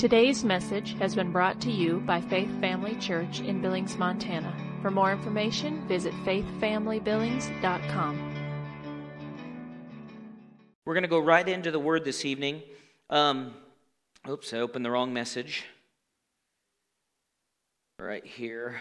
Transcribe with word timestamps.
Today's 0.00 0.44
message 0.44 0.96
has 0.98 1.14
been 1.14 1.30
brought 1.30 1.60
to 1.60 1.70
you 1.70 2.00
by 2.06 2.22
Faith 2.22 2.48
Family 2.58 2.94
Church 2.94 3.40
in 3.40 3.60
Billings, 3.60 3.98
Montana. 3.98 4.56
For 4.80 4.90
more 4.90 5.12
information, 5.12 5.86
visit 5.86 6.14
faithfamilybillings.com. 6.24 8.34
We're 10.86 10.94
going 10.94 11.02
to 11.02 11.08
go 11.08 11.18
right 11.18 11.46
into 11.46 11.70
the 11.70 11.78
word 11.78 12.06
this 12.06 12.24
evening. 12.24 12.62
Um, 13.10 13.52
oops, 14.26 14.54
I 14.54 14.60
opened 14.60 14.86
the 14.86 14.90
wrong 14.90 15.12
message. 15.12 15.66
Right 17.98 18.24
here. 18.24 18.80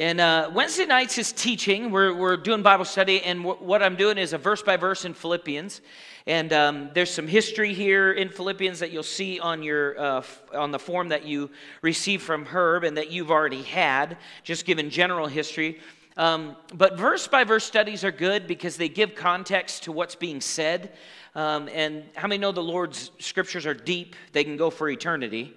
And 0.00 0.20
uh, 0.20 0.50
Wednesday 0.52 0.86
nights 0.86 1.18
is 1.18 1.30
teaching. 1.30 1.92
We're, 1.92 2.12
we're 2.12 2.36
doing 2.36 2.62
Bible 2.62 2.84
study, 2.84 3.22
and 3.22 3.44
w- 3.44 3.64
what 3.64 3.80
I'm 3.80 3.94
doing 3.94 4.18
is 4.18 4.32
a 4.32 4.38
verse 4.38 4.60
by 4.60 4.76
verse 4.76 5.04
in 5.04 5.14
Philippians. 5.14 5.82
And 6.26 6.52
um, 6.52 6.90
there's 6.94 7.14
some 7.14 7.28
history 7.28 7.72
here 7.72 8.10
in 8.10 8.28
Philippians 8.28 8.80
that 8.80 8.90
you'll 8.90 9.04
see 9.04 9.38
on 9.38 9.62
your 9.62 9.96
uh, 9.96 10.18
f- 10.18 10.42
on 10.52 10.72
the 10.72 10.80
form 10.80 11.10
that 11.10 11.24
you 11.24 11.48
received 11.80 12.24
from 12.24 12.44
Herb 12.44 12.82
and 12.82 12.96
that 12.96 13.12
you've 13.12 13.30
already 13.30 13.62
had, 13.62 14.16
just 14.42 14.64
given 14.64 14.90
general 14.90 15.28
history. 15.28 15.78
Um, 16.16 16.56
but 16.74 16.98
verse 16.98 17.28
by 17.28 17.44
verse 17.44 17.64
studies 17.64 18.02
are 18.02 18.10
good 18.10 18.48
because 18.48 18.76
they 18.76 18.88
give 18.88 19.14
context 19.14 19.84
to 19.84 19.92
what's 19.92 20.16
being 20.16 20.40
said. 20.40 20.92
Um, 21.36 21.68
and 21.72 22.02
how 22.16 22.26
many 22.26 22.40
know 22.40 22.50
the 22.50 22.60
Lord's 22.60 23.12
scriptures 23.20 23.64
are 23.64 23.74
deep? 23.74 24.16
They 24.32 24.42
can 24.42 24.56
go 24.56 24.70
for 24.70 24.88
eternity. 24.88 25.54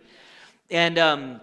And 0.69 0.99
um, 0.99 1.41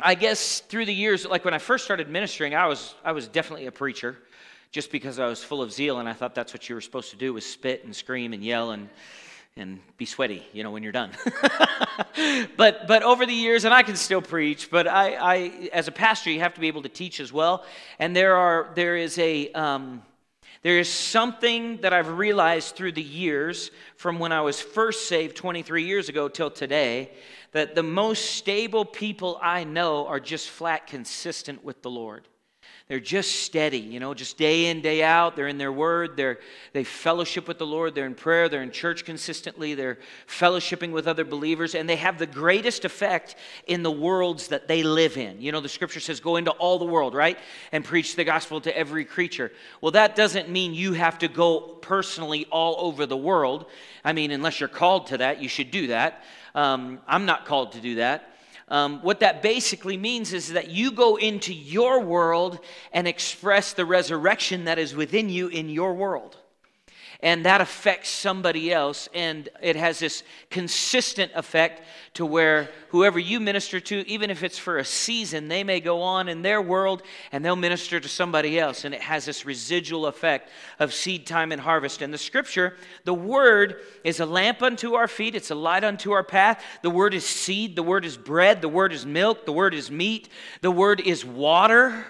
I 0.00 0.14
guess 0.14 0.60
through 0.60 0.86
the 0.86 0.94
years, 0.94 1.26
like 1.26 1.44
when 1.44 1.54
I 1.54 1.58
first 1.58 1.84
started 1.84 2.08
ministering, 2.08 2.54
I 2.54 2.66
was, 2.66 2.94
I 3.04 3.12
was 3.12 3.26
definitely 3.26 3.66
a 3.66 3.72
preacher 3.72 4.16
just 4.70 4.92
because 4.92 5.18
I 5.18 5.26
was 5.26 5.42
full 5.42 5.62
of 5.62 5.72
zeal 5.72 5.98
and 5.98 6.08
I 6.08 6.12
thought 6.12 6.34
that's 6.34 6.52
what 6.52 6.68
you 6.68 6.74
were 6.74 6.80
supposed 6.80 7.10
to 7.10 7.16
do 7.16 7.32
was 7.32 7.44
spit 7.44 7.84
and 7.84 7.94
scream 7.94 8.32
and 8.32 8.44
yell 8.44 8.70
and, 8.70 8.88
and 9.56 9.80
be 9.96 10.04
sweaty, 10.04 10.46
you 10.52 10.62
know, 10.62 10.70
when 10.70 10.82
you're 10.82 10.92
done. 10.92 11.10
but, 12.56 12.86
but 12.86 13.02
over 13.02 13.26
the 13.26 13.32
years, 13.32 13.64
and 13.64 13.74
I 13.74 13.82
can 13.82 13.96
still 13.96 14.22
preach, 14.22 14.70
but 14.70 14.86
I, 14.86 15.14
I, 15.14 15.36
as 15.72 15.88
a 15.88 15.92
pastor, 15.92 16.30
you 16.30 16.40
have 16.40 16.54
to 16.54 16.60
be 16.60 16.68
able 16.68 16.82
to 16.82 16.88
teach 16.88 17.18
as 17.18 17.32
well. 17.32 17.64
And 17.98 18.14
there, 18.14 18.36
are, 18.36 18.70
there 18.74 18.96
is 18.96 19.18
a, 19.18 19.50
um, 19.52 20.02
there 20.68 20.78
is 20.78 20.92
something 20.92 21.78
that 21.78 21.94
I've 21.94 22.18
realized 22.18 22.76
through 22.76 22.92
the 22.92 23.02
years 23.02 23.70
from 23.96 24.18
when 24.18 24.32
I 24.32 24.42
was 24.42 24.60
first 24.60 25.08
saved 25.08 25.34
23 25.34 25.84
years 25.84 26.10
ago 26.10 26.28
till 26.28 26.50
today 26.50 27.10
that 27.52 27.74
the 27.74 27.82
most 27.82 28.32
stable 28.32 28.84
people 28.84 29.38
I 29.40 29.64
know 29.64 30.06
are 30.06 30.20
just 30.20 30.50
flat 30.50 30.86
consistent 30.86 31.64
with 31.64 31.80
the 31.80 31.88
Lord. 31.88 32.28
They're 32.88 33.00
just 33.00 33.42
steady, 33.42 33.80
you 33.80 34.00
know, 34.00 34.14
just 34.14 34.38
day 34.38 34.70
in, 34.70 34.80
day 34.80 35.02
out. 35.02 35.36
They're 35.36 35.46
in 35.46 35.58
their 35.58 35.70
word. 35.70 36.16
They're, 36.16 36.38
they 36.72 36.84
fellowship 36.84 37.46
with 37.46 37.58
the 37.58 37.66
Lord. 37.66 37.94
They're 37.94 38.06
in 38.06 38.14
prayer. 38.14 38.48
They're 38.48 38.62
in 38.62 38.70
church 38.70 39.04
consistently. 39.04 39.74
They're 39.74 39.98
fellowshipping 40.26 40.90
with 40.90 41.06
other 41.06 41.26
believers. 41.26 41.74
And 41.74 41.86
they 41.86 41.96
have 41.96 42.18
the 42.18 42.26
greatest 42.26 42.86
effect 42.86 43.36
in 43.66 43.82
the 43.82 43.90
worlds 43.90 44.48
that 44.48 44.68
they 44.68 44.82
live 44.82 45.18
in. 45.18 45.38
You 45.42 45.52
know, 45.52 45.60
the 45.60 45.68
scripture 45.68 46.00
says, 46.00 46.18
go 46.18 46.36
into 46.36 46.50
all 46.52 46.78
the 46.78 46.86
world, 46.86 47.14
right? 47.14 47.38
And 47.72 47.84
preach 47.84 48.16
the 48.16 48.24
gospel 48.24 48.58
to 48.62 48.74
every 48.74 49.04
creature. 49.04 49.52
Well, 49.82 49.92
that 49.92 50.16
doesn't 50.16 50.48
mean 50.48 50.72
you 50.72 50.94
have 50.94 51.18
to 51.18 51.28
go 51.28 51.60
personally 51.60 52.46
all 52.50 52.86
over 52.86 53.04
the 53.04 53.18
world. 53.18 53.66
I 54.02 54.14
mean, 54.14 54.30
unless 54.30 54.60
you're 54.60 54.68
called 54.70 55.08
to 55.08 55.18
that, 55.18 55.42
you 55.42 55.48
should 55.50 55.70
do 55.70 55.88
that. 55.88 56.24
Um, 56.54 57.00
I'm 57.06 57.26
not 57.26 57.44
called 57.44 57.72
to 57.72 57.82
do 57.82 57.96
that. 57.96 58.32
Um, 58.70 59.00
what 59.02 59.20
that 59.20 59.42
basically 59.42 59.96
means 59.96 60.32
is 60.32 60.52
that 60.52 60.70
you 60.70 60.90
go 60.92 61.16
into 61.16 61.52
your 61.52 62.00
world 62.00 62.58
and 62.92 63.06
express 63.06 63.74
the 63.74 63.84
resurrection 63.84 64.64
that 64.64 64.78
is 64.78 64.96
within 64.96 65.28
you 65.28 65.48
in 65.48 65.68
your 65.68 65.94
world. 65.94 66.37
And 67.20 67.44
that 67.46 67.60
affects 67.60 68.10
somebody 68.10 68.72
else, 68.72 69.08
and 69.12 69.48
it 69.60 69.74
has 69.74 69.98
this 69.98 70.22
consistent 70.50 71.32
effect 71.34 71.82
to 72.14 72.24
where 72.24 72.70
whoever 72.90 73.18
you 73.18 73.40
minister 73.40 73.80
to, 73.80 74.08
even 74.08 74.30
if 74.30 74.44
it's 74.44 74.56
for 74.58 74.78
a 74.78 74.84
season, 74.84 75.48
they 75.48 75.64
may 75.64 75.80
go 75.80 76.00
on 76.00 76.28
in 76.28 76.42
their 76.42 76.62
world 76.62 77.02
and 77.32 77.44
they'll 77.44 77.56
minister 77.56 77.98
to 77.98 78.08
somebody 78.08 78.56
else. 78.58 78.84
And 78.84 78.94
it 78.94 79.00
has 79.00 79.24
this 79.24 79.44
residual 79.44 80.06
effect 80.06 80.50
of 80.78 80.94
seed 80.94 81.26
time 81.26 81.50
and 81.50 81.60
harvest. 81.60 82.02
And 82.02 82.14
the 82.14 82.18
scripture, 82.18 82.76
the 83.02 83.14
word 83.14 83.80
is 84.04 84.20
a 84.20 84.26
lamp 84.26 84.62
unto 84.62 84.94
our 84.94 85.08
feet, 85.08 85.34
it's 85.34 85.50
a 85.50 85.56
light 85.56 85.82
unto 85.82 86.12
our 86.12 86.24
path. 86.24 86.62
The 86.82 86.90
word 86.90 87.14
is 87.14 87.26
seed, 87.26 87.74
the 87.74 87.82
word 87.82 88.04
is 88.04 88.16
bread, 88.16 88.62
the 88.62 88.68
word 88.68 88.92
is 88.92 89.04
milk, 89.04 89.44
the 89.44 89.52
word 89.52 89.74
is 89.74 89.90
meat, 89.90 90.28
the 90.60 90.70
word 90.70 91.00
is 91.00 91.24
water. 91.24 92.06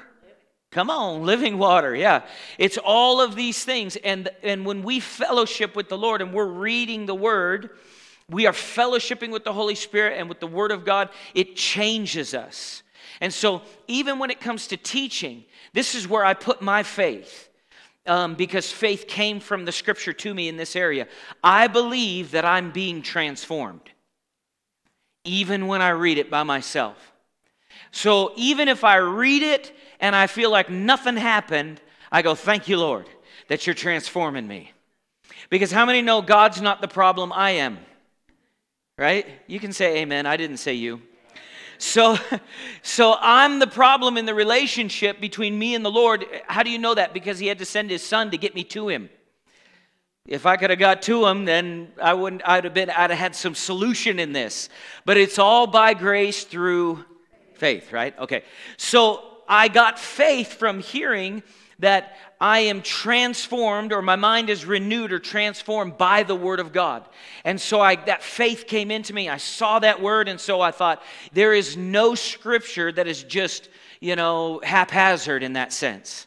Come 0.70 0.90
on, 0.90 1.24
living 1.24 1.56
water. 1.56 1.94
Yeah. 1.94 2.22
It's 2.58 2.76
all 2.78 3.20
of 3.20 3.34
these 3.34 3.64
things. 3.64 3.96
And, 3.96 4.28
and 4.42 4.66
when 4.66 4.82
we 4.82 5.00
fellowship 5.00 5.74
with 5.74 5.88
the 5.88 5.96
Lord 5.96 6.20
and 6.20 6.32
we're 6.32 6.46
reading 6.46 7.06
the 7.06 7.14
Word, 7.14 7.70
we 8.30 8.46
are 8.46 8.52
fellowshipping 8.52 9.30
with 9.30 9.44
the 9.44 9.52
Holy 9.52 9.74
Spirit 9.74 10.18
and 10.18 10.28
with 10.28 10.40
the 10.40 10.46
Word 10.46 10.70
of 10.70 10.84
God. 10.84 11.08
It 11.34 11.56
changes 11.56 12.34
us. 12.34 12.82
And 13.20 13.32
so, 13.32 13.62
even 13.88 14.18
when 14.18 14.30
it 14.30 14.40
comes 14.40 14.68
to 14.68 14.76
teaching, 14.76 15.44
this 15.72 15.94
is 15.94 16.06
where 16.06 16.24
I 16.24 16.34
put 16.34 16.60
my 16.62 16.82
faith. 16.82 17.46
Um, 18.06 18.36
because 18.36 18.70
faith 18.72 19.06
came 19.06 19.38
from 19.38 19.66
the 19.66 19.72
scripture 19.72 20.14
to 20.14 20.32
me 20.32 20.48
in 20.48 20.56
this 20.56 20.76
area. 20.76 21.08
I 21.44 21.66
believe 21.66 22.30
that 22.30 22.44
I'm 22.44 22.70
being 22.70 23.02
transformed, 23.02 23.90
even 25.24 25.66
when 25.66 25.82
I 25.82 25.90
read 25.90 26.16
it 26.16 26.30
by 26.30 26.42
myself. 26.42 26.96
So 27.90 28.32
even 28.36 28.68
if 28.68 28.82
I 28.82 28.96
read 28.96 29.42
it 29.42 29.74
and 30.00 30.14
I 30.14 30.26
feel 30.26 30.50
like 30.50 30.70
nothing 30.70 31.16
happened, 31.16 31.80
I 32.10 32.22
go, 32.22 32.34
Thank 32.34 32.68
you, 32.68 32.78
Lord, 32.78 33.08
that 33.48 33.66
you're 33.66 33.74
transforming 33.74 34.46
me. 34.46 34.72
Because 35.50 35.70
how 35.70 35.86
many 35.86 36.02
know 36.02 36.22
God's 36.22 36.60
not 36.60 36.80
the 36.80 36.88
problem, 36.88 37.32
I 37.32 37.52
am? 37.52 37.78
Right? 38.96 39.26
You 39.46 39.60
can 39.60 39.72
say 39.72 39.98
amen. 39.98 40.26
I 40.26 40.36
didn't 40.36 40.56
say 40.58 40.74
you. 40.74 41.00
So, 41.78 42.18
so 42.82 43.16
I'm 43.20 43.60
the 43.60 43.66
problem 43.66 44.16
in 44.18 44.26
the 44.26 44.34
relationship 44.34 45.20
between 45.20 45.58
me 45.58 45.74
and 45.74 45.84
the 45.84 45.90
Lord. 45.90 46.26
How 46.46 46.62
do 46.62 46.70
you 46.70 46.78
know 46.78 46.94
that? 46.94 47.14
Because 47.14 47.38
he 47.38 47.46
had 47.46 47.58
to 47.58 47.64
send 47.64 47.90
his 47.90 48.02
son 48.02 48.30
to 48.32 48.38
get 48.38 48.54
me 48.54 48.64
to 48.64 48.88
him. 48.88 49.08
If 50.26 50.44
I 50.44 50.58
could 50.58 50.68
have 50.68 50.78
got 50.78 51.00
to 51.02 51.26
him, 51.26 51.46
then 51.46 51.92
I 52.02 52.12
wouldn't. 52.12 52.42
I'd 52.44 52.64
have 52.64 52.74
been. 52.74 52.90
I'd 52.90 53.08
have 53.08 53.18
had 53.18 53.34
some 53.34 53.54
solution 53.54 54.18
in 54.18 54.32
this. 54.32 54.68
But 55.06 55.16
it's 55.16 55.38
all 55.38 55.66
by 55.66 55.94
grace 55.94 56.44
through 56.44 57.02
faith, 57.54 57.92
right? 57.92 58.18
Okay. 58.18 58.42
So 58.76 59.37
I 59.48 59.68
got 59.68 59.98
faith 59.98 60.54
from 60.54 60.80
hearing 60.80 61.42
that 61.80 62.16
I 62.40 62.60
am 62.60 62.82
transformed 62.82 63.92
or 63.92 64.02
my 64.02 64.16
mind 64.16 64.50
is 64.50 64.64
renewed 64.64 65.12
or 65.12 65.18
transformed 65.18 65.96
by 65.96 66.22
the 66.24 66.34
word 66.34 66.60
of 66.60 66.72
God. 66.72 67.04
And 67.44 67.60
so 67.60 67.80
I 67.80 67.96
that 68.06 68.22
faith 68.22 68.66
came 68.66 68.90
into 68.90 69.14
me. 69.14 69.28
I 69.28 69.36
saw 69.36 69.78
that 69.78 70.02
word 70.02 70.28
and 70.28 70.40
so 70.40 70.60
I 70.60 70.70
thought 70.70 71.02
there 71.32 71.54
is 71.54 71.76
no 71.76 72.14
scripture 72.14 72.92
that 72.92 73.06
is 73.06 73.22
just, 73.22 73.68
you 74.00 74.16
know, 74.16 74.60
haphazard 74.62 75.42
in 75.42 75.54
that 75.54 75.72
sense. 75.72 76.26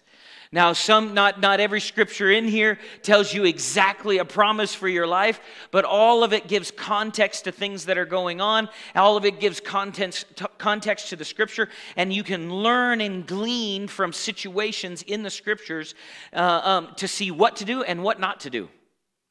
Now, 0.54 0.74
some, 0.74 1.14
not, 1.14 1.40
not 1.40 1.62
every 1.62 1.80
scripture 1.80 2.30
in 2.30 2.44
here 2.44 2.78
tells 3.04 3.34
you 3.34 3.46
exactly 3.46 4.18
a 4.18 4.26
promise 4.26 4.76
for 4.76 4.90
your 4.90 5.08
life, 5.08 5.40
but 5.72 5.86
all 5.86 6.26
of 6.26 6.34
it 6.34 6.50
gives 6.50 6.72
context 6.72 7.46
to 7.46 7.54
things 7.54 7.86
that 7.86 7.98
are 7.98 8.06
going 8.06 8.42
on. 8.42 8.68
All 8.94 9.16
of 9.16 9.24
it 9.24 9.40
gives 9.40 9.62
context, 9.62 10.26
context 10.58 11.08
to 11.10 11.16
the 11.16 11.24
scripture, 11.24 11.70
and 11.96 12.12
you 12.12 12.22
can 12.22 12.54
learn 12.54 13.00
and 13.00 13.26
glean 13.26 13.88
from 13.88 14.12
situations 14.12 15.04
in 15.04 15.24
the 15.24 15.30
scriptures 15.30 15.96
uh, 16.34 16.62
um, 16.64 16.96
to 16.98 17.08
see 17.08 17.32
what 17.32 17.56
to 17.58 17.66
do 17.66 17.84
and 17.84 18.04
what 18.04 18.20
not 18.20 18.42
to 18.42 18.50
do. 18.50 18.68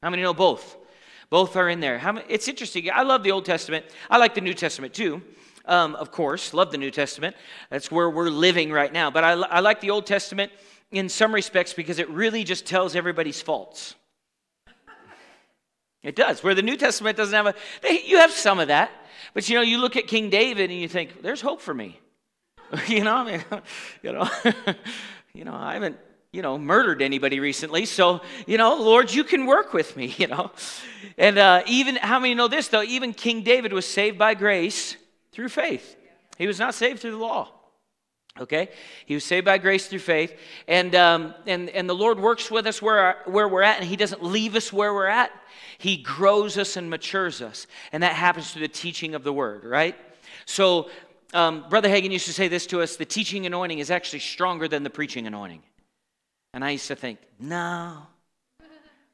How 0.01 0.09
many 0.09 0.23
know 0.23 0.33
both? 0.33 0.75
Both 1.29 1.55
are 1.55 1.69
in 1.69 1.81
there. 1.81 1.99
Many, 1.99 2.25
it's 2.29 2.47
interesting. 2.47 2.89
I 2.91 3.03
love 3.03 3.21
the 3.21 3.31
Old 3.31 3.45
Testament. 3.45 3.85
I 4.09 4.17
like 4.17 4.33
the 4.33 4.41
New 4.41 4.55
Testament 4.55 4.95
too. 4.95 5.21
Um, 5.65 5.95
of 5.95 6.11
course, 6.11 6.55
love 6.55 6.71
the 6.71 6.79
New 6.79 6.89
Testament. 6.89 7.35
That's 7.69 7.91
where 7.91 8.09
we're 8.09 8.29
living 8.29 8.71
right 8.71 8.91
now. 8.91 9.11
But 9.11 9.23
I, 9.23 9.33
I 9.33 9.59
like 9.59 9.81
the 9.81 9.91
Old 9.91 10.07
Testament 10.07 10.51
in 10.91 11.09
some 11.09 11.33
respects 11.33 11.73
because 11.73 11.99
it 11.99 12.09
really 12.09 12.43
just 12.43 12.65
tells 12.65 12.95
everybody's 12.95 13.41
faults. 13.41 13.95
It 16.03 16.15
does. 16.15 16.43
Where 16.43 16.55
the 16.55 16.61
New 16.61 16.77
Testament 16.77 17.15
doesn't 17.15 17.33
have 17.33 17.47
a, 17.47 17.55
they, 17.81 18.01
you 18.03 18.17
have 18.17 18.31
some 18.31 18.59
of 18.59 18.69
that, 18.69 18.91
but 19.33 19.47
you 19.47 19.55
know, 19.55 19.61
you 19.61 19.77
look 19.77 19.95
at 19.95 20.07
King 20.07 20.29
David 20.29 20.71
and 20.71 20.79
you 20.79 20.87
think, 20.87 21.21
"There's 21.21 21.41
hope 21.41 21.61
for 21.61 21.73
me." 21.73 21.99
you 22.87 23.03
know, 23.03 23.15
I 23.15 23.23
mean, 23.23 23.43
you 24.03 24.11
know, 24.11 24.29
you 25.33 25.45
know, 25.45 25.53
I 25.53 25.73
haven't, 25.73 25.97
you 26.31 26.41
know, 26.41 26.57
murdered 26.57 27.01
anybody 27.01 27.39
recently, 27.39 27.85
so 27.85 28.21
you 28.47 28.57
know, 28.57 28.75
Lord, 28.75 29.13
you 29.13 29.23
can 29.23 29.45
work 29.45 29.73
with 29.73 29.95
me. 29.95 30.15
You 30.17 30.27
know, 30.27 30.51
and 31.19 31.37
uh, 31.37 31.63
even 31.67 31.97
how 31.97 32.19
many 32.19 32.33
know 32.33 32.47
this 32.47 32.67
though? 32.67 32.83
Even 32.83 33.13
King 33.13 33.43
David 33.43 33.71
was 33.71 33.85
saved 33.85 34.17
by 34.17 34.33
grace 34.33 34.97
through 35.31 35.49
faith. 35.49 35.95
He 36.39 36.47
was 36.47 36.57
not 36.57 36.73
saved 36.73 37.01
through 37.01 37.11
the 37.11 37.17
law. 37.17 37.51
Okay? 38.39 38.69
He 39.05 39.13
was 39.13 39.23
saved 39.23 39.45
by 39.45 39.57
grace 39.57 39.87
through 39.87 39.99
faith. 39.99 40.37
And, 40.67 40.95
um, 40.95 41.33
and, 41.45 41.69
and 41.69 41.89
the 41.89 41.95
Lord 41.95 42.19
works 42.19 42.49
with 42.49 42.65
us 42.65 42.81
where, 42.81 43.17
where 43.25 43.47
we're 43.47 43.61
at, 43.61 43.79
and 43.79 43.87
He 43.87 43.95
doesn't 43.95 44.23
leave 44.23 44.55
us 44.55 44.71
where 44.71 44.93
we're 44.93 45.07
at. 45.07 45.31
He 45.77 45.97
grows 45.97 46.57
us 46.57 46.77
and 46.77 46.89
matures 46.89 47.41
us. 47.41 47.67
And 47.91 48.03
that 48.03 48.13
happens 48.13 48.51
through 48.51 48.61
the 48.61 48.67
teaching 48.67 49.15
of 49.15 49.23
the 49.23 49.33
Word, 49.33 49.63
right? 49.65 49.95
So, 50.45 50.89
um, 51.33 51.65
Brother 51.69 51.89
Hagin 51.89 52.11
used 52.11 52.25
to 52.25 52.33
say 52.33 52.47
this 52.47 52.67
to 52.67 52.81
us 52.81 52.97
the 52.97 53.05
teaching 53.05 53.45
anointing 53.45 53.79
is 53.79 53.89
actually 53.89 54.19
stronger 54.19 54.67
than 54.67 54.83
the 54.83 54.89
preaching 54.89 55.27
anointing. 55.27 55.63
And 56.53 56.63
I 56.63 56.71
used 56.71 56.87
to 56.87 56.95
think, 56.95 57.19
no, 57.39 57.99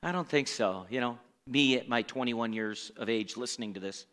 I 0.01 0.11
don't 0.11 0.27
think 0.27 0.47
so. 0.47 0.87
You 0.89 0.99
know, 0.99 1.19
me 1.45 1.77
at 1.77 1.87
my 1.87 2.01
21 2.01 2.53
years 2.53 2.91
of 2.97 3.09
age 3.09 3.37
listening 3.37 3.73
to 3.75 3.79
this. 3.79 4.05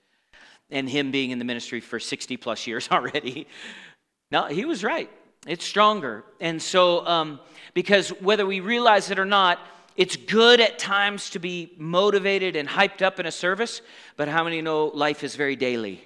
and 0.71 0.89
him 0.89 1.11
being 1.11 1.31
in 1.31 1.39
the 1.39 1.45
ministry 1.45 1.81
for 1.81 2.00
60 2.00 2.37
plus 2.37 2.67
years 2.67 2.89
already. 2.93 3.47
No, 4.31 4.47
he 4.47 4.65
was 4.65 4.82
right. 4.82 5.11
It's 5.47 5.65
stronger. 5.65 6.25
And 6.41 6.61
so, 6.61 7.06
um, 7.06 7.41
because 7.75 8.09
whether 8.09 8.47
we 8.47 8.61
realize 8.61 9.11
it 9.11 9.19
or 9.19 9.25
not, 9.25 9.59
it's 9.97 10.17
good 10.17 10.61
at 10.61 10.79
times 10.79 11.31
to 11.31 11.38
be 11.38 11.73
motivated 11.76 12.56
and 12.56 12.69
hyped 12.69 13.03
up 13.03 13.21
in 13.21 13.26
a 13.26 13.32
service, 13.32 13.81
but 14.17 14.26
how 14.26 14.43
many 14.43 14.61
know 14.61 14.87
life 14.87 15.23
is 15.23 15.37
very 15.37 15.55
daily? 15.55 16.03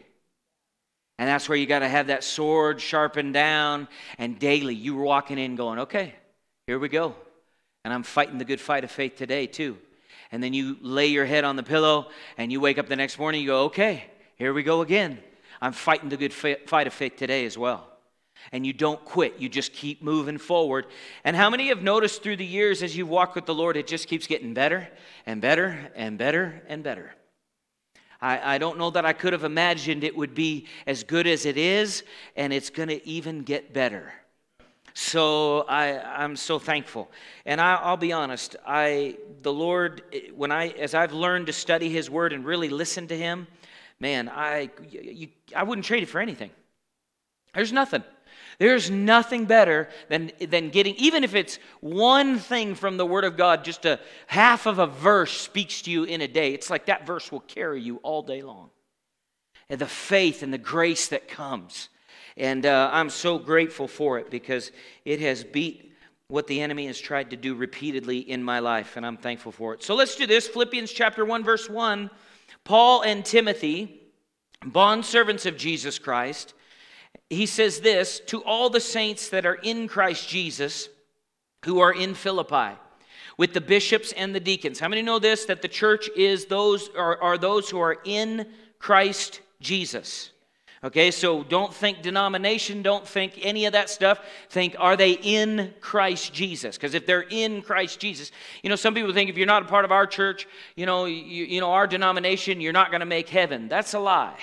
And 1.18 1.28
that's 1.28 1.48
where 1.48 1.56
you 1.56 1.66
got 1.66 1.80
to 1.80 1.88
have 1.88 2.08
that 2.08 2.22
sword 2.22 2.80
sharpened 2.80 3.34
down 3.34 3.88
and 4.18 4.38
daily. 4.38 4.74
You 4.74 4.94
were 4.94 5.04
walking 5.04 5.38
in 5.38 5.56
going, 5.56 5.80
okay, 5.80 6.14
here 6.66 6.78
we 6.78 6.88
go. 6.88 7.14
And 7.84 7.94
I'm 7.94 8.02
fighting 8.02 8.38
the 8.38 8.44
good 8.44 8.60
fight 8.60 8.84
of 8.84 8.90
faith 8.90 9.16
today, 9.16 9.46
too. 9.46 9.78
And 10.30 10.42
then 10.42 10.52
you 10.52 10.76
lay 10.82 11.06
your 11.06 11.24
head 11.24 11.44
on 11.44 11.56
the 11.56 11.62
pillow 11.62 12.10
and 12.36 12.52
you 12.52 12.60
wake 12.60 12.76
up 12.76 12.88
the 12.88 12.96
next 12.96 13.18
morning, 13.18 13.40
you 13.40 13.48
go, 13.48 13.64
okay, 13.64 14.04
here 14.36 14.52
we 14.52 14.62
go 14.62 14.82
again. 14.82 15.18
I'm 15.62 15.72
fighting 15.72 16.10
the 16.10 16.16
good 16.16 16.32
fight 16.32 16.86
of 16.86 16.92
faith 16.92 17.16
today 17.16 17.46
as 17.46 17.56
well 17.56 17.88
and 18.52 18.66
you 18.66 18.72
don't 18.72 19.04
quit. 19.04 19.38
You 19.38 19.48
just 19.48 19.72
keep 19.72 20.02
moving 20.02 20.38
forward. 20.38 20.86
And 21.24 21.36
how 21.36 21.50
many 21.50 21.68
have 21.68 21.82
noticed 21.82 22.22
through 22.22 22.36
the 22.36 22.46
years 22.46 22.82
as 22.82 22.96
you 22.96 23.06
walk 23.06 23.34
with 23.34 23.46
the 23.46 23.54
Lord, 23.54 23.76
it 23.76 23.86
just 23.86 24.08
keeps 24.08 24.26
getting 24.26 24.54
better 24.54 24.88
and 25.26 25.40
better 25.40 25.90
and 25.94 26.18
better 26.18 26.62
and 26.68 26.82
better? 26.82 27.14
I, 28.20 28.54
I 28.54 28.58
don't 28.58 28.78
know 28.78 28.90
that 28.90 29.04
I 29.04 29.12
could 29.12 29.32
have 29.32 29.44
imagined 29.44 30.02
it 30.04 30.16
would 30.16 30.34
be 30.34 30.66
as 30.86 31.04
good 31.04 31.26
as 31.26 31.46
it 31.46 31.56
is, 31.56 32.02
and 32.36 32.52
it's 32.52 32.70
going 32.70 32.88
to 32.88 33.06
even 33.06 33.42
get 33.42 33.72
better. 33.72 34.12
So 34.94 35.60
I, 35.68 36.00
I'm 36.00 36.34
so 36.34 36.58
thankful. 36.58 37.08
And 37.46 37.60
I, 37.60 37.88
will 37.88 37.96
be 37.96 38.12
honest, 38.12 38.56
I, 38.66 39.16
the 39.42 39.52
Lord, 39.52 40.02
when 40.34 40.50
I, 40.50 40.70
as 40.70 40.92
I've 40.92 41.12
learned 41.12 41.46
to 41.46 41.52
study 41.52 41.88
His 41.88 42.10
Word 42.10 42.32
and 42.32 42.44
really 42.44 42.68
listen 42.68 43.06
to 43.06 43.16
Him, 43.16 43.46
man, 44.00 44.28
I, 44.28 44.70
you, 44.90 45.28
I 45.54 45.62
wouldn't 45.62 45.84
trade 45.84 46.02
it 46.02 46.08
for 46.08 46.20
anything. 46.20 46.50
There's 47.54 47.72
nothing. 47.72 48.02
There's 48.58 48.90
nothing 48.90 49.44
better 49.44 49.88
than, 50.08 50.32
than 50.40 50.70
getting, 50.70 50.96
even 50.96 51.22
if 51.22 51.34
it's 51.34 51.60
one 51.80 52.38
thing 52.38 52.74
from 52.74 52.96
the 52.96 53.06
Word 53.06 53.24
of 53.24 53.36
God, 53.36 53.64
just 53.64 53.84
a 53.84 54.00
half 54.26 54.66
of 54.66 54.80
a 54.80 54.86
verse 54.86 55.32
speaks 55.32 55.82
to 55.82 55.90
you 55.92 56.04
in 56.04 56.20
a 56.22 56.28
day. 56.28 56.54
It's 56.54 56.68
like 56.68 56.86
that 56.86 57.06
verse 57.06 57.30
will 57.30 57.40
carry 57.40 57.80
you 57.80 57.98
all 57.98 58.22
day 58.22 58.42
long. 58.42 58.70
And 59.70 59.80
the 59.80 59.86
faith 59.86 60.42
and 60.42 60.52
the 60.52 60.58
grace 60.58 61.08
that 61.08 61.28
comes. 61.28 61.88
And 62.36 62.66
uh, 62.66 62.90
I'm 62.92 63.10
so 63.10 63.38
grateful 63.38 63.86
for 63.86 64.18
it 64.18 64.28
because 64.28 64.72
it 65.04 65.20
has 65.20 65.44
beat 65.44 65.88
what 66.26 66.46
the 66.46 66.60
enemy 66.60 66.86
has 66.86 66.98
tried 66.98 67.30
to 67.30 67.36
do 67.36 67.54
repeatedly 67.54 68.18
in 68.18 68.42
my 68.42 68.58
life, 68.58 68.96
and 68.96 69.06
I'm 69.06 69.16
thankful 69.16 69.50
for 69.52 69.72
it. 69.72 69.82
So 69.82 69.94
let's 69.94 70.14
do 70.16 70.26
this 70.26 70.46
Philippians 70.46 70.92
chapter 70.92 71.24
1, 71.24 71.44
verse 71.44 71.70
1. 71.70 72.10
Paul 72.64 73.02
and 73.02 73.24
Timothy, 73.24 74.02
bondservants 74.62 75.46
of 75.46 75.56
Jesus 75.56 75.98
Christ, 75.98 76.54
he 77.30 77.46
says 77.46 77.80
this 77.80 78.20
to 78.26 78.42
all 78.44 78.70
the 78.70 78.80
saints 78.80 79.28
that 79.30 79.44
are 79.44 79.54
in 79.54 79.88
Christ 79.88 80.28
Jesus 80.28 80.88
who 81.64 81.80
are 81.80 81.92
in 81.92 82.14
Philippi 82.14 82.78
with 83.36 83.52
the 83.52 83.60
bishops 83.60 84.12
and 84.12 84.34
the 84.34 84.40
deacons. 84.40 84.80
How 84.80 84.88
many 84.88 85.02
know 85.02 85.18
this? 85.18 85.44
That 85.44 85.62
the 85.62 85.68
church 85.68 86.08
is 86.16 86.46
those 86.46 86.90
are, 86.96 87.20
are 87.22 87.38
those 87.38 87.68
who 87.70 87.80
are 87.80 87.98
in 88.04 88.46
Christ 88.78 89.40
Jesus. 89.60 90.30
Okay, 90.84 91.10
so 91.10 91.42
don't 91.42 91.74
think 91.74 92.02
denomination, 92.02 92.82
don't 92.82 93.06
think 93.06 93.32
any 93.42 93.66
of 93.66 93.72
that 93.72 93.90
stuff. 93.90 94.20
Think, 94.48 94.76
are 94.78 94.96
they 94.96 95.12
in 95.12 95.74
Christ 95.80 96.32
Jesus? 96.32 96.76
Because 96.76 96.94
if 96.94 97.04
they're 97.04 97.26
in 97.28 97.62
Christ 97.62 97.98
Jesus, 97.98 98.30
you 98.62 98.70
know, 98.70 98.76
some 98.76 98.94
people 98.94 99.12
think 99.12 99.28
if 99.28 99.36
you're 99.36 99.46
not 99.46 99.62
a 99.62 99.66
part 99.66 99.84
of 99.84 99.90
our 99.90 100.06
church, 100.06 100.46
you 100.76 100.86
know, 100.86 101.06
you, 101.06 101.44
you 101.44 101.60
know, 101.60 101.72
our 101.72 101.88
denomination, 101.88 102.60
you're 102.60 102.72
not 102.72 102.90
going 102.90 103.00
to 103.00 103.06
make 103.06 103.28
heaven. 103.28 103.66
That's 103.66 103.94
a 103.94 103.98
lie. 103.98 104.38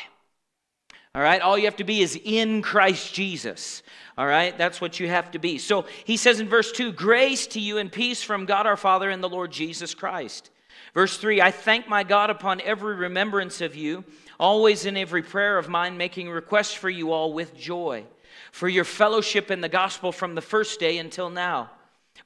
All 1.16 1.22
right, 1.22 1.42
all 1.42 1.58
you 1.58 1.64
have 1.64 1.78
to 1.78 1.86
be 1.86 2.02
is 2.02 2.20
in 2.22 2.62
Christ 2.62 3.14
Jesus. 3.14 3.84
All 4.18 4.28
right, 4.28 4.56
that's 4.58 4.82
what 4.82 5.00
you 5.00 5.08
have 5.08 5.32
to 5.32 5.40
be. 5.40 5.58
So 5.58 5.86
he 6.04 6.18
says 6.18 6.42
in 6.42 6.50
verse 6.50 6.74
2 6.74 6.92
Grace 6.92 7.48
to 7.48 7.62
you 7.62 7.78
and 7.78 7.90
peace 7.90 8.22
from 8.22 8.46
God 8.46 8.68
our 8.68 8.76
Father 8.76 9.10
and 9.10 9.24
the 9.24 9.30
Lord 9.30 9.50
Jesus 9.50 9.94
Christ. 9.94 10.50
Verse 10.94 11.16
3 11.16 11.42
I 11.42 11.52
thank 11.52 11.88
my 11.88 12.04
God 12.04 12.30
upon 12.30 12.60
every 12.60 12.96
remembrance 12.96 13.62
of 13.62 13.78
you, 13.78 14.04
always 14.38 14.86
in 14.86 14.98
every 14.98 15.24
prayer 15.24 15.58
of 15.58 15.70
mine, 15.70 15.96
making 15.96 16.30
requests 16.30 16.74
for 16.74 16.90
you 16.90 17.14
all 17.14 17.32
with 17.32 17.56
joy, 17.56 18.04
for 18.52 18.68
your 18.68 18.84
fellowship 18.84 19.50
in 19.50 19.62
the 19.62 19.70
gospel 19.70 20.12
from 20.12 20.36
the 20.36 20.42
first 20.42 20.82
day 20.82 20.98
until 20.98 21.30
now 21.30 21.70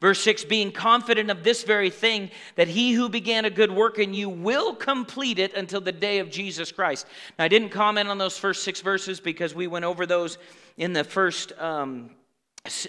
Verse 0.02 0.22
6 0.22 0.46
being 0.46 0.72
confident 0.72 1.30
of 1.30 1.44
this 1.44 1.64
very 1.64 1.90
thing, 1.90 2.32
that 2.56 2.70
he 2.70 2.94
who 2.94 3.10
began 3.10 3.46
a 3.46 3.50
good 3.50 3.72
work 3.72 4.00
in 4.00 4.14
you 4.14 4.30
will 4.30 4.74
complete 4.74 5.40
it 5.40 5.54
until 5.56 5.82
the 5.82 5.92
day 5.92 6.20
of 6.20 6.30
Jesus 6.30 6.72
Christ. 6.72 7.06
Now, 7.38 7.46
I 7.46 7.48
didn't 7.50 7.70
comment 7.70 8.08
on 8.08 8.18
those 8.18 8.38
first 8.38 8.64
six 8.64 8.80
verses 8.80 9.20
because 9.20 9.54
we 9.54 9.68
went 9.68 9.86
over 9.86 10.06
those 10.06 10.38
in 10.78 10.94
the 10.94 11.04
first 11.04 11.52
um, 11.60 12.12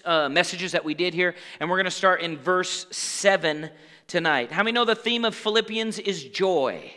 uh, 0.05 0.29
messages 0.29 0.71
that 0.73 0.85
we 0.85 0.95
did 0.95 1.12
here. 1.12 1.35
And 1.59 1.69
we're 1.69 1.79
going 1.79 1.85
to 1.87 1.91
start 1.91 2.21
in 2.21 2.39
verse 2.39 2.87
7 2.93 3.71
tonight. 4.07 4.53
How 4.53 4.62
many 4.62 4.73
know 4.73 4.85
the 4.85 4.95
theme 4.95 5.25
of 5.25 5.35
Philippians 5.35 5.99
is 5.99 6.23
joy? 6.23 6.93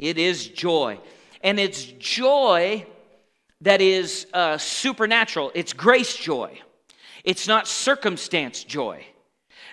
It 0.00 0.18
is 0.18 0.48
joy. 0.48 0.98
And 1.44 1.60
it's 1.60 1.84
joy 1.84 2.86
that 3.60 3.80
is 3.80 4.26
uh, 4.32 4.58
supernatural, 4.58 5.52
it's 5.54 5.72
grace 5.72 6.16
joy. 6.16 6.60
It's 7.22 7.46
not 7.46 7.68
circumstance 7.68 8.64
joy 8.64 9.06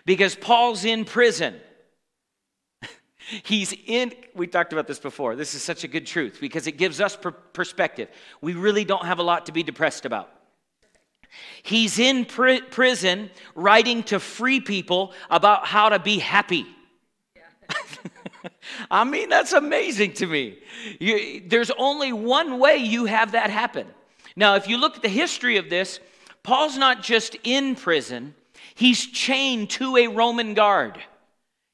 because 0.10 0.34
Paul's 0.34 0.86
in 0.86 1.06
prison. 1.06 1.54
He's 3.44 3.76
in, 3.86 4.12
we 4.34 4.48
talked 4.48 4.74
about 4.74 4.88
this 4.88 4.98
before. 4.98 5.36
This 5.36 5.54
is 5.54 5.62
such 5.62 5.84
a 5.84 5.88
good 5.88 6.08
truth 6.08 6.40
because 6.42 6.66
it 6.66 6.78
gives 6.78 7.00
us 7.00 7.16
per- 7.16 7.30
perspective. 7.30 8.10
We 8.42 8.54
really 8.54 8.86
don't 8.86 9.06
have 9.06 9.20
a 9.20 9.22
lot 9.22 9.46
to 9.46 9.52
be 9.52 9.62
depressed 9.62 10.08
about. 10.08 10.32
He's 11.62 12.00
in 12.00 12.26
pr- 12.26 12.66
prison 12.72 13.30
writing 13.54 14.02
to 14.06 14.20
free 14.20 14.60
people 14.60 15.14
about 15.30 15.68
how 15.68 15.90
to 15.90 16.00
be 16.00 16.18
happy. 16.18 16.66
I 18.90 19.04
mean, 19.04 19.30
that's 19.30 19.54
amazing 19.54 20.14
to 20.14 20.26
me. 20.26 20.58
You, 21.00 21.44
there's 21.46 21.70
only 21.78 22.14
one 22.14 22.58
way 22.58 22.78
you 22.78 23.06
have 23.06 23.34
that 23.34 23.52
happen. 23.52 23.86
Now, 24.36 24.56
if 24.56 24.68
you 24.68 24.78
look 24.78 24.96
at 24.96 25.04
the 25.04 25.08
history 25.08 25.58
of 25.58 25.70
this, 25.70 26.00
Paul's 26.42 26.80
not 26.80 27.04
just 27.04 27.38
in 27.44 27.76
prison, 27.76 28.34
he's 28.80 29.06
chained 29.06 29.70
to 29.70 29.98
a 29.98 30.08
Roman 30.08 30.54
guard. 30.54 30.98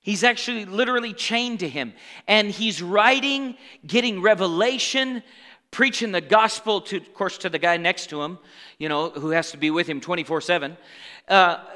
He's 0.01 0.23
actually 0.23 0.65
literally 0.65 1.13
chained 1.13 1.59
to 1.59 1.69
him. 1.69 1.93
And 2.27 2.49
he's 2.49 2.81
writing, 2.81 3.57
getting 3.85 4.23
revelation, 4.23 5.21
preaching 5.69 6.11
the 6.11 6.21
gospel 6.21 6.81
to, 6.81 6.97
of 6.97 7.13
course, 7.13 7.37
to 7.39 7.49
the 7.49 7.59
guy 7.59 7.77
next 7.77 8.07
to 8.07 8.23
him, 8.23 8.39
you 8.79 8.89
know, 8.89 9.11
who 9.11 9.29
has 9.29 9.51
to 9.51 9.57
be 9.57 9.69
with 9.69 9.85
him 9.85 10.01
24 10.01 10.37
uh, 10.37 10.41
7. 10.41 10.77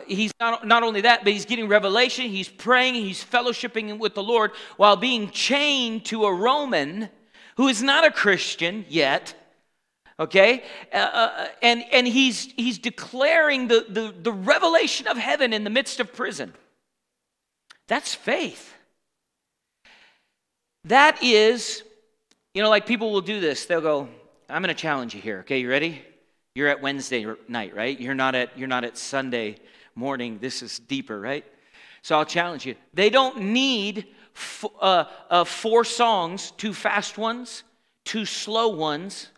he's 0.07 0.31
not, 0.39 0.65
not 0.65 0.81
only 0.81 1.01
that, 1.01 1.23
but 1.23 1.31
he's 1.31 1.45
getting 1.45 1.67
revelation, 1.67 2.25
he's 2.25 2.49
praying, 2.49 2.95
he's 2.95 3.23
fellowshipping 3.23 3.99
with 3.99 4.15
the 4.15 4.23
Lord 4.23 4.51
while 4.77 4.95
being 4.95 5.29
chained 5.29 6.05
to 6.05 6.25
a 6.25 6.33
Roman 6.33 7.07
who 7.57 7.67
is 7.67 7.83
not 7.83 8.03
a 8.03 8.09
Christian 8.09 8.83
yet 8.89 9.35
okay? 10.19 10.63
Uh, 10.93 10.97
uh, 10.97 11.47
and 11.61 11.83
and 11.91 12.07
he's 12.07 12.51
he's 12.53 12.77
declaring 12.77 13.67
the, 13.67 13.85
the 13.87 14.13
the 14.21 14.31
revelation 14.31 15.07
of 15.07 15.17
heaven 15.17 15.53
in 15.53 15.63
the 15.63 15.69
midst 15.69 15.99
of 15.99 16.13
prison. 16.13 16.53
That's 17.87 18.13
faith. 18.13 18.73
That 20.85 21.23
is 21.23 21.83
you 22.53 22.61
know 22.61 22.69
like 22.69 22.85
people 22.85 23.11
will 23.11 23.21
do 23.21 23.39
this. 23.39 23.65
They'll 23.65 23.81
go 23.81 24.09
i'm 24.51 24.63
going 24.63 24.73
to 24.75 24.81
challenge 24.81 25.13
you 25.13 25.21
here 25.21 25.39
okay? 25.39 25.59
You 25.59 25.69
ready? 25.69 26.01
You're 26.55 26.67
at 26.67 26.81
wednesday 26.81 27.25
night 27.47 27.75
right? 27.75 27.99
You're 27.99 28.15
not 28.15 28.35
at 28.35 28.57
you're 28.57 28.67
not 28.67 28.83
at 28.83 28.97
sunday 28.97 29.57
morning. 29.95 30.39
This 30.39 30.61
is 30.61 30.79
deeper 30.79 31.19
right? 31.19 31.45
So 32.01 32.17
i'll 32.17 32.25
challenge 32.25 32.65
you. 32.65 32.75
They 32.93 33.09
don't 33.09 33.39
need 33.39 34.07
f- 34.35 34.65
uh, 34.79 35.05
uh, 35.29 35.43
four 35.43 35.83
songs 35.83 36.51
two 36.51 36.73
fast 36.73 37.17
ones 37.17 37.63
two 38.05 38.25
slow 38.25 38.69
ones 38.69 39.29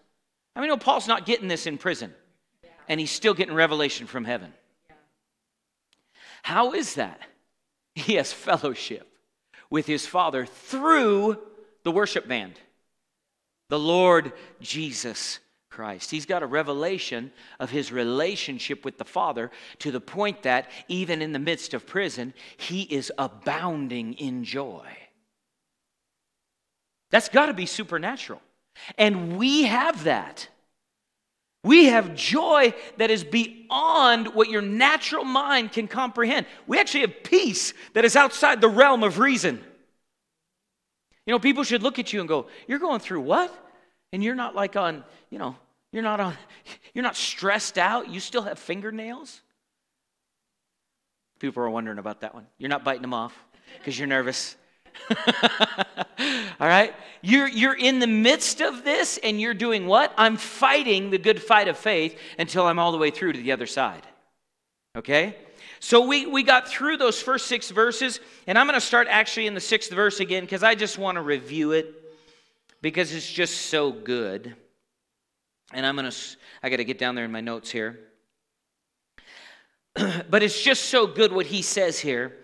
I 0.56 0.60
mean, 0.60 0.70
no, 0.70 0.78
Paul's 0.78 1.08
not 1.08 1.26
getting 1.26 1.48
this 1.48 1.66
in 1.66 1.78
prison, 1.78 2.14
and 2.88 3.00
he's 3.00 3.12
still 3.12 3.34
getting 3.34 3.54
revelation 3.54 4.08
from 4.08 4.26
heaven. 4.26 4.54
How 6.44 6.74
is 6.74 6.96
that? 6.96 7.20
He 7.94 8.16
has 8.16 8.32
fellowship 8.32 9.06
with 9.70 9.86
his 9.86 10.06
Father 10.08 10.46
through 10.46 11.38
the 11.84 11.92
worship 11.92 12.26
band, 12.26 12.54
the 13.68 13.78
Lord 13.78 14.32
Jesus 14.62 15.40
Christ. 15.70 16.10
He's 16.10 16.26
got 16.26 16.42
a 16.42 16.48
revelation 16.48 17.32
of 17.60 17.70
his 17.70 17.92
relationship 17.92 18.86
with 18.86 18.98
the 18.98 19.06
Father 19.06 19.52
to 19.80 19.92
the 19.92 20.00
point 20.00 20.44
that 20.44 20.70
even 20.88 21.22
in 21.22 21.34
the 21.34 21.40
midst 21.40 21.74
of 21.74 21.86
prison, 21.86 22.34
he 22.56 22.84
is 22.84 23.12
abounding 23.18 24.14
in 24.14 24.46
joy. 24.46 24.88
That's 27.10 27.30
got 27.30 27.48
to 27.48 27.54
be 27.54 27.66
supernatural. 27.66 28.42
And 28.98 29.38
we 29.38 29.64
have 29.64 30.06
that. 30.06 30.48
We 31.64 31.86
have 31.86 32.16
joy 32.16 32.74
that 32.98 33.12
is 33.12 33.24
beyond 33.24 34.34
what 34.34 34.50
your 34.50 34.64
natural 34.64 35.24
mind 35.24 35.72
can 35.72 35.88
comprehend. 35.88 36.48
We 36.66 36.80
actually 36.80 37.02
have 37.02 37.24
peace 37.24 37.74
that 37.94 38.04
is 38.04 38.16
outside 38.16 38.62
the 38.62 38.70
realm 38.70 39.04
of 39.04 39.20
reason. 39.20 39.64
You 41.28 41.34
know, 41.34 41.40
people 41.40 41.64
should 41.64 41.84
look 41.84 42.00
at 42.00 42.14
you 42.14 42.20
and 42.20 42.28
go, 42.28 42.48
You're 42.68 42.80
going 42.80 43.00
through 43.00 43.22
what? 43.22 43.56
And 44.12 44.24
you're 44.24 44.36
not 44.36 44.56
like 44.56 44.76
on, 44.76 45.04
you 45.30 45.38
know, 45.38 45.56
you're 45.92 46.04
not 46.04 46.20
on, 46.20 46.36
you're 46.94 47.04
not 47.04 47.16
stressed 47.16 47.78
out. 47.78 48.10
You 48.10 48.20
still 48.20 48.42
have 48.42 48.58
fingernails. 48.58 49.42
People 51.40 51.64
are 51.64 51.70
wondering 51.70 52.00
about 52.00 52.22
that 52.22 52.34
one. 52.34 52.48
You're 52.58 52.70
not 52.70 52.84
biting 52.84 53.02
them 53.02 53.14
off 53.14 53.36
because 53.78 53.98
you're 53.98 54.08
nervous. 54.08 54.56
All 56.60 56.68
right? 56.68 56.94
You're, 57.22 57.48
you're 57.48 57.78
in 57.78 58.00
the 58.00 58.08
midst 58.08 58.62
of 58.62 58.84
this 58.84 59.20
and 59.24 59.40
you're 59.40 59.54
doing 59.54 59.86
what? 59.86 60.14
I'm 60.18 60.38
fighting 60.38 61.12
the 61.12 61.18
good 61.18 61.42
fight 61.42 61.68
of 61.68 61.78
faith 61.78 62.18
until 62.40 62.66
I'm 62.66 62.80
all 62.80 62.92
the 62.92 62.98
way 62.98 63.12
through 63.12 63.34
to 63.34 63.40
the 63.40 63.52
other 63.52 63.68
side. 63.68 64.06
Okay? 64.96 65.36
So 65.80 66.06
we, 66.06 66.26
we 66.26 66.44
got 66.44 66.68
through 66.68 66.98
those 66.98 67.22
first 67.22 67.48
six 67.48 67.72
verses, 67.72 68.20
and 68.46 68.58
I'm 68.58 68.68
going 68.68 68.80
to 68.80 68.86
start 68.86 69.08
actually 69.10 69.48
in 69.48 69.54
the 69.54 69.62
sixth 69.62 69.92
verse 69.92 70.20
again 70.20 70.44
because 70.44 70.64
I 70.64 70.76
just 70.76 70.98
want 70.98 71.16
to 71.16 71.22
review 71.22 71.72
it 71.72 71.96
because 72.82 73.14
it's 73.14 73.30
just 73.30 73.68
so 73.68 73.92
good. 73.92 74.56
And 75.74 75.86
I'm 75.86 75.96
going 75.96 76.10
to, 76.10 76.18
I 76.62 76.70
got 76.70 76.78
to 76.78 76.84
get 76.84 77.00
down 77.00 77.16
there 77.16 77.26
in 77.26 77.32
my 77.32 77.42
notes 77.42 77.72
here. 77.72 78.00
but 80.30 80.44
it's 80.44 80.62
just 80.62 80.86
so 80.86 81.08
good 81.08 81.32
what 81.32 81.46
he 81.46 81.62
says 81.62 82.00
here. 82.00 82.36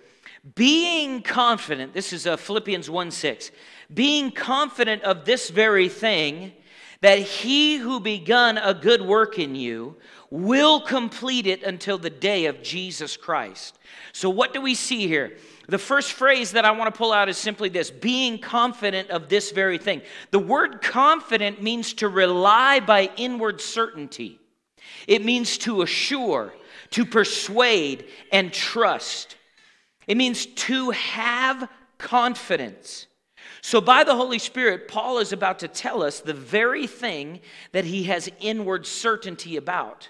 Being 0.55 1.23
confident, 1.23 1.93
this 1.93 2.13
is 2.13 2.27
uh, 2.27 2.37
Philippians 2.37 2.89
1 2.89 3.11
6, 3.11 3.51
being 3.93 4.31
confident 4.31 5.03
of 5.03 5.25
this 5.25 5.49
very 5.49 5.89
thing, 5.89 6.53
that 7.01 7.19
he 7.19 7.77
who 7.77 7.99
begun 7.99 8.57
a 8.57 8.73
good 8.73 9.01
work 9.01 9.39
in 9.39 9.55
you 9.55 9.95
will 10.29 10.81
complete 10.81 11.47
it 11.47 11.63
until 11.63 11.97
the 11.97 12.09
day 12.09 12.45
of 12.45 12.61
Jesus 12.61 13.15
Christ. 13.15 13.77
So, 14.13 14.29
what 14.29 14.53
do 14.53 14.61
we 14.61 14.75
see 14.75 15.07
here? 15.07 15.37
The 15.67 15.77
first 15.77 16.13
phrase 16.13 16.53
that 16.53 16.65
I 16.65 16.71
want 16.71 16.93
to 16.93 16.97
pull 16.97 17.11
out 17.11 17.29
is 17.29 17.37
simply 17.37 17.69
this 17.69 17.91
being 17.91 18.39
confident 18.39 19.09
of 19.09 19.29
this 19.29 19.51
very 19.51 19.77
thing. 19.77 20.01
The 20.31 20.39
word 20.39 20.81
confident 20.81 21.61
means 21.61 21.93
to 21.95 22.07
rely 22.07 22.79
by 22.79 23.09
inward 23.17 23.61
certainty, 23.61 24.39
it 25.07 25.23
means 25.23 25.57
to 25.59 25.81
assure, 25.81 26.53
to 26.91 27.05
persuade, 27.05 28.05
and 28.31 28.53
trust. 28.53 29.35
It 30.07 30.17
means 30.17 30.45
to 30.45 30.91
have 30.91 31.69
confidence. 31.97 33.07
So, 33.61 33.81
by 33.81 34.03
the 34.03 34.15
Holy 34.15 34.39
Spirit, 34.39 34.87
Paul 34.87 35.19
is 35.19 35.33
about 35.33 35.59
to 35.59 35.67
tell 35.67 36.01
us 36.01 36.19
the 36.19 36.33
very 36.33 36.87
thing 36.87 37.41
that 37.73 37.85
he 37.85 38.03
has 38.03 38.29
inward 38.39 38.85
certainty 38.85 39.57
about. 39.57 40.09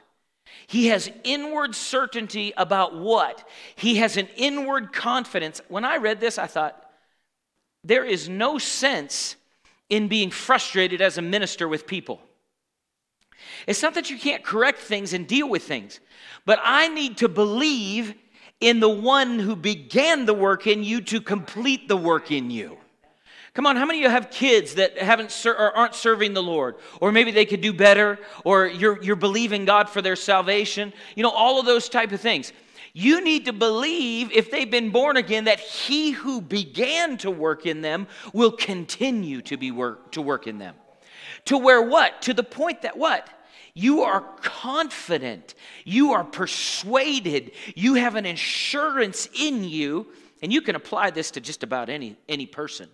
He 0.67 0.87
has 0.87 1.09
inward 1.23 1.75
certainty 1.75 2.53
about 2.57 2.95
what? 2.95 3.47
He 3.75 3.95
has 3.97 4.17
an 4.17 4.27
inward 4.35 4.91
confidence. 4.91 5.61
When 5.69 5.85
I 5.85 5.97
read 5.97 6.19
this, 6.19 6.37
I 6.37 6.47
thought, 6.47 6.83
there 7.83 8.03
is 8.03 8.27
no 8.27 8.57
sense 8.57 9.37
in 9.89 10.07
being 10.07 10.29
frustrated 10.29 11.01
as 11.01 11.17
a 11.17 11.21
minister 11.21 11.67
with 11.67 11.87
people. 11.87 12.21
It's 13.65 13.81
not 13.81 13.93
that 13.93 14.09
you 14.09 14.17
can't 14.17 14.43
correct 14.43 14.79
things 14.79 15.13
and 15.13 15.27
deal 15.27 15.47
with 15.47 15.63
things, 15.63 15.99
but 16.45 16.59
I 16.61 16.89
need 16.89 17.17
to 17.17 17.29
believe 17.29 18.13
in 18.59 18.79
the 18.79 18.89
one 18.89 19.39
who 19.39 19.55
began 19.55 20.25
the 20.25 20.33
work 20.33 20.67
in 20.67 20.83
you 20.83 21.01
to 21.01 21.21
complete 21.21 21.87
the 21.87 21.97
work 21.97 22.31
in 22.31 22.49
you. 22.49 22.77
Come 23.53 23.65
on, 23.65 23.75
how 23.75 23.85
many 23.85 23.99
of 23.99 24.03
you 24.03 24.09
have 24.09 24.29
kids 24.29 24.75
that 24.75 24.99
haven't 24.99 25.31
ser- 25.31 25.55
or 25.55 25.75
aren't 25.75 25.95
serving 25.95 26.33
the 26.33 26.43
Lord? 26.43 26.75
Or 27.01 27.11
maybe 27.11 27.31
they 27.31 27.45
could 27.45 27.61
do 27.61 27.73
better, 27.73 28.19
or 28.43 28.67
you're, 28.67 29.01
you're 29.01 29.15
believing 29.15 29.65
God 29.65 29.89
for 29.89 30.01
their 30.01 30.15
salvation. 30.15 30.93
You 31.15 31.23
know, 31.23 31.31
all 31.31 31.59
of 31.59 31.65
those 31.65 31.89
type 31.89 32.11
of 32.11 32.21
things. 32.21 32.53
You 32.93 33.23
need 33.23 33.45
to 33.45 33.53
believe, 33.53 34.31
if 34.31 34.51
they've 34.51 34.69
been 34.69 34.91
born 34.91 35.17
again, 35.17 35.45
that 35.45 35.59
he 35.59 36.11
who 36.11 36.41
began 36.41 37.17
to 37.17 37.31
work 37.31 37.65
in 37.65 37.81
them 37.81 38.07
will 38.33 38.51
continue 38.51 39.41
to 39.43 39.57
be 39.57 39.71
work 39.71 40.11
to 40.11 40.21
work 40.21 40.47
in 40.47 40.57
them. 40.57 40.75
To 41.45 41.57
where 41.57 41.81
what? 41.81 42.21
To 42.23 42.33
the 42.33 42.43
point 42.43 42.83
that 42.83 42.97
what? 42.97 43.29
You 43.77 44.01
are 44.01 44.21
confident, 44.41 45.53
you 45.85 46.13
are 46.13 46.23
persuaded, 46.23 47.51
you 47.75 47.93
have 47.93 48.15
an 48.15 48.25
assurance 48.25 49.29
in 49.39 49.63
you, 49.63 50.07
and 50.41 50.51
you 50.51 50.61
can 50.61 50.75
apply 50.75 51.11
this 51.11 51.29
to 51.31 51.41
just 51.41 51.61
about 51.61 51.87
any, 51.87 52.17
any 52.27 52.47
person. 52.47 52.89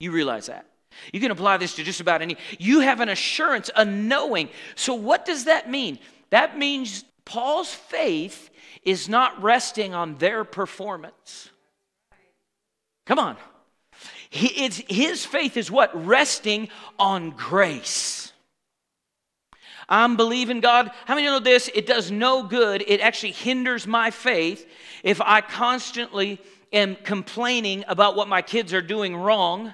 You 0.00 0.10
realize 0.10 0.46
that. 0.46 0.66
You 1.12 1.20
can 1.20 1.30
apply 1.30 1.58
this 1.58 1.76
to 1.76 1.84
just 1.84 2.00
about 2.00 2.20
any. 2.20 2.36
You 2.58 2.80
have 2.80 2.98
an 2.98 3.10
assurance, 3.10 3.70
a 3.76 3.84
knowing. 3.84 4.48
So, 4.74 4.94
what 4.94 5.24
does 5.24 5.44
that 5.44 5.70
mean? 5.70 6.00
That 6.30 6.58
means 6.58 7.04
Paul's 7.24 7.72
faith 7.72 8.50
is 8.82 9.08
not 9.08 9.40
resting 9.40 9.94
on 9.94 10.16
their 10.16 10.42
performance. 10.42 11.48
Come 13.06 13.20
on. 13.20 13.36
He, 14.30 14.68
his 14.88 15.24
faith 15.24 15.56
is 15.56 15.70
what? 15.70 15.92
Resting 16.04 16.70
on 16.98 17.30
grace. 17.30 18.23
I'm 19.88 20.16
believing 20.16 20.60
God. 20.60 20.90
How 21.06 21.14
many 21.14 21.26
know 21.26 21.40
this? 21.40 21.68
It 21.74 21.86
does 21.86 22.10
no 22.10 22.42
good. 22.42 22.84
It 22.86 23.00
actually 23.00 23.32
hinders 23.32 23.86
my 23.86 24.10
faith 24.10 24.68
if 25.02 25.20
I 25.20 25.40
constantly 25.40 26.40
am 26.72 26.96
complaining 26.96 27.84
about 27.88 28.16
what 28.16 28.28
my 28.28 28.42
kids 28.42 28.72
are 28.72 28.82
doing 28.82 29.16
wrong 29.16 29.72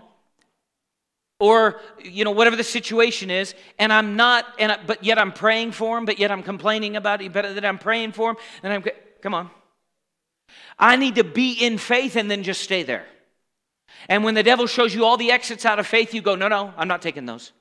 or 1.41 1.81
you 1.99 2.25
know 2.25 2.31
whatever 2.31 2.55
the 2.55 2.63
situation 2.63 3.31
is 3.31 3.55
and 3.79 3.93
i'm 3.93 4.15
not 4.15 4.45
and 4.59 4.71
I, 4.71 4.79
but 4.87 5.03
yet 5.03 5.19
i'm 5.19 5.33
praying 5.33 5.73
for 5.73 5.97
them 5.97 6.05
but 6.05 6.19
yet 6.19 6.31
i'm 6.31 6.43
complaining 6.43 6.95
about 6.95 7.23
it 7.23 7.33
better 7.33 7.53
that 7.55 7.65
i'm 7.65 7.79
praying 7.79 8.13
for 8.13 8.35
them 8.35 8.43
and 8.63 8.73
i'm 8.73 8.85
come 9.23 9.35
on 9.35 9.51
i 10.79 10.97
need 10.97 11.17
to 11.17 11.25
be 11.25 11.53
in 11.53 11.79
faith 11.79 12.15
and 12.15 12.31
then 12.31 12.43
just 12.43 12.61
stay 12.61 12.83
there 12.83 13.07
and 14.09 14.23
when 14.23 14.35
the 14.35 14.43
devil 14.43 14.67
shows 14.67 14.95
you 14.95 15.05
all 15.05 15.17
the 15.17 15.33
exits 15.33 15.65
out 15.65 15.79
of 15.79 15.87
faith 15.87 16.15
you 16.15 16.21
go 16.21 16.37
no 16.37 16.47
no 16.47 16.73
i'm 16.77 16.89
not 16.89 17.03
taking 17.03 17.25
those 17.25 17.53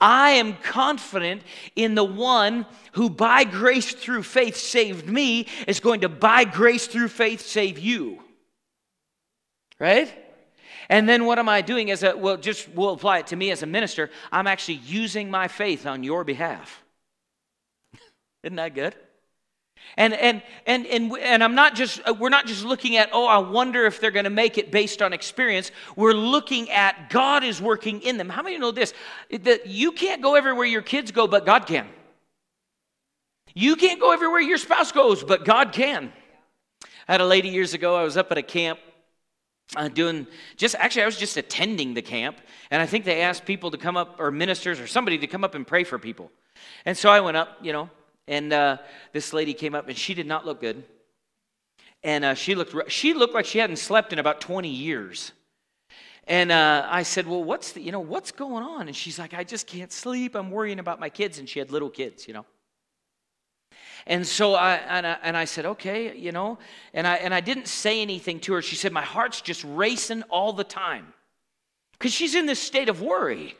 I 0.00 0.30
am 0.32 0.56
confident 0.56 1.42
in 1.76 1.94
the 1.94 2.04
one 2.04 2.66
who, 2.92 3.10
by 3.10 3.44
grace 3.44 3.92
through 3.92 4.22
faith, 4.22 4.56
saved 4.56 5.08
me, 5.08 5.46
is 5.66 5.80
going 5.80 6.00
to, 6.00 6.08
by 6.08 6.44
grace 6.44 6.86
through 6.86 7.08
faith, 7.08 7.42
save 7.42 7.78
you. 7.78 8.22
Right? 9.78 10.12
And 10.88 11.08
then 11.08 11.24
what 11.24 11.38
am 11.38 11.48
I 11.48 11.60
doing 11.60 11.90
as 11.90 12.02
a, 12.02 12.16
well, 12.16 12.36
just 12.36 12.68
we'll 12.70 12.94
apply 12.94 13.18
it 13.18 13.28
to 13.28 13.36
me 13.36 13.50
as 13.50 13.62
a 13.62 13.66
minister. 13.66 14.10
I'm 14.32 14.46
actually 14.46 14.80
using 14.86 15.30
my 15.30 15.48
faith 15.48 15.86
on 15.86 16.02
your 16.02 16.24
behalf. 16.24 16.82
Isn't 18.42 18.56
that 18.56 18.74
good? 18.74 18.94
And, 19.96 20.14
and, 20.14 20.42
and, 20.66 20.86
and, 20.86 21.16
and 21.18 21.44
I'm 21.44 21.54
not 21.54 21.74
just, 21.74 22.00
uh, 22.06 22.14
we're 22.14 22.28
not 22.28 22.46
just 22.46 22.64
looking 22.64 22.96
at, 22.96 23.10
oh, 23.12 23.26
I 23.26 23.38
wonder 23.38 23.86
if 23.86 24.00
they're 24.00 24.10
going 24.10 24.24
to 24.24 24.30
make 24.30 24.56
it 24.56 24.70
based 24.70 25.02
on 25.02 25.12
experience. 25.12 25.72
We're 25.96 26.12
looking 26.12 26.70
at 26.70 27.10
God 27.10 27.42
is 27.44 27.60
working 27.60 28.00
in 28.02 28.16
them. 28.16 28.28
How 28.28 28.42
many 28.42 28.56
know 28.56 28.70
this? 28.70 28.94
That 29.30 29.66
you 29.66 29.92
can't 29.92 30.22
go 30.22 30.36
everywhere 30.36 30.64
your 30.64 30.82
kids 30.82 31.10
go, 31.10 31.26
but 31.26 31.44
God 31.44 31.66
can. 31.66 31.88
You 33.54 33.76
can't 33.76 34.00
go 34.00 34.12
everywhere 34.12 34.40
your 34.40 34.58
spouse 34.58 34.92
goes, 34.92 35.24
but 35.24 35.44
God 35.44 35.72
can. 35.72 36.12
I 37.08 37.12
had 37.12 37.20
a 37.20 37.26
lady 37.26 37.48
years 37.48 37.74
ago, 37.74 37.96
I 37.96 38.04
was 38.04 38.16
up 38.16 38.30
at 38.30 38.38
a 38.38 38.42
camp 38.42 38.78
uh, 39.76 39.88
doing 39.88 40.26
just 40.56 40.74
actually 40.76 41.02
i 41.02 41.06
was 41.06 41.16
just 41.16 41.36
attending 41.36 41.94
the 41.94 42.02
camp 42.02 42.36
and 42.70 42.82
i 42.82 42.86
think 42.86 43.04
they 43.04 43.22
asked 43.22 43.44
people 43.44 43.70
to 43.70 43.78
come 43.78 43.96
up 43.96 44.16
or 44.18 44.30
ministers 44.30 44.80
or 44.80 44.86
somebody 44.86 45.18
to 45.18 45.26
come 45.26 45.44
up 45.44 45.54
and 45.54 45.66
pray 45.66 45.84
for 45.84 45.98
people 45.98 46.30
and 46.84 46.96
so 46.96 47.08
i 47.08 47.20
went 47.20 47.36
up 47.36 47.56
you 47.62 47.72
know 47.72 47.88
and 48.30 48.52
uh, 48.52 48.76
this 49.12 49.32
lady 49.32 49.52
came 49.52 49.74
up, 49.74 49.88
and 49.88 49.98
she 49.98 50.14
did 50.14 50.26
not 50.26 50.46
look 50.46 50.60
good. 50.60 50.84
And 52.02 52.24
uh, 52.24 52.34
she 52.34 52.54
looked 52.54 52.90
she 52.90 53.12
looked 53.12 53.34
like 53.34 53.44
she 53.44 53.58
hadn't 53.58 53.76
slept 53.76 54.12
in 54.14 54.18
about 54.18 54.40
20 54.40 54.68
years. 54.68 55.32
And 56.26 56.52
uh, 56.52 56.86
I 56.88 57.02
said, 57.02 57.26
"Well, 57.26 57.42
what's 57.42 57.72
the, 57.72 57.82
you 57.82 57.92
know 57.92 58.00
what's 58.00 58.30
going 58.30 58.62
on?" 58.62 58.86
And 58.86 58.96
she's 58.96 59.18
like, 59.18 59.34
"I 59.34 59.42
just 59.42 59.66
can't 59.66 59.92
sleep. 59.92 60.36
I'm 60.36 60.50
worrying 60.50 60.78
about 60.78 61.00
my 61.00 61.10
kids." 61.10 61.38
And 61.38 61.48
she 61.48 61.58
had 61.58 61.72
little 61.72 61.90
kids, 61.90 62.28
you 62.28 62.32
know. 62.32 62.46
And 64.06 64.26
so 64.26 64.54
I 64.54 64.76
and, 64.76 65.06
I 65.06 65.16
and 65.22 65.36
I 65.36 65.44
said, 65.44 65.66
"Okay, 65.66 66.16
you 66.16 66.30
know." 66.30 66.58
And 66.94 67.06
I 67.06 67.16
and 67.16 67.34
I 67.34 67.40
didn't 67.40 67.66
say 67.66 68.00
anything 68.00 68.38
to 68.40 68.52
her. 68.54 68.62
She 68.62 68.76
said, 68.76 68.92
"My 68.92 69.02
heart's 69.02 69.40
just 69.40 69.64
racing 69.64 70.22
all 70.30 70.52
the 70.52 70.64
time," 70.64 71.12
because 71.98 72.12
she's 72.12 72.36
in 72.36 72.46
this 72.46 72.60
state 72.60 72.88
of 72.88 73.02
worry. 73.02 73.56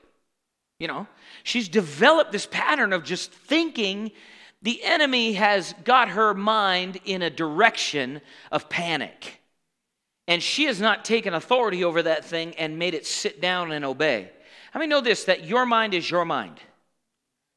You 0.78 0.86
know, 0.86 1.08
she's 1.42 1.68
developed 1.68 2.30
this 2.30 2.46
pattern 2.46 2.92
of 2.92 3.04
just 3.04 3.32
thinking 3.32 4.12
the 4.62 4.82
enemy 4.82 5.34
has 5.34 5.74
got 5.84 6.10
her 6.10 6.34
mind 6.34 7.00
in 7.04 7.22
a 7.22 7.30
direction 7.30 8.20
of 8.52 8.68
panic. 8.68 9.40
And 10.28 10.42
she 10.42 10.64
has 10.64 10.80
not 10.80 11.04
taken 11.04 11.34
authority 11.34 11.82
over 11.82 12.02
that 12.02 12.24
thing 12.24 12.54
and 12.56 12.78
made 12.78 12.94
it 12.94 13.06
sit 13.06 13.40
down 13.40 13.72
and 13.72 13.84
obey. 13.84 14.30
How 14.72 14.78
many 14.78 14.88
know 14.88 15.00
this 15.00 15.24
that 15.24 15.44
your 15.44 15.66
mind 15.66 15.94
is 15.94 16.10
your 16.10 16.24
mind? 16.24 16.60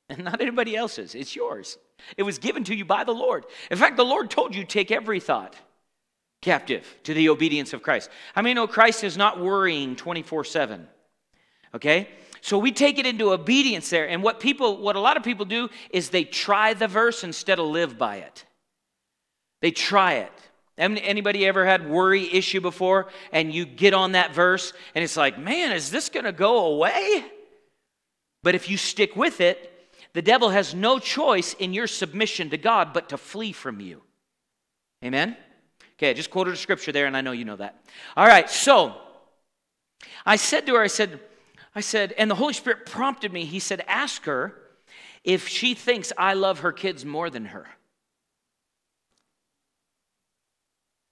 And 0.10 0.24
not 0.24 0.42
anybody 0.42 0.76
else's, 0.76 1.16
it's 1.16 1.36
yours. 1.36 1.78
It 2.18 2.24
was 2.24 2.38
given 2.38 2.64
to 2.66 2.76
you 2.76 2.86
by 2.86 3.04
the 3.04 3.14
Lord. 3.14 3.46
In 3.72 3.78
fact, 3.78 3.98
the 3.98 4.06
Lord 4.06 4.30
told 4.30 4.56
you 4.56 4.66
take 4.66 4.92
every 4.92 5.20
thought 5.20 5.56
captive 6.42 6.98
to 7.04 7.14
the 7.14 7.30
obedience 7.30 7.74
of 7.74 7.82
Christ. 7.82 8.10
How 8.36 8.42
many 8.42 8.54
know 8.54 8.68
Christ 8.68 9.04
is 9.04 9.18
not 9.18 9.40
worrying 9.40 9.96
24 9.96 10.44
7? 10.44 10.88
Okay? 11.74 12.10
So 12.44 12.58
we 12.58 12.74
take 12.74 13.00
it 13.00 13.06
into 13.06 13.32
obedience 13.32 13.90
there. 13.90 14.10
And 14.10 14.22
what 14.22 14.42
people, 14.42 14.76
what 14.76 14.98
a 14.98 15.00
lot 15.00 15.16
of 15.16 15.24
people 15.24 15.46
do 15.46 15.70
is 15.92 16.10
they 16.10 16.26
try 16.26 16.74
the 16.74 16.90
verse 16.90 17.24
instead 17.24 17.58
of 17.58 17.68
live 17.68 17.98
by 17.98 18.18
it. 18.18 18.44
They 19.62 19.72
try 19.72 20.16
it. 20.16 20.32
Anybody 20.78 21.46
ever 21.46 21.66
had 21.66 21.90
worry 21.90 22.34
issue 22.34 22.60
before 22.60 23.08
and 23.32 23.54
you 23.54 23.66
get 23.66 23.94
on 23.94 24.12
that 24.12 24.36
verse 24.36 24.74
and 24.94 25.06
it's 25.06 25.16
like, 25.16 25.40
man, 25.40 25.72
is 25.72 25.90
this 25.90 26.10
going 26.10 26.26
to 26.26 26.34
go 26.34 26.66
away? 26.66 27.24
But 28.44 28.56
if 28.56 28.70
you 28.70 28.76
stick 28.76 29.16
with 29.16 29.40
it, 29.40 29.72
the 30.12 30.22
devil 30.22 30.50
has 30.50 30.76
no 30.76 31.00
choice 31.00 31.54
in 31.54 31.74
your 31.74 31.88
submission 31.88 32.50
to 32.50 32.58
God 32.58 32.92
but 32.92 33.08
to 33.10 33.18
flee 33.18 33.54
from 33.54 33.80
you. 33.80 34.02
Amen? 35.02 35.38
Okay, 35.94 36.10
I 36.10 36.14
just 36.14 36.30
quoted 36.30 36.56
a 36.56 36.58
scripture 36.58 36.92
there, 36.92 37.06
and 37.06 37.16
I 37.16 37.22
know 37.22 37.32
you 37.32 37.46
know 37.46 37.56
that. 37.56 37.86
All 38.18 38.28
right, 38.28 38.50
so 38.50 38.96
I 40.26 40.36
said 40.36 40.66
to 40.66 40.76
her, 40.76 40.82
I 40.82 40.88
said, 40.88 41.22
I 41.76 41.82
said, 41.82 42.14
and 42.18 42.30
the 42.30 42.36
Holy 42.36 42.54
Spirit 42.54 42.86
prompted 42.86 43.34
me. 43.34 43.46
He 43.46 43.60
said, 43.60 43.84
ask 43.88 44.26
her 44.26 44.56
if 45.24 45.48
she 45.48 45.74
thinks 45.74 46.12
I 46.18 46.34
love 46.34 46.60
her 46.60 46.72
kids 46.72 47.06
more 47.06 47.30
than 47.30 47.46
her. 47.46 47.68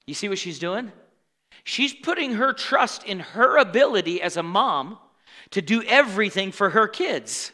You 0.05 0.13
see 0.13 0.29
what 0.29 0.39
she's 0.39 0.59
doing? 0.59 0.91
She's 1.63 1.93
putting 1.93 2.33
her 2.33 2.53
trust 2.53 3.03
in 3.03 3.19
her 3.19 3.57
ability 3.57 4.21
as 4.21 4.37
a 4.37 4.43
mom 4.43 4.97
to 5.51 5.61
do 5.61 5.83
everything 5.83 6.51
for 6.51 6.71
her 6.71 6.87
kids. 6.87 7.51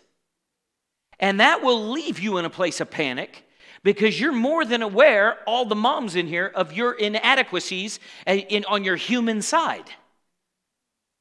And 1.19 1.39
that 1.39 1.61
will 1.61 1.89
leave 1.89 2.19
you 2.19 2.37
in 2.37 2.45
a 2.45 2.49
place 2.49 2.79
of 2.79 2.89
panic 2.89 3.43
because 3.83 4.19
you're 4.19 4.33
more 4.33 4.65
than 4.65 4.81
aware, 4.81 5.37
all 5.45 5.65
the 5.65 5.75
moms 5.75 6.15
in 6.15 6.27
here, 6.27 6.51
of 6.53 6.73
your 6.73 6.93
inadequacies 6.93 7.99
in, 8.25 8.65
on 8.65 8.83
your 8.83 8.95
human 8.95 9.41
side. 9.41 9.89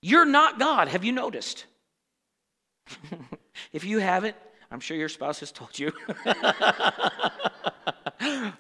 You're 0.03 0.27
not 0.27 0.59
God. 0.59 0.89
Have 0.89 1.05
you 1.05 1.13
noticed? 1.13 1.67
if 3.73 3.85
you 3.85 3.99
haven't, 3.99 4.37
I'm 4.71 4.81
sure 4.81 4.97
your 4.97 5.09
spouse 5.09 5.41
has 5.41 5.53
told 5.53 5.79
you. 5.79 5.93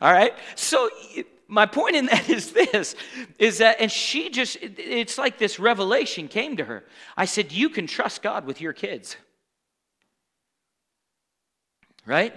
all 0.01 0.13
right? 0.13 0.35
So, 0.55 0.89
my 1.49 1.67
point 1.67 1.97
in 1.97 2.07
that 2.07 2.29
is 2.29 2.53
this 2.53 2.95
is 3.39 3.59
that 3.59 3.81
and 3.81 3.91
she 3.91 4.31
just 4.31 4.59
it's 4.61 5.19
like 5.19 5.39
this 5.39 5.59
revelation 5.59 6.29
came 6.29 6.57
to 6.57 6.65
her 6.65 6.85
i 7.17 7.25
said 7.25 7.53
you 7.53 7.69
can 7.69 7.87
trust 7.87 8.23
god 8.23 8.45
with 8.45 8.61
your 8.61 8.73
kids 8.73 9.17
right 12.05 12.35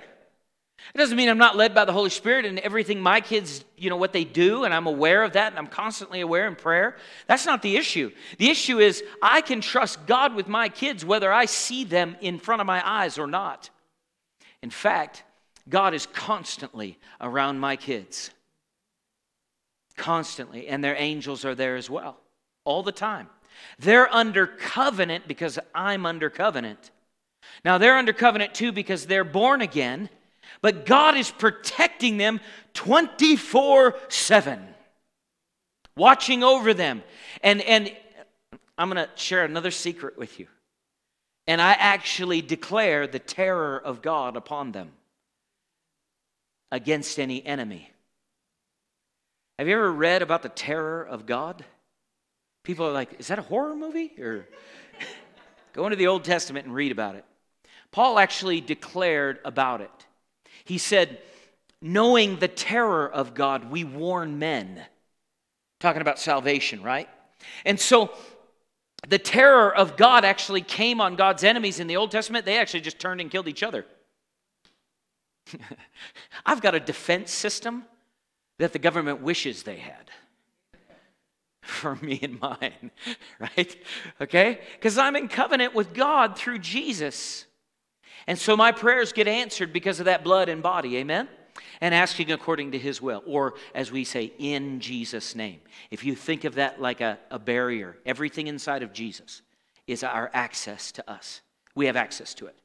it 0.94 0.98
doesn't 0.98 1.18
mean 1.18 1.30
i'm 1.30 1.38
not 1.38 1.56
led 1.56 1.74
by 1.74 1.86
the 1.86 1.92
holy 1.92 2.10
spirit 2.10 2.46
and 2.46 2.60
everything 2.60 3.02
my 3.02 3.22
kids 3.22 3.64
you 3.78 3.90
know 3.90 3.96
what 3.96 4.14
they 4.14 4.24
do 4.24 4.64
and 4.64 4.74
i'm 4.74 4.88
aware 4.88 5.24
of 5.24 5.34
that 5.34 5.52
and 5.52 5.58
i'm 5.58 5.68
constantly 5.68 6.22
aware 6.22 6.48
in 6.48 6.56
prayer. 6.56 6.96
That's 7.28 7.46
not 7.46 7.62
the 7.62 7.78
issue. 7.78 8.12
The 8.38 8.50
issue 8.50 8.80
is 8.80 9.04
i 9.22 9.42
can 9.42 9.62
trust 9.62 10.06
god 10.06 10.36
with 10.36 10.48
my 10.48 10.70
kids 10.70 11.06
whether 11.06 11.32
i 11.32 11.46
see 11.46 11.84
them 11.84 12.16
in 12.22 12.40
front 12.40 12.62
of 12.62 12.68
my 12.68 12.82
eyes 12.88 13.18
or 13.18 13.28
not. 13.28 13.70
In 14.62 14.70
fact 14.70 15.24
god 15.68 15.94
is 15.94 16.06
constantly 16.08 16.98
around 17.22 17.60
my 17.60 17.76
kids. 17.76 18.32
Constantly, 19.96 20.68
and 20.68 20.82
their 20.84 20.96
angels 20.98 21.44
are 21.44 21.56
there 21.56 21.76
as 21.76 21.90
well, 21.90 22.18
all 22.64 22.84
the 22.84 22.92
time. 22.92 23.28
They're 23.78 24.12
under 24.14 24.48
covenant 24.48 25.28
because 25.28 25.60
I'm 25.76 26.06
under 26.06 26.30
covenant. 26.30 26.92
Now, 27.66 27.78
they're 27.78 27.98
under 27.98 28.14
covenant 28.14 28.54
too 28.54 28.72
because 28.72 29.06
they're 29.06 29.24
born 29.24 29.62
again, 29.62 30.10
but 30.62 30.86
God 30.86 31.16
is 31.16 31.32
protecting 31.32 32.18
them 32.18 32.40
24 32.74 33.96
7, 34.10 34.60
watching 35.96 36.44
over 36.44 36.74
them. 36.74 37.04
And, 37.44 37.62
and 37.62 37.96
I'm 38.78 38.90
going 38.90 39.06
to 39.06 39.10
share 39.16 39.46
another 39.46 39.72
secret 39.72 40.18
with 40.18 40.40
you. 40.40 40.48
And 41.48 41.62
I 41.62 41.72
actually 41.72 42.42
declare 42.42 43.08
the 43.08 43.20
terror 43.20 43.78
of 43.78 44.02
God 44.02 44.36
upon 44.38 44.72
them 44.72 44.92
against 46.72 47.20
any 47.20 47.44
enemy. 47.46 47.90
Have 49.58 49.68
you 49.68 49.74
ever 49.74 49.92
read 49.92 50.22
about 50.22 50.44
the 50.44 50.50
terror 50.50 51.04
of 51.04 51.26
God? 51.26 51.66
People 52.64 52.86
are 52.86 52.92
like, 52.92 53.20
is 53.20 53.28
that 53.28 53.40
a 53.40 53.42
horror 53.42 53.76
movie? 53.76 54.14
Or 54.20 54.48
go 55.74 55.86
into 55.86 55.96
the 55.96 56.08
Old 56.08 56.24
Testament 56.24 56.66
and 56.66 56.76
read 56.76 56.92
about 56.92 57.16
it. 57.16 57.26
Paul 57.92 58.20
actually 58.20 58.62
declared 58.62 59.40
about 59.44 59.82
it. 59.82 60.06
He 60.70 60.78
said, 60.78 61.18
knowing 61.82 62.38
the 62.38 62.48
terror 62.48 63.10
of 63.10 63.34
God, 63.34 63.72
we 63.72 63.84
warn 63.84 64.38
men. 64.38 64.86
Talking 65.80 66.04
about 66.04 66.20
salvation, 66.20 66.84
right? 66.84 67.10
And 67.66 67.80
so 67.80 68.12
the 69.08 69.18
terror 69.18 69.76
of 69.76 69.98
God 69.98 70.24
actually 70.26 70.62
came 70.62 71.02
on 71.02 71.16
God's 71.16 71.44
enemies 71.44 71.80
in 71.80 71.88
the 71.88 71.98
Old 71.98 72.12
Testament. 72.12 72.46
They 72.46 72.60
actually 72.60 72.82
just 72.82 73.00
turned 73.00 73.20
and 73.20 73.32
killed 73.32 73.48
each 73.48 73.64
other. 73.64 73.84
I've 76.46 76.62
got 76.62 76.76
a 76.76 76.80
defense 76.80 77.32
system 77.32 77.86
that 78.60 78.72
the 78.72 78.78
government 78.78 79.24
wishes 79.24 79.64
they 79.64 79.78
had 79.78 80.12
for 81.64 81.96
me 81.96 82.20
and 82.22 82.40
mine, 82.40 82.92
right? 83.40 83.76
Okay? 84.22 84.60
Because 84.74 85.00
I'm 85.00 85.16
in 85.16 85.30
covenant 85.30 85.74
with 85.74 85.96
God 85.96 86.38
through 86.38 86.60
Jesus. 86.60 87.48
And 88.28 88.38
so 88.38 88.56
my 88.56 88.72
prayers 88.72 89.14
get 89.14 89.28
answered 89.28 89.74
because 89.74 90.00
of 90.00 90.06
that 90.06 90.24
blood 90.24 90.50
and 90.50 90.62
body, 90.62 90.98
amen? 90.98 91.28
And 91.82 91.94
asking 91.94 92.32
according 92.32 92.72
to 92.72 92.80
his 92.80 93.02
will, 93.02 93.24
or 93.26 93.56
as 93.74 93.92
we 93.92 94.04
say, 94.04 94.34
in 94.38 94.80
Jesus' 94.80 95.36
name. 95.36 95.62
If 95.92 96.04
you 96.04 96.16
think 96.16 96.44
of 96.44 96.56
that 96.56 96.82
like 96.82 97.02
a, 97.02 97.18
a 97.32 97.40
barrier, 97.40 97.98
everything 98.06 98.48
inside 98.48 98.84
of 98.84 98.94
Jesus 98.94 99.42
is 99.88 100.04
our 100.04 100.30
access 100.34 100.92
to 100.94 101.10
us. 101.10 101.42
We 101.76 101.86
have 101.88 101.96
access 101.96 102.34
to 102.36 102.48
it. 102.48 102.56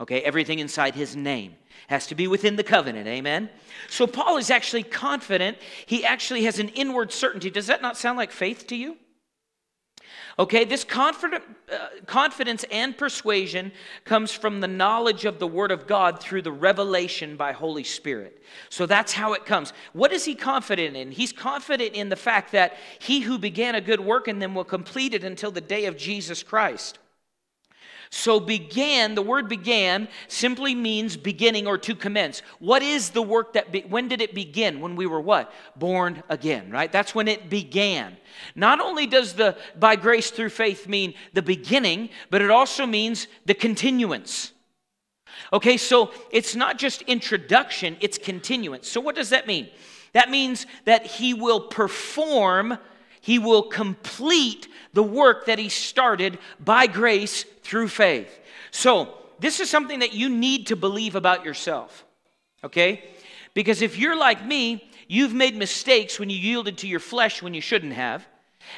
Okay, 0.00 0.20
everything 0.22 0.58
inside 0.58 0.94
his 0.94 1.14
name 1.14 1.54
has 1.86 2.06
to 2.08 2.14
be 2.14 2.26
within 2.26 2.56
the 2.56 2.64
covenant. 2.64 3.06
Amen. 3.06 3.48
So 3.88 4.06
Paul 4.06 4.38
is 4.38 4.50
actually 4.50 4.82
confident. 4.82 5.58
He 5.86 6.04
actually 6.04 6.44
has 6.44 6.58
an 6.58 6.70
inward 6.70 7.12
certainty. 7.12 7.50
Does 7.50 7.68
that 7.68 7.82
not 7.82 7.96
sound 7.96 8.18
like 8.18 8.32
faith 8.32 8.66
to 8.68 8.76
you? 8.76 8.96
Okay, 10.38 10.64
this 10.64 10.84
confident, 10.84 11.44
uh, 11.72 11.88
confidence 12.06 12.64
and 12.70 12.96
persuasion 12.96 13.72
comes 14.04 14.32
from 14.32 14.60
the 14.60 14.68
knowledge 14.68 15.24
of 15.24 15.38
the 15.38 15.46
Word 15.46 15.70
of 15.70 15.86
God 15.86 16.20
through 16.20 16.42
the 16.42 16.52
revelation 16.52 17.36
by 17.36 17.52
Holy 17.52 17.84
Spirit. 17.84 18.42
So 18.68 18.86
that's 18.86 19.12
how 19.12 19.32
it 19.34 19.46
comes. 19.46 19.72
What 19.92 20.12
is 20.12 20.24
he 20.24 20.34
confident 20.34 20.96
in? 20.96 21.12
He's 21.12 21.32
confident 21.32 21.94
in 21.94 22.08
the 22.08 22.16
fact 22.16 22.52
that 22.52 22.76
he 22.98 23.20
who 23.20 23.38
began 23.38 23.74
a 23.74 23.80
good 23.80 24.00
work 24.00 24.26
in 24.28 24.38
them 24.40 24.54
will 24.54 24.64
complete 24.64 25.14
it 25.14 25.24
until 25.24 25.50
the 25.50 25.60
day 25.60 25.86
of 25.86 25.96
Jesus 25.96 26.42
Christ. 26.42 26.98
So, 28.16 28.38
began, 28.38 29.16
the 29.16 29.22
word 29.22 29.48
began 29.48 30.06
simply 30.28 30.72
means 30.72 31.16
beginning 31.16 31.66
or 31.66 31.76
to 31.78 31.96
commence. 31.96 32.42
What 32.60 32.80
is 32.80 33.10
the 33.10 33.20
work 33.20 33.54
that, 33.54 33.72
be, 33.72 33.80
when 33.80 34.06
did 34.06 34.22
it 34.22 34.36
begin? 34.36 34.80
When 34.80 34.94
we 34.94 35.04
were 35.04 35.20
what? 35.20 35.52
Born 35.74 36.22
again, 36.28 36.70
right? 36.70 36.92
That's 36.92 37.12
when 37.12 37.26
it 37.26 37.50
began. 37.50 38.16
Not 38.54 38.80
only 38.80 39.08
does 39.08 39.32
the 39.32 39.56
by 39.76 39.96
grace 39.96 40.30
through 40.30 40.50
faith 40.50 40.86
mean 40.86 41.14
the 41.32 41.42
beginning, 41.42 42.08
but 42.30 42.40
it 42.40 42.52
also 42.52 42.86
means 42.86 43.26
the 43.46 43.54
continuance. 43.54 44.52
Okay, 45.52 45.76
so 45.76 46.12
it's 46.30 46.54
not 46.54 46.78
just 46.78 47.02
introduction, 47.02 47.96
it's 48.00 48.16
continuance. 48.16 48.88
So, 48.88 49.00
what 49.00 49.16
does 49.16 49.30
that 49.30 49.48
mean? 49.48 49.68
That 50.12 50.30
means 50.30 50.66
that 50.84 51.04
he 51.04 51.34
will 51.34 51.62
perform, 51.62 52.78
he 53.20 53.40
will 53.40 53.64
complete 53.64 54.68
the 54.92 55.02
work 55.02 55.46
that 55.46 55.58
he 55.58 55.68
started 55.68 56.38
by 56.60 56.86
grace 56.86 57.44
through 57.64 57.88
faith. 57.88 58.40
So, 58.70 59.14
this 59.40 59.58
is 59.58 59.68
something 59.68 59.98
that 59.98 60.12
you 60.12 60.28
need 60.28 60.68
to 60.68 60.76
believe 60.76 61.16
about 61.16 61.44
yourself, 61.44 62.04
okay? 62.62 63.02
Because 63.52 63.82
if 63.82 63.98
you're 63.98 64.16
like 64.16 64.44
me, 64.46 64.88
you've 65.08 65.34
made 65.34 65.56
mistakes 65.56 66.20
when 66.20 66.30
you 66.30 66.36
yielded 66.36 66.78
to 66.78 66.86
your 66.86 67.00
flesh 67.00 67.42
when 67.42 67.52
you 67.52 67.60
shouldn't 67.60 67.94
have. 67.94 68.24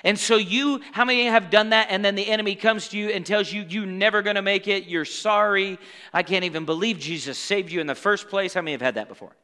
And 0.03 0.19
so, 0.19 0.37
you, 0.37 0.81
how 0.93 1.05
many 1.05 1.27
have 1.27 1.51
done 1.51 1.71
that? 1.71 1.89
And 1.91 2.05
then 2.05 2.15
the 2.15 2.27
enemy 2.27 2.57
comes 2.57 2.89
to 2.89 2.99
you 2.99 3.11
and 3.11 3.25
tells 3.25 3.53
you, 3.53 3.65
you're 3.69 3.87
never 3.87 4.23
going 4.23 4.37
to 4.37 4.43
make 4.43 4.67
it. 4.67 4.87
You're 4.87 5.05
sorry. 5.05 5.79
I 6.13 6.23
can't 6.23 6.45
even 6.45 6.65
believe 6.65 6.99
Jesus 6.99 7.39
saved 7.39 7.71
you 7.71 7.81
in 7.81 7.87
the 7.87 7.95
first 7.95 8.29
place. 8.29 8.55
How 8.55 8.63
many 8.63 8.73
have 8.73 8.81
had 8.81 8.95
that 8.95 9.09
before? 9.09 9.37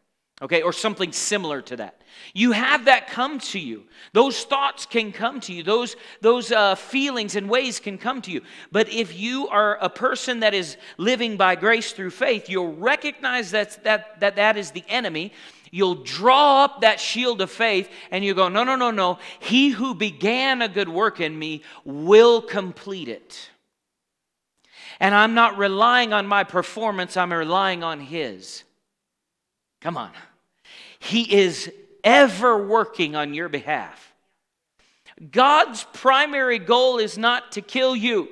Okay, 0.43 0.63
or 0.63 0.73
something 0.73 1.13
similar 1.13 1.63
to 1.63 1.77
that. 1.77 2.03
You 2.35 2.53
have 2.53 2.87
that 2.87 3.07
come 3.07 3.39
to 3.39 3.59
you. 3.59 3.85
Those 4.13 4.43
thoughts 4.43 4.87
can 4.87 5.13
come 5.13 5.41
to 5.41 5.53
you. 5.53 5.63
Those, 5.63 5.97
those 6.21 6.51
uh, 6.51 6.75
feelings 6.75 7.37
and 7.37 7.49
ways 7.49 7.79
can 7.79 7.97
come 7.97 8.21
to 8.23 8.31
you. 8.31 8.43
But 8.73 8.89
if 8.91 9.19
you 9.19 9.49
are 9.49 9.79
a 9.81 9.89
person 9.89 10.41
that 10.41 10.53
is 10.53 10.77
living 10.99 11.37
by 11.37 11.55
grace 11.55 11.93
through 11.93 12.11
faith, 12.11 12.51
you'll 12.51 12.75
recognize 12.75 13.53
that 13.53 13.83
that, 13.85 14.21
that, 14.21 14.37
that 14.37 14.57
is 14.57 14.73
the 14.73 14.85
enemy. 14.89 15.33
You'll 15.71 16.03
draw 16.03 16.65
up 16.65 16.83
that 16.83 17.01
shield 17.01 17.41
of 17.41 17.51
faith 17.51 17.89
and 18.11 18.25
you 18.25 18.35
go, 18.35 18.49
no, 18.49 18.65
no, 18.65 18.77
no, 18.77 18.91
no. 18.91 19.19
He 19.41 19.71
who 19.71 19.95
began 19.95 20.61
a 20.61 20.69
good 20.69 20.89
work 20.89 21.21
in 21.21 21.39
me 21.39 21.63
will 21.85 22.43
complete 22.43 23.09
it. 23.09 23.49
And 25.01 25.15
I'm 25.15 25.35
not 25.35 25.57
relying 25.57 26.13
on 26.13 26.27
my 26.27 26.45
performance, 26.45 27.17
I'm 27.17 27.33
relying 27.33 27.83
on 27.83 28.01
His. 28.01 28.65
Come 29.81 29.97
on. 29.97 30.11
He 31.03 31.41
is 31.41 31.71
ever 32.05 32.65
working 32.65 33.17
on 33.17 33.35
your 33.35 33.49
behalf. 33.49 34.15
God's 35.31 35.85
primary 35.93 36.61
goal 36.61 36.99
is 36.99 37.19
not 37.19 37.53
to 37.53 37.61
kill 37.61 37.97
you. 37.97 38.29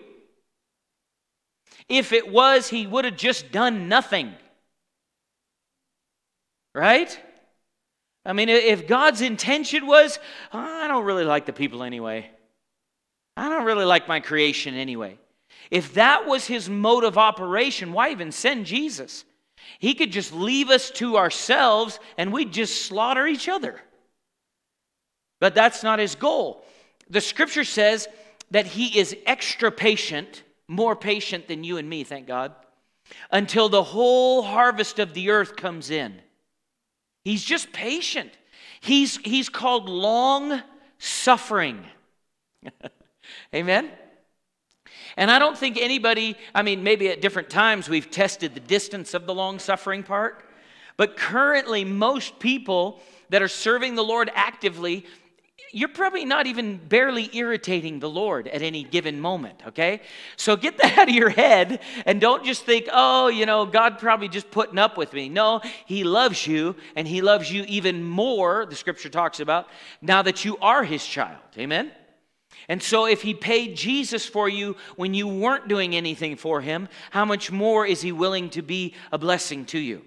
If 1.88 2.12
it 2.12 2.30
was, 2.30 2.68
He 2.68 2.86
would 2.86 3.04
have 3.04 3.16
just 3.16 3.50
done 3.50 3.88
nothing. 3.88 4.32
Right? 6.72 7.18
I 8.24 8.32
mean, 8.34 8.48
if 8.48 8.86
God's 8.86 9.20
intention 9.20 9.86
was, 9.86 10.20
I 10.52 10.86
don't 10.86 11.04
really 11.04 11.24
like 11.24 11.46
the 11.46 11.52
people 11.52 11.82
anyway. 11.82 12.30
I 13.36 13.48
don't 13.48 13.64
really 13.64 13.84
like 13.84 14.06
my 14.06 14.20
creation 14.20 14.74
anyway. 14.74 15.18
If 15.72 15.94
that 15.94 16.26
was 16.26 16.46
his 16.46 16.70
mode 16.70 17.02
of 17.02 17.18
operation, 17.18 17.92
why 17.92 18.10
even 18.10 18.30
send 18.30 18.66
Jesus? 18.66 19.24
He 19.78 19.94
could 19.94 20.12
just 20.12 20.32
leave 20.32 20.70
us 20.70 20.90
to 20.92 21.16
ourselves 21.16 21.98
and 22.18 22.32
we'd 22.32 22.52
just 22.52 22.82
slaughter 22.82 23.26
each 23.26 23.48
other. 23.48 23.80
But 25.40 25.54
that's 25.54 25.82
not 25.82 25.98
his 25.98 26.14
goal. 26.14 26.64
The 27.08 27.20
scripture 27.20 27.64
says 27.64 28.08
that 28.50 28.66
he 28.66 28.98
is 28.98 29.16
extra 29.26 29.70
patient, 29.70 30.42
more 30.68 30.94
patient 30.94 31.48
than 31.48 31.64
you 31.64 31.78
and 31.78 31.88
me, 31.88 32.04
thank 32.04 32.26
God, 32.26 32.54
until 33.30 33.68
the 33.68 33.82
whole 33.82 34.42
harvest 34.42 34.98
of 34.98 35.14
the 35.14 35.30
earth 35.30 35.56
comes 35.56 35.90
in. 35.90 36.20
He's 37.24 37.44
just 37.44 37.72
patient. 37.72 38.30
He's, 38.80 39.16
he's 39.18 39.48
called 39.48 39.88
long 39.88 40.62
suffering. 40.98 41.84
Amen? 43.54 43.90
And 45.16 45.30
I 45.30 45.38
don't 45.38 45.56
think 45.56 45.76
anybody, 45.78 46.36
I 46.54 46.62
mean, 46.62 46.82
maybe 46.82 47.08
at 47.08 47.20
different 47.20 47.50
times 47.50 47.88
we've 47.88 48.10
tested 48.10 48.54
the 48.54 48.60
distance 48.60 49.14
of 49.14 49.26
the 49.26 49.34
long 49.34 49.58
suffering 49.58 50.02
part, 50.02 50.44
but 50.96 51.16
currently, 51.16 51.84
most 51.84 52.38
people 52.38 53.00
that 53.30 53.40
are 53.40 53.48
serving 53.48 53.94
the 53.94 54.04
Lord 54.04 54.30
actively, 54.34 55.06
you're 55.72 55.88
probably 55.88 56.24
not 56.24 56.46
even 56.46 56.76
barely 56.76 57.30
irritating 57.32 58.00
the 58.00 58.10
Lord 58.10 58.48
at 58.48 58.60
any 58.60 58.82
given 58.82 59.20
moment, 59.20 59.62
okay? 59.68 60.02
So 60.36 60.56
get 60.56 60.76
that 60.82 60.98
out 60.98 61.08
of 61.08 61.14
your 61.14 61.30
head 61.30 61.80
and 62.06 62.20
don't 62.20 62.44
just 62.44 62.64
think, 62.64 62.88
oh, 62.92 63.28
you 63.28 63.46
know, 63.46 63.66
God 63.66 63.98
probably 63.98 64.28
just 64.28 64.50
putting 64.50 64.78
up 64.78 64.96
with 64.96 65.12
me. 65.12 65.28
No, 65.28 65.60
He 65.86 66.04
loves 66.04 66.46
you 66.46 66.76
and 66.96 67.06
He 67.06 67.22
loves 67.22 67.50
you 67.50 67.64
even 67.68 68.04
more, 68.04 68.66
the 68.66 68.76
scripture 68.76 69.08
talks 69.08 69.40
about, 69.40 69.68
now 70.02 70.22
that 70.22 70.44
you 70.44 70.58
are 70.58 70.84
His 70.84 71.04
child. 71.04 71.40
Amen? 71.56 71.92
And 72.70 72.80
so, 72.80 73.06
if 73.06 73.22
he 73.22 73.34
paid 73.34 73.76
Jesus 73.76 74.26
for 74.26 74.48
you 74.48 74.76
when 74.94 75.12
you 75.12 75.26
weren't 75.26 75.66
doing 75.66 75.96
anything 75.96 76.36
for 76.36 76.60
him, 76.60 76.88
how 77.10 77.24
much 77.24 77.50
more 77.50 77.84
is 77.84 78.00
he 78.00 78.12
willing 78.12 78.48
to 78.50 78.62
be 78.62 78.94
a 79.10 79.18
blessing 79.18 79.64
to 79.66 79.78
you? 79.80 80.02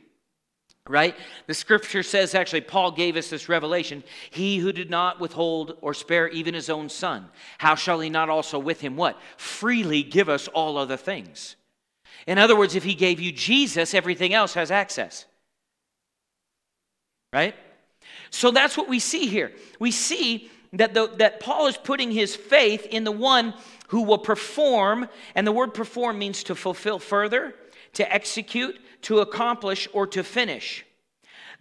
Right? 0.87 1.13
The 1.47 1.55
scripture 1.55 2.03
says, 2.03 2.33
actually, 2.33 2.61
Paul 2.61 2.91
gave 2.91 3.17
us 3.17 3.29
this 3.29 3.49
revelation 3.49 4.01
He 4.31 4.59
who 4.59 4.71
did 4.71 4.89
not 4.89 5.19
withhold 5.19 5.77
or 5.81 5.93
spare 5.93 6.29
even 6.29 6.53
his 6.53 6.69
own 6.69 6.87
son, 6.87 7.27
how 7.57 7.75
shall 7.75 7.99
he 7.99 8.09
not 8.09 8.29
also 8.29 8.57
with 8.59 8.79
him 8.79 8.95
what? 8.95 9.19
Freely 9.35 10.01
give 10.01 10.29
us 10.29 10.47
all 10.47 10.77
other 10.77 10.95
things. 10.95 11.57
In 12.27 12.37
other 12.37 12.55
words, 12.55 12.75
if 12.75 12.85
he 12.85 12.95
gave 12.95 13.19
you 13.19 13.33
Jesus, 13.33 13.93
everything 13.93 14.33
else 14.33 14.53
has 14.53 14.71
access. 14.71 15.25
Right? 17.33 17.55
So 18.29 18.51
that's 18.51 18.77
what 18.77 18.87
we 18.87 18.99
see 18.99 19.27
here. 19.27 19.51
We 19.79 19.91
see 19.91 20.49
that, 20.73 20.93
the, 20.93 21.07
that 21.17 21.39
Paul 21.39 21.67
is 21.67 21.77
putting 21.77 22.11
his 22.11 22.35
faith 22.35 22.85
in 22.87 23.03
the 23.03 23.11
one 23.11 23.53
who 23.87 24.01
will 24.01 24.17
perform, 24.17 25.07
and 25.35 25.45
the 25.45 25.51
word 25.51 25.73
perform 25.73 26.17
means 26.17 26.43
to 26.45 26.55
fulfill 26.55 26.99
further, 26.99 27.53
to 27.93 28.11
execute, 28.11 28.79
to 29.03 29.19
accomplish, 29.19 29.87
or 29.93 30.07
to 30.07 30.23
finish. 30.23 30.85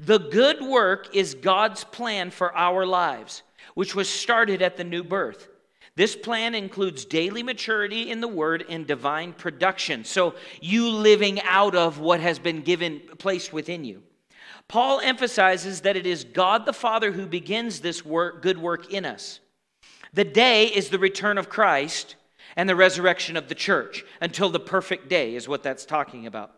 The 0.01 0.19
good 0.19 0.63
work 0.63 1.15
is 1.15 1.35
God's 1.35 1.85
plan 1.85 2.31
for 2.31 2.57
our 2.57 2.87
lives, 2.87 3.43
which 3.75 3.95
was 3.95 4.09
started 4.09 4.63
at 4.63 4.77
the 4.77 4.85
new 4.85 5.05
birth. 5.05 5.49
This 5.95 6.17
plan 6.17 6.55
includes 6.55 7.05
daily 7.05 7.43
maturity 7.43 8.11
in 8.11 8.23
the 8.23 8.29
word 8.29 8.65
and 8.69 8.87
divine 8.87 9.35
production. 9.35 10.05
So, 10.05 10.35
you 10.63 10.89
living 10.89 11.43
out 11.43 11.75
of 11.75 11.99
what 11.99 12.21
has 12.21 12.39
been 12.39 12.63
given, 12.63 13.03
placed 13.19 13.53
within 13.53 13.85
you. 13.85 14.03
Paul 14.73 15.01
emphasizes 15.01 15.83
that 15.83 15.99
it 15.99 16.07
is 16.07 16.25
God 16.25 16.65
the 16.65 16.73
Father 16.73 17.13
who 17.13 17.27
begins 17.27 17.81
this 17.81 18.07
work, 18.07 18.41
good 18.41 18.57
work 18.57 18.91
in 18.91 19.05
us. 19.05 19.39
The 20.15 20.25
day 20.25 20.65
is 20.65 20.89
the 20.89 20.99
return 20.99 21.37
of 21.37 21.51
Christ 21.51 22.17
and 22.57 22.67
the 22.67 22.75
resurrection 22.75 23.37
of 23.37 23.49
the 23.49 23.55
church 23.55 24.03
until 24.23 24.49
the 24.49 24.59
perfect 24.59 25.11
day, 25.11 25.35
is 25.35 25.47
what 25.47 25.63
that's 25.63 25.85
talking 25.85 26.27
about. 26.27 26.53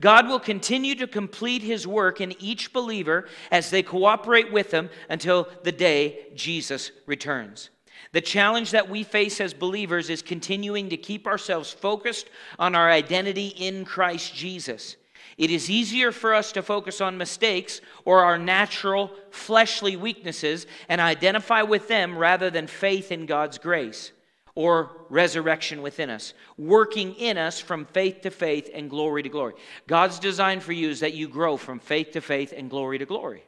God 0.00 0.26
will 0.26 0.40
continue 0.40 0.94
to 0.94 1.06
complete 1.06 1.60
his 1.60 1.86
work 1.86 2.22
in 2.22 2.34
each 2.40 2.72
believer 2.72 3.28
as 3.50 3.68
they 3.68 3.82
cooperate 3.82 4.50
with 4.50 4.70
him 4.70 4.88
until 5.10 5.46
the 5.62 5.70
day 5.70 6.28
Jesus 6.34 6.92
returns. 7.04 7.68
The 8.12 8.22
challenge 8.22 8.70
that 8.70 8.88
we 8.88 9.02
face 9.02 9.38
as 9.38 9.52
believers 9.52 10.08
is 10.08 10.22
continuing 10.22 10.88
to 10.88 10.96
keep 10.96 11.26
ourselves 11.26 11.70
focused 11.70 12.30
on 12.58 12.74
our 12.74 12.90
identity 12.90 13.48
in 13.48 13.84
Christ 13.84 14.34
Jesus. 14.34 14.96
It 15.40 15.50
is 15.50 15.70
easier 15.70 16.12
for 16.12 16.34
us 16.34 16.52
to 16.52 16.62
focus 16.62 17.00
on 17.00 17.16
mistakes 17.16 17.80
or 18.04 18.22
our 18.22 18.36
natural 18.36 19.10
fleshly 19.30 19.96
weaknesses 19.96 20.66
and 20.86 21.00
identify 21.00 21.62
with 21.62 21.88
them 21.88 22.18
rather 22.18 22.50
than 22.50 22.66
faith 22.66 23.10
in 23.10 23.24
God's 23.24 23.56
grace 23.56 24.12
or 24.54 24.90
resurrection 25.08 25.80
within 25.80 26.10
us, 26.10 26.34
working 26.58 27.14
in 27.14 27.38
us 27.38 27.58
from 27.58 27.86
faith 27.86 28.20
to 28.20 28.30
faith 28.30 28.68
and 28.74 28.90
glory 28.90 29.22
to 29.22 29.30
glory. 29.30 29.54
God's 29.86 30.18
design 30.18 30.60
for 30.60 30.72
you 30.72 30.90
is 30.90 31.00
that 31.00 31.14
you 31.14 31.26
grow 31.26 31.56
from 31.56 31.78
faith 31.78 32.10
to 32.12 32.20
faith 32.20 32.52
and 32.54 32.68
glory 32.68 32.98
to 32.98 33.06
glory. 33.06 33.42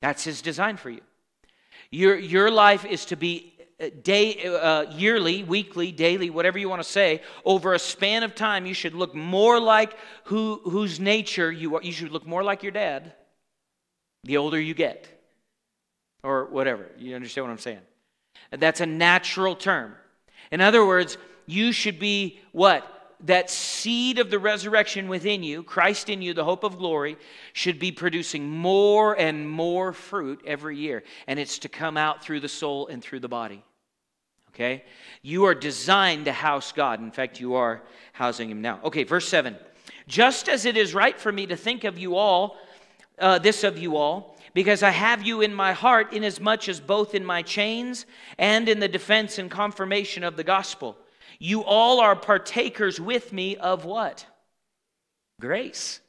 That's 0.00 0.24
His 0.24 0.40
design 0.40 0.78
for 0.78 0.88
you. 0.88 1.02
Your, 1.90 2.16
your 2.16 2.50
life 2.50 2.86
is 2.86 3.04
to 3.06 3.16
be 3.16 3.52
day, 4.02 4.46
uh, 4.46 4.90
yearly, 4.92 5.42
weekly, 5.42 5.92
daily, 5.92 6.30
whatever 6.30 6.58
you 6.58 6.68
want 6.68 6.82
to 6.82 6.88
say, 6.88 7.22
over 7.44 7.74
a 7.74 7.78
span 7.78 8.22
of 8.22 8.34
time, 8.34 8.66
you 8.66 8.74
should 8.74 8.94
look 8.94 9.14
more 9.14 9.60
like 9.60 9.96
who, 10.24 10.60
whose 10.64 10.98
nature 10.98 11.52
you 11.52 11.76
are. 11.76 11.82
You 11.82 11.92
should 11.92 12.10
look 12.10 12.26
more 12.26 12.42
like 12.42 12.62
your 12.62 12.72
dad 12.72 13.12
the 14.26 14.36
older 14.36 14.60
you 14.60 14.74
get, 14.74 15.06
or 16.22 16.46
whatever. 16.46 16.90
You 16.98 17.14
understand 17.14 17.46
what 17.46 17.52
I'm 17.52 17.58
saying? 17.58 17.80
That's 18.50 18.80
a 18.80 18.86
natural 18.86 19.54
term. 19.54 19.94
In 20.50 20.60
other 20.60 20.84
words, 20.84 21.16
you 21.46 21.72
should 21.72 21.98
be 21.98 22.40
what? 22.52 22.84
That 23.20 23.50
seed 23.50 24.18
of 24.18 24.30
the 24.30 24.38
resurrection 24.38 25.08
within 25.08 25.42
you, 25.42 25.62
Christ 25.62 26.08
in 26.10 26.20
you, 26.20 26.34
the 26.34 26.44
hope 26.44 26.64
of 26.64 26.78
glory, 26.78 27.16
should 27.54 27.78
be 27.78 27.90
producing 27.90 28.48
more 28.48 29.18
and 29.18 29.48
more 29.48 29.92
fruit 29.92 30.42
every 30.46 30.76
year. 30.76 31.02
And 31.26 31.38
it's 31.38 31.58
to 31.60 31.68
come 31.68 31.96
out 31.96 32.22
through 32.22 32.40
the 32.40 32.48
soul 32.48 32.88
and 32.88 33.02
through 33.02 33.20
the 33.20 33.28
body. 33.28 33.64
Okay? 34.50 34.84
You 35.22 35.44
are 35.44 35.54
designed 35.54 36.26
to 36.26 36.32
house 36.32 36.72
God. 36.72 37.00
In 37.00 37.10
fact, 37.10 37.40
you 37.40 37.54
are 37.54 37.82
housing 38.12 38.50
Him 38.50 38.62
now. 38.62 38.80
Okay, 38.84 39.04
verse 39.04 39.28
7. 39.28 39.56
Just 40.08 40.48
as 40.48 40.64
it 40.64 40.76
is 40.76 40.94
right 40.94 41.18
for 41.18 41.32
me 41.32 41.46
to 41.46 41.56
think 41.56 41.84
of 41.84 41.98
you 41.98 42.16
all, 42.16 42.56
uh, 43.18 43.38
this 43.38 43.64
of 43.64 43.78
you 43.78 43.96
all, 43.96 44.36
because 44.54 44.82
I 44.82 44.90
have 44.90 45.22
you 45.22 45.42
in 45.42 45.52
my 45.52 45.72
heart, 45.72 46.12
inasmuch 46.12 46.68
as 46.68 46.80
both 46.80 47.14
in 47.14 47.24
my 47.24 47.42
chains 47.42 48.06
and 48.38 48.68
in 48.68 48.80
the 48.80 48.88
defense 48.88 49.38
and 49.38 49.50
confirmation 49.50 50.24
of 50.24 50.36
the 50.36 50.44
gospel, 50.44 50.96
you 51.38 51.64
all 51.64 52.00
are 52.00 52.16
partakers 52.16 53.00
with 53.00 53.32
me 53.32 53.56
of 53.56 53.84
what? 53.84 54.26
Grace. 55.40 56.00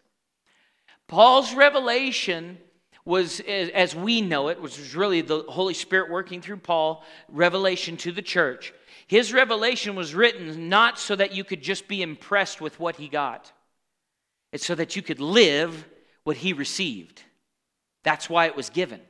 Paul's 1.08 1.54
revelation 1.54 2.58
was, 3.06 3.40
as 3.40 3.96
we 3.96 4.22
know 4.22 4.50
it, 4.50 4.62
which 4.62 4.78
was 4.78 4.96
really 4.96 5.22
the 5.22 5.44
Holy 5.44 5.74
Spirit 5.74 6.12
working 6.12 6.42
through 6.42 6.58
Paul, 6.58 7.04
revelation 7.30 7.96
to 7.98 8.12
the 8.12 8.22
church. 8.22 8.74
His 9.08 9.32
revelation 9.32 9.96
was 9.96 10.14
written 10.14 10.68
not 10.68 11.00
so 11.00 11.16
that 11.16 11.34
you 11.34 11.46
could 11.46 11.62
just 11.62 11.88
be 11.88 12.02
impressed 12.02 12.60
with 12.60 12.80
what 12.80 12.98
he 12.98 13.08
got, 13.08 13.52
it's 14.52 14.66
so 14.66 14.76
that 14.76 14.96
you 14.96 15.02
could 15.02 15.20
live 15.20 15.86
what 16.24 16.38
he 16.38 16.54
received. 16.54 17.24
That's 18.04 18.30
why 18.30 18.48
it 18.48 18.56
was 18.56 18.70
given. 18.70 19.02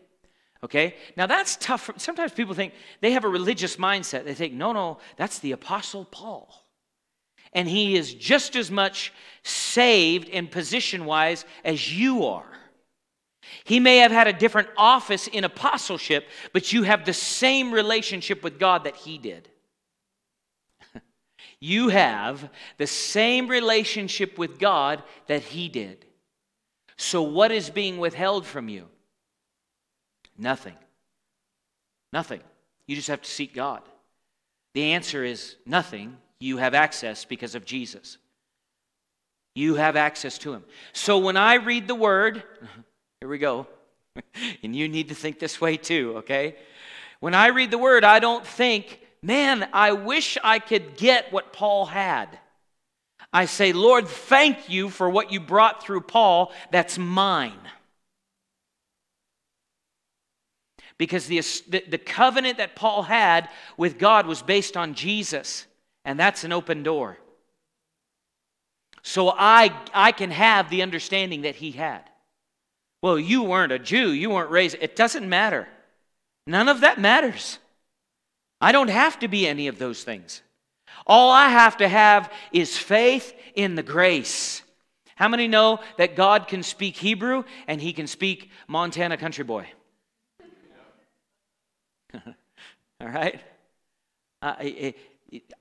Okay? 0.64 0.96
Now 1.16 1.28
that's 1.28 1.56
tough. 1.58 1.90
Sometimes 1.98 2.32
people 2.32 2.54
think 2.54 2.74
they 3.02 3.12
have 3.12 3.24
a 3.24 3.30
religious 3.30 3.78
mindset. 3.78 4.26
They 4.26 4.34
think, 4.34 4.54
no, 4.54 4.72
no, 4.72 4.98
that's 5.16 5.40
the 5.40 5.52
Apostle 5.52 6.06
Paul. 6.06 6.68
And 7.54 7.68
he 7.68 7.96
is 7.96 8.14
just 8.14 8.56
as 8.56 8.70
much 8.70 9.14
saved 9.44 10.30
and 10.30 10.50
position 10.50 11.06
wise 11.06 11.46
as 11.64 11.98
you 11.98 12.26
are. 12.26 12.46
He 13.64 13.80
may 13.80 13.98
have 13.98 14.12
had 14.12 14.28
a 14.28 14.34
different 14.34 14.68
office 14.78 15.28
in 15.28 15.44
apostleship, 15.44 16.28
but 16.52 16.74
you 16.74 16.84
have 16.84 17.06
the 17.06 17.14
same 17.14 17.72
relationship 17.72 18.44
with 18.44 18.60
God 18.60 18.84
that 18.84 18.98
he 18.98 19.18
did. 19.18 19.50
you 21.60 21.90
have 21.90 22.50
the 22.78 22.88
same 22.88 23.48
relationship 23.48 24.38
with 24.38 24.60
God 24.60 25.02
that 25.28 25.44
he 25.44 25.70
did. 25.70 26.06
So, 26.98 27.22
what 27.22 27.52
is 27.52 27.70
being 27.70 28.00
withheld 28.00 28.46
from 28.46 28.68
you? 28.70 28.90
Nothing. 30.38 30.76
Nothing. 32.14 32.42
You 32.86 32.96
just 32.96 33.10
have 33.10 33.22
to 33.22 33.30
seek 33.30 33.54
God. 33.54 33.82
The 34.74 34.94
answer 34.94 35.24
is 35.24 35.56
nothing. 35.66 36.18
You 36.40 36.58
have 36.58 36.74
access 36.74 37.26
because 37.26 37.56
of 37.56 37.66
Jesus. 37.66 38.18
You 39.56 39.76
have 39.76 39.96
access 39.96 40.38
to 40.40 40.54
Him. 40.54 40.64
So, 40.94 41.18
when 41.18 41.36
I 41.36 41.56
read 41.56 41.88
the 41.88 41.96
Word, 41.96 42.44
Here 43.20 43.30
we 43.30 43.40
go. 43.40 43.66
and 44.64 44.76
you 44.76 44.88
need 44.88 45.10
to 45.10 45.16
think 45.16 45.40
this 45.40 45.60
way 45.60 45.76
too, 45.76 46.18
okay? 46.18 46.56
When 47.20 47.34
I 47.34 47.48
read 47.48 47.72
the 47.72 47.80
word, 47.80 48.04
I 48.04 48.20
don't 48.20 48.46
think, 48.46 49.02
man, 49.24 49.68
I 49.74 49.94
wish 49.94 50.38
I 50.44 50.60
could 50.60 50.98
get 50.98 51.34
what 51.34 51.52
Paul 51.52 51.88
had. 51.88 52.38
I 53.34 53.46
say, 53.46 53.74
Lord, 53.74 54.08
thank 54.08 54.70
you 54.70 54.90
for 54.90 55.10
what 55.10 55.32
you 55.32 55.40
brought 55.40 55.84
through 55.84 56.02
Paul 56.02 56.52
that's 56.72 57.00
mine. 57.00 57.60
Because 60.98 61.28
the, 61.28 61.42
the, 61.70 61.98
covenant 62.00 62.58
that 62.58 62.76
Paul 62.76 63.04
had 63.04 63.50
with 63.78 64.00
God 64.00 64.26
was 64.26 64.42
based 64.42 64.76
on 64.76 64.96
Jesus 64.96 65.68
And 66.04 66.20
that's 66.20 66.44
an 66.44 66.52
open 66.52 66.84
door. 66.84 67.18
So 69.04 69.30
I, 69.30 69.78
I 69.94 70.12
can 70.12 70.32
have 70.32 70.70
the 70.70 70.82
understanding 70.82 71.44
that 71.44 71.56
he 71.56 71.72
had. 71.72 72.02
Well, 73.02 73.20
you 73.20 73.44
weren't 73.44 73.72
a 73.72 73.80
Jew, 73.80 74.12
you 74.12 74.30
weren't 74.32 74.50
raised. 74.50 74.78
It 74.82 74.96
doesn't 74.96 75.28
matter. 75.28 75.68
None 76.48 76.70
of 76.70 76.82
that 76.82 77.00
matters. 77.00 77.60
I 78.60 78.72
don't 78.72 78.90
have 78.90 79.20
to 79.20 79.28
be 79.28 79.48
any 79.48 79.68
of 79.68 79.78
those 79.78 80.04
things. 80.04 80.42
All 81.06 81.32
I 81.32 81.50
have 81.50 81.78
to 81.78 81.88
have 81.88 82.32
is 82.52 82.78
faith 82.78 83.34
in 83.54 83.76
the 83.76 83.84
grace. 83.84 84.64
How 85.16 85.28
many 85.28 85.48
know 85.48 85.80
that 85.98 86.16
God 86.16 86.48
can 86.48 86.64
speak 86.64 86.96
Hebrew 86.96 87.44
and 87.68 87.82
he 87.82 87.94
can 87.94 88.08
speak 88.08 88.50
Montana 88.68 89.18
country 89.18 89.44
boy? 89.44 89.68
All 93.02 93.08
right? 93.08 93.42
I, 94.42 94.94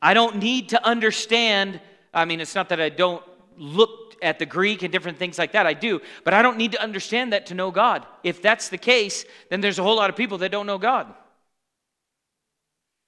I 0.00 0.14
don't 0.14 0.36
need 0.36 0.70
to 0.70 0.84
understand. 0.84 1.80
I 2.14 2.24
mean, 2.24 2.40
it's 2.40 2.54
not 2.54 2.68
that 2.70 2.80
I 2.80 2.88
don't 2.88 3.22
look 3.56 4.14
at 4.22 4.38
the 4.38 4.46
Greek 4.46 4.82
and 4.82 4.92
different 4.92 5.18
things 5.18 5.38
like 5.38 5.52
that. 5.52 5.66
I 5.66 5.74
do. 5.74 6.00
But 6.24 6.34
I 6.34 6.42
don't 6.42 6.56
need 6.56 6.72
to 6.72 6.82
understand 6.82 7.32
that 7.32 7.46
to 7.46 7.54
know 7.54 7.70
God. 7.70 8.06
If 8.22 8.42
that's 8.42 8.68
the 8.68 8.78
case, 8.78 9.24
then 9.50 9.60
there's 9.60 9.78
a 9.78 9.82
whole 9.82 9.96
lot 9.96 10.10
of 10.10 10.16
people 10.16 10.38
that 10.38 10.50
don't 10.50 10.66
know 10.66 10.78
God. 10.78 11.12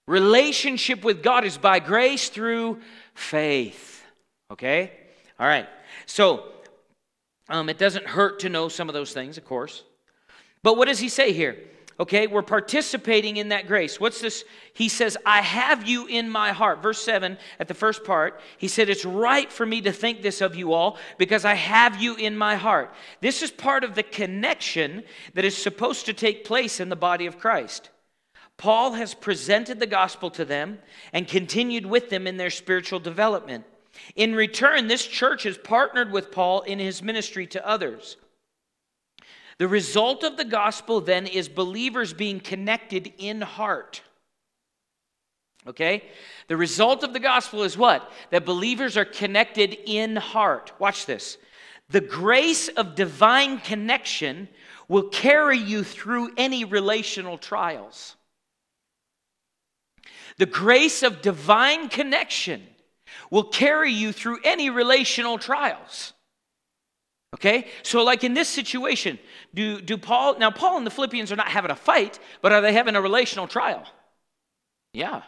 Relationship 0.06 1.04
with 1.04 1.22
God 1.22 1.44
is 1.44 1.58
by 1.58 1.80
grace 1.80 2.30
through 2.30 2.80
faith. 3.14 4.02
Okay? 4.50 4.92
All 5.38 5.46
right. 5.46 5.68
So, 6.06 6.44
um, 7.50 7.68
it 7.68 7.78
doesn't 7.78 8.06
hurt 8.06 8.40
to 8.40 8.48
know 8.48 8.68
some 8.68 8.88
of 8.88 8.94
those 8.94 9.12
things, 9.12 9.38
of 9.38 9.44
course. 9.44 9.84
But 10.62 10.76
what 10.76 10.88
does 10.88 10.98
he 10.98 11.08
say 11.08 11.32
here? 11.32 11.56
Okay, 12.00 12.28
we're 12.28 12.42
participating 12.42 13.38
in 13.38 13.48
that 13.48 13.66
grace. 13.66 13.98
What's 13.98 14.20
this? 14.20 14.44
He 14.72 14.88
says, 14.88 15.16
I 15.26 15.40
have 15.42 15.88
you 15.88 16.06
in 16.06 16.30
my 16.30 16.52
heart. 16.52 16.80
Verse 16.80 17.02
7 17.02 17.36
at 17.58 17.66
the 17.66 17.74
first 17.74 18.04
part, 18.04 18.40
he 18.56 18.68
said, 18.68 18.88
It's 18.88 19.04
right 19.04 19.50
for 19.52 19.66
me 19.66 19.80
to 19.80 19.90
think 19.90 20.22
this 20.22 20.40
of 20.40 20.54
you 20.54 20.72
all 20.72 20.96
because 21.18 21.44
I 21.44 21.54
have 21.54 22.00
you 22.00 22.14
in 22.14 22.36
my 22.36 22.54
heart. 22.54 22.94
This 23.20 23.42
is 23.42 23.50
part 23.50 23.82
of 23.82 23.96
the 23.96 24.04
connection 24.04 25.02
that 25.34 25.44
is 25.44 25.56
supposed 25.56 26.06
to 26.06 26.12
take 26.12 26.44
place 26.44 26.78
in 26.78 26.88
the 26.88 26.94
body 26.94 27.26
of 27.26 27.40
Christ. 27.40 27.90
Paul 28.58 28.92
has 28.92 29.14
presented 29.14 29.80
the 29.80 29.86
gospel 29.86 30.30
to 30.32 30.44
them 30.44 30.78
and 31.12 31.26
continued 31.26 31.86
with 31.86 32.10
them 32.10 32.28
in 32.28 32.36
their 32.36 32.50
spiritual 32.50 33.00
development. 33.00 33.64
In 34.14 34.36
return, 34.36 34.86
this 34.86 35.04
church 35.04 35.42
has 35.42 35.58
partnered 35.58 36.12
with 36.12 36.30
Paul 36.30 36.60
in 36.62 36.78
his 36.78 37.02
ministry 37.02 37.46
to 37.48 37.66
others. 37.66 38.16
The 39.58 39.68
result 39.68 40.22
of 40.22 40.36
the 40.36 40.44
gospel 40.44 41.00
then 41.00 41.26
is 41.26 41.48
believers 41.48 42.12
being 42.12 42.40
connected 42.40 43.12
in 43.18 43.40
heart. 43.40 44.02
Okay? 45.66 46.04
The 46.46 46.56
result 46.56 47.02
of 47.02 47.12
the 47.12 47.20
gospel 47.20 47.64
is 47.64 47.76
what? 47.76 48.10
That 48.30 48.46
believers 48.46 48.96
are 48.96 49.04
connected 49.04 49.76
in 49.84 50.16
heart. 50.16 50.72
Watch 50.78 51.06
this. 51.06 51.36
The 51.90 52.00
grace 52.00 52.68
of 52.68 52.94
divine 52.94 53.58
connection 53.58 54.48
will 54.88 55.08
carry 55.08 55.58
you 55.58 55.82
through 55.82 56.30
any 56.36 56.64
relational 56.64 57.36
trials. 57.36 58.16
The 60.38 60.46
grace 60.46 61.02
of 61.02 61.20
divine 61.20 61.88
connection 61.88 62.62
will 63.30 63.44
carry 63.44 63.92
you 63.92 64.12
through 64.12 64.38
any 64.44 64.70
relational 64.70 65.38
trials. 65.38 66.12
Okay? 67.34 67.66
So, 67.82 68.02
like 68.02 68.24
in 68.24 68.34
this 68.34 68.48
situation, 68.48 69.18
do, 69.54 69.80
do 69.80 69.98
Paul, 69.98 70.38
now 70.38 70.50
Paul 70.50 70.78
and 70.78 70.86
the 70.86 70.90
Philippians 70.90 71.30
are 71.30 71.36
not 71.36 71.48
having 71.48 71.70
a 71.70 71.76
fight, 71.76 72.18
but 72.40 72.52
are 72.52 72.60
they 72.60 72.72
having 72.72 72.96
a 72.96 73.02
relational 73.02 73.46
trial? 73.46 73.84
Yeah. 74.92 75.22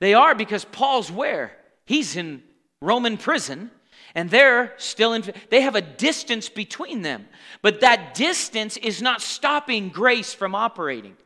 They 0.00 0.14
are 0.14 0.34
because 0.34 0.64
Paul's 0.64 1.10
where? 1.10 1.56
He's 1.84 2.16
in 2.16 2.42
Roman 2.80 3.16
prison 3.18 3.70
and 4.14 4.30
they're 4.30 4.74
still 4.76 5.12
in, 5.12 5.24
they 5.50 5.60
have 5.60 5.74
a 5.74 5.80
distance 5.80 6.48
between 6.48 7.02
them. 7.02 7.28
But 7.60 7.80
that 7.80 8.14
distance 8.14 8.76
is 8.76 9.00
not 9.00 9.22
stopping 9.22 9.90
grace 9.90 10.34
from 10.34 10.54
operating. 10.54 11.16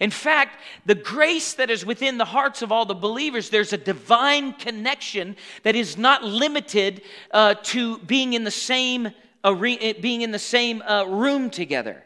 In 0.00 0.10
fact, 0.10 0.60
the 0.84 0.94
grace 0.94 1.54
that 1.54 1.70
is 1.70 1.86
within 1.86 2.18
the 2.18 2.24
hearts 2.24 2.62
of 2.62 2.72
all 2.72 2.84
the 2.84 2.94
believers, 2.94 3.50
there's 3.50 3.72
a 3.72 3.78
divine 3.78 4.52
connection 4.52 5.36
that 5.62 5.76
is 5.76 5.96
not 5.96 6.24
limited 6.24 7.02
uh, 7.30 7.54
to 7.64 7.98
being 7.98 8.32
in 8.32 8.44
the 8.44 8.50
same, 8.50 9.10
arena, 9.44 9.94
being 10.00 10.22
in 10.22 10.32
the 10.32 10.38
same 10.38 10.82
uh, 10.82 11.04
room 11.04 11.50
together. 11.50 12.02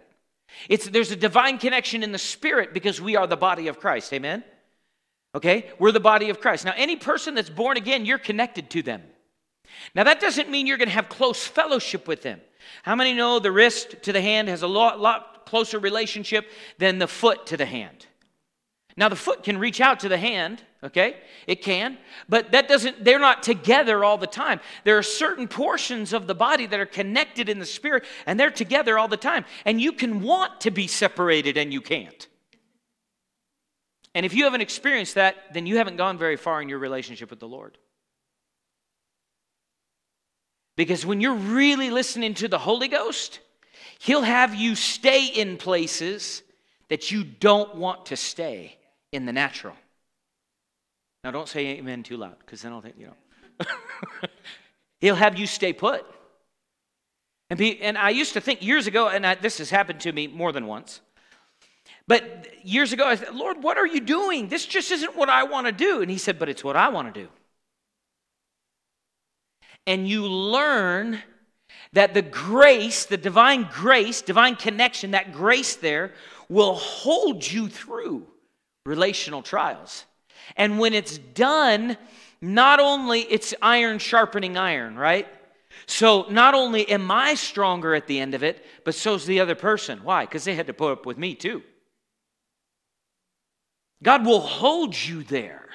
It's, 0.68 0.88
there's 0.88 1.10
a 1.10 1.16
divine 1.16 1.58
connection 1.58 2.02
in 2.02 2.12
the 2.12 2.18
spirit 2.18 2.74
because 2.74 3.00
we 3.00 3.16
are 3.16 3.26
the 3.26 3.36
body 3.36 3.68
of 3.68 3.80
Christ. 3.80 4.12
Amen? 4.12 4.44
Okay? 5.34 5.70
We're 5.78 5.92
the 5.92 6.00
body 6.00 6.30
of 6.30 6.40
Christ. 6.40 6.64
Now, 6.64 6.74
any 6.76 6.96
person 6.96 7.34
that's 7.34 7.50
born 7.50 7.76
again, 7.76 8.04
you're 8.04 8.18
connected 8.18 8.70
to 8.70 8.82
them. 8.82 9.02
Now, 9.94 10.04
that 10.04 10.20
doesn't 10.20 10.50
mean 10.50 10.66
you're 10.66 10.76
going 10.76 10.88
to 10.88 10.94
have 10.94 11.08
close 11.08 11.46
fellowship 11.46 12.08
with 12.08 12.22
them. 12.22 12.40
How 12.82 12.94
many 12.94 13.14
know 13.14 13.38
the 13.38 13.52
wrist 13.52 14.02
to 14.02 14.12
the 14.12 14.20
hand 14.20 14.48
has 14.48 14.62
a 14.62 14.66
lot, 14.66 15.00
lot 15.00 15.39
closer 15.50 15.78
relationship 15.78 16.46
than 16.78 16.98
the 16.98 17.08
foot 17.08 17.46
to 17.46 17.56
the 17.56 17.66
hand. 17.66 18.06
Now, 18.96 19.08
the 19.08 19.16
foot 19.16 19.44
can 19.44 19.58
reach 19.58 19.80
out 19.80 20.00
to 20.00 20.08
the 20.08 20.18
hand, 20.18 20.62
okay? 20.82 21.16
It 21.46 21.62
can, 21.62 21.98
but 22.28 22.52
that 22.52 22.68
doesn't, 22.68 23.04
they're 23.04 23.18
not 23.18 23.42
together 23.42 24.04
all 24.04 24.18
the 24.18 24.26
time. 24.26 24.60
There 24.84 24.98
are 24.98 25.02
certain 25.02 25.48
portions 25.48 26.12
of 26.12 26.26
the 26.26 26.34
body 26.34 26.66
that 26.66 26.80
are 26.80 26.86
connected 26.86 27.48
in 27.48 27.58
the 27.58 27.66
spirit, 27.66 28.04
and 28.26 28.38
they're 28.38 28.50
together 28.50 28.98
all 28.98 29.08
the 29.08 29.16
time. 29.16 29.44
And 29.64 29.80
you 29.80 29.92
can 29.92 30.22
want 30.22 30.60
to 30.62 30.70
be 30.70 30.86
separated, 30.86 31.56
and 31.56 31.72
you 31.72 31.80
can't. 31.80 32.28
And 34.14 34.26
if 34.26 34.34
you 34.34 34.44
haven't 34.44 34.60
experienced 34.60 35.14
that, 35.14 35.36
then 35.52 35.66
you 35.66 35.76
haven't 35.76 35.96
gone 35.96 36.18
very 36.18 36.36
far 36.36 36.60
in 36.60 36.68
your 36.68 36.78
relationship 36.78 37.30
with 37.30 37.40
the 37.40 37.48
Lord. 37.48 37.78
Because 40.76 41.06
when 41.06 41.20
you're 41.20 41.34
really 41.34 41.90
listening 41.90 42.34
to 42.34 42.48
the 42.48 42.58
Holy 42.58 42.88
Ghost, 42.88 43.40
He'll 44.00 44.22
have 44.22 44.54
you 44.54 44.76
stay 44.76 45.26
in 45.26 45.58
places 45.58 46.42
that 46.88 47.10
you 47.10 47.22
don't 47.22 47.74
want 47.74 48.06
to 48.06 48.16
stay 48.16 48.78
in 49.12 49.26
the 49.26 49.32
natural. 49.32 49.74
Now, 51.22 51.32
don't 51.32 51.48
say 51.48 51.66
amen 51.66 52.02
too 52.02 52.16
loud 52.16 52.38
because 52.38 52.62
then 52.62 52.72
I'll 52.72 52.80
think, 52.80 52.94
you 52.98 53.08
know. 53.08 53.66
He'll 55.00 55.16
have 55.16 55.38
you 55.38 55.46
stay 55.46 55.74
put. 55.74 56.06
And, 57.50 57.58
be, 57.58 57.78
and 57.82 57.98
I 57.98 58.08
used 58.08 58.32
to 58.32 58.40
think 58.40 58.62
years 58.62 58.86
ago, 58.86 59.08
and 59.08 59.26
I, 59.26 59.34
this 59.34 59.58
has 59.58 59.68
happened 59.68 60.00
to 60.00 60.12
me 60.12 60.26
more 60.28 60.50
than 60.50 60.66
once, 60.66 61.02
but 62.06 62.46
years 62.64 62.94
ago 62.94 63.06
I 63.06 63.16
said, 63.16 63.34
Lord, 63.34 63.62
what 63.62 63.76
are 63.76 63.86
you 63.86 64.00
doing? 64.00 64.48
This 64.48 64.64
just 64.64 64.90
isn't 64.92 65.14
what 65.14 65.28
I 65.28 65.42
want 65.42 65.66
to 65.66 65.72
do. 65.72 66.00
And 66.00 66.10
He 66.10 66.16
said, 66.16 66.38
But 66.38 66.48
it's 66.48 66.64
what 66.64 66.74
I 66.74 66.88
want 66.88 67.12
to 67.12 67.20
do. 67.20 67.28
And 69.86 70.08
you 70.08 70.26
learn 70.26 71.22
that 71.92 72.14
the 72.14 72.22
grace, 72.22 73.04
the 73.04 73.16
divine 73.16 73.68
grace, 73.72 74.22
divine 74.22 74.56
connection, 74.56 75.12
that 75.12 75.32
grace 75.32 75.76
there 75.76 76.12
will 76.48 76.74
hold 76.74 77.50
you 77.50 77.68
through 77.68 78.26
relational 78.86 79.42
trials. 79.42 80.04
And 80.56 80.78
when 80.78 80.94
it's 80.94 81.18
done, 81.18 81.96
not 82.40 82.80
only 82.80 83.20
it's 83.20 83.54
iron 83.60 83.98
sharpening 83.98 84.56
iron, 84.56 84.96
right? 84.96 85.28
So 85.86 86.26
not 86.30 86.54
only 86.54 86.88
am 86.88 87.10
I 87.10 87.34
stronger 87.34 87.94
at 87.94 88.06
the 88.06 88.20
end 88.20 88.34
of 88.34 88.42
it, 88.42 88.64
but 88.84 88.94
so's 88.94 89.26
the 89.26 89.40
other 89.40 89.54
person. 89.54 90.00
Why? 90.02 90.24
Because 90.24 90.44
they 90.44 90.54
had 90.54 90.66
to 90.68 90.74
put 90.74 90.92
up 90.92 91.06
with 91.06 91.18
me 91.18 91.34
too. 91.34 91.62
God 94.02 94.24
will 94.24 94.40
hold 94.40 94.96
you 94.96 95.22
there. 95.22 95.68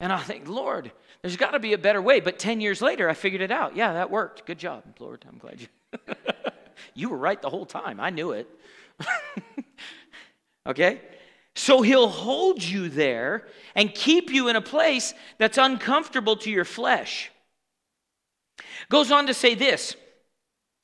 And 0.00 0.12
I 0.12 0.18
think, 0.18 0.48
Lord, 0.48 0.92
there's 1.22 1.36
got 1.36 1.50
to 1.50 1.58
be 1.58 1.72
a 1.72 1.78
better 1.78 2.00
way. 2.00 2.20
But 2.20 2.38
10 2.38 2.60
years 2.60 2.80
later, 2.80 3.08
I 3.08 3.14
figured 3.14 3.42
it 3.42 3.50
out. 3.50 3.76
Yeah, 3.76 3.94
that 3.94 4.10
worked. 4.10 4.46
Good 4.46 4.58
job, 4.58 4.84
Lord. 5.00 5.24
I'm 5.28 5.38
glad 5.38 5.60
you. 5.60 5.66
you 6.94 7.08
were 7.08 7.16
right 7.16 7.40
the 7.40 7.50
whole 7.50 7.66
time. 7.66 7.98
I 7.98 8.10
knew 8.10 8.32
it. 8.32 8.48
okay? 10.66 11.00
So 11.56 11.82
he'll 11.82 12.08
hold 12.08 12.62
you 12.62 12.88
there 12.88 13.48
and 13.74 13.92
keep 13.92 14.30
you 14.30 14.48
in 14.48 14.54
a 14.54 14.60
place 14.60 15.14
that's 15.38 15.58
uncomfortable 15.58 16.36
to 16.36 16.50
your 16.50 16.64
flesh. 16.64 17.32
Goes 18.88 19.10
on 19.10 19.26
to 19.26 19.34
say 19.34 19.54
this 19.54 19.96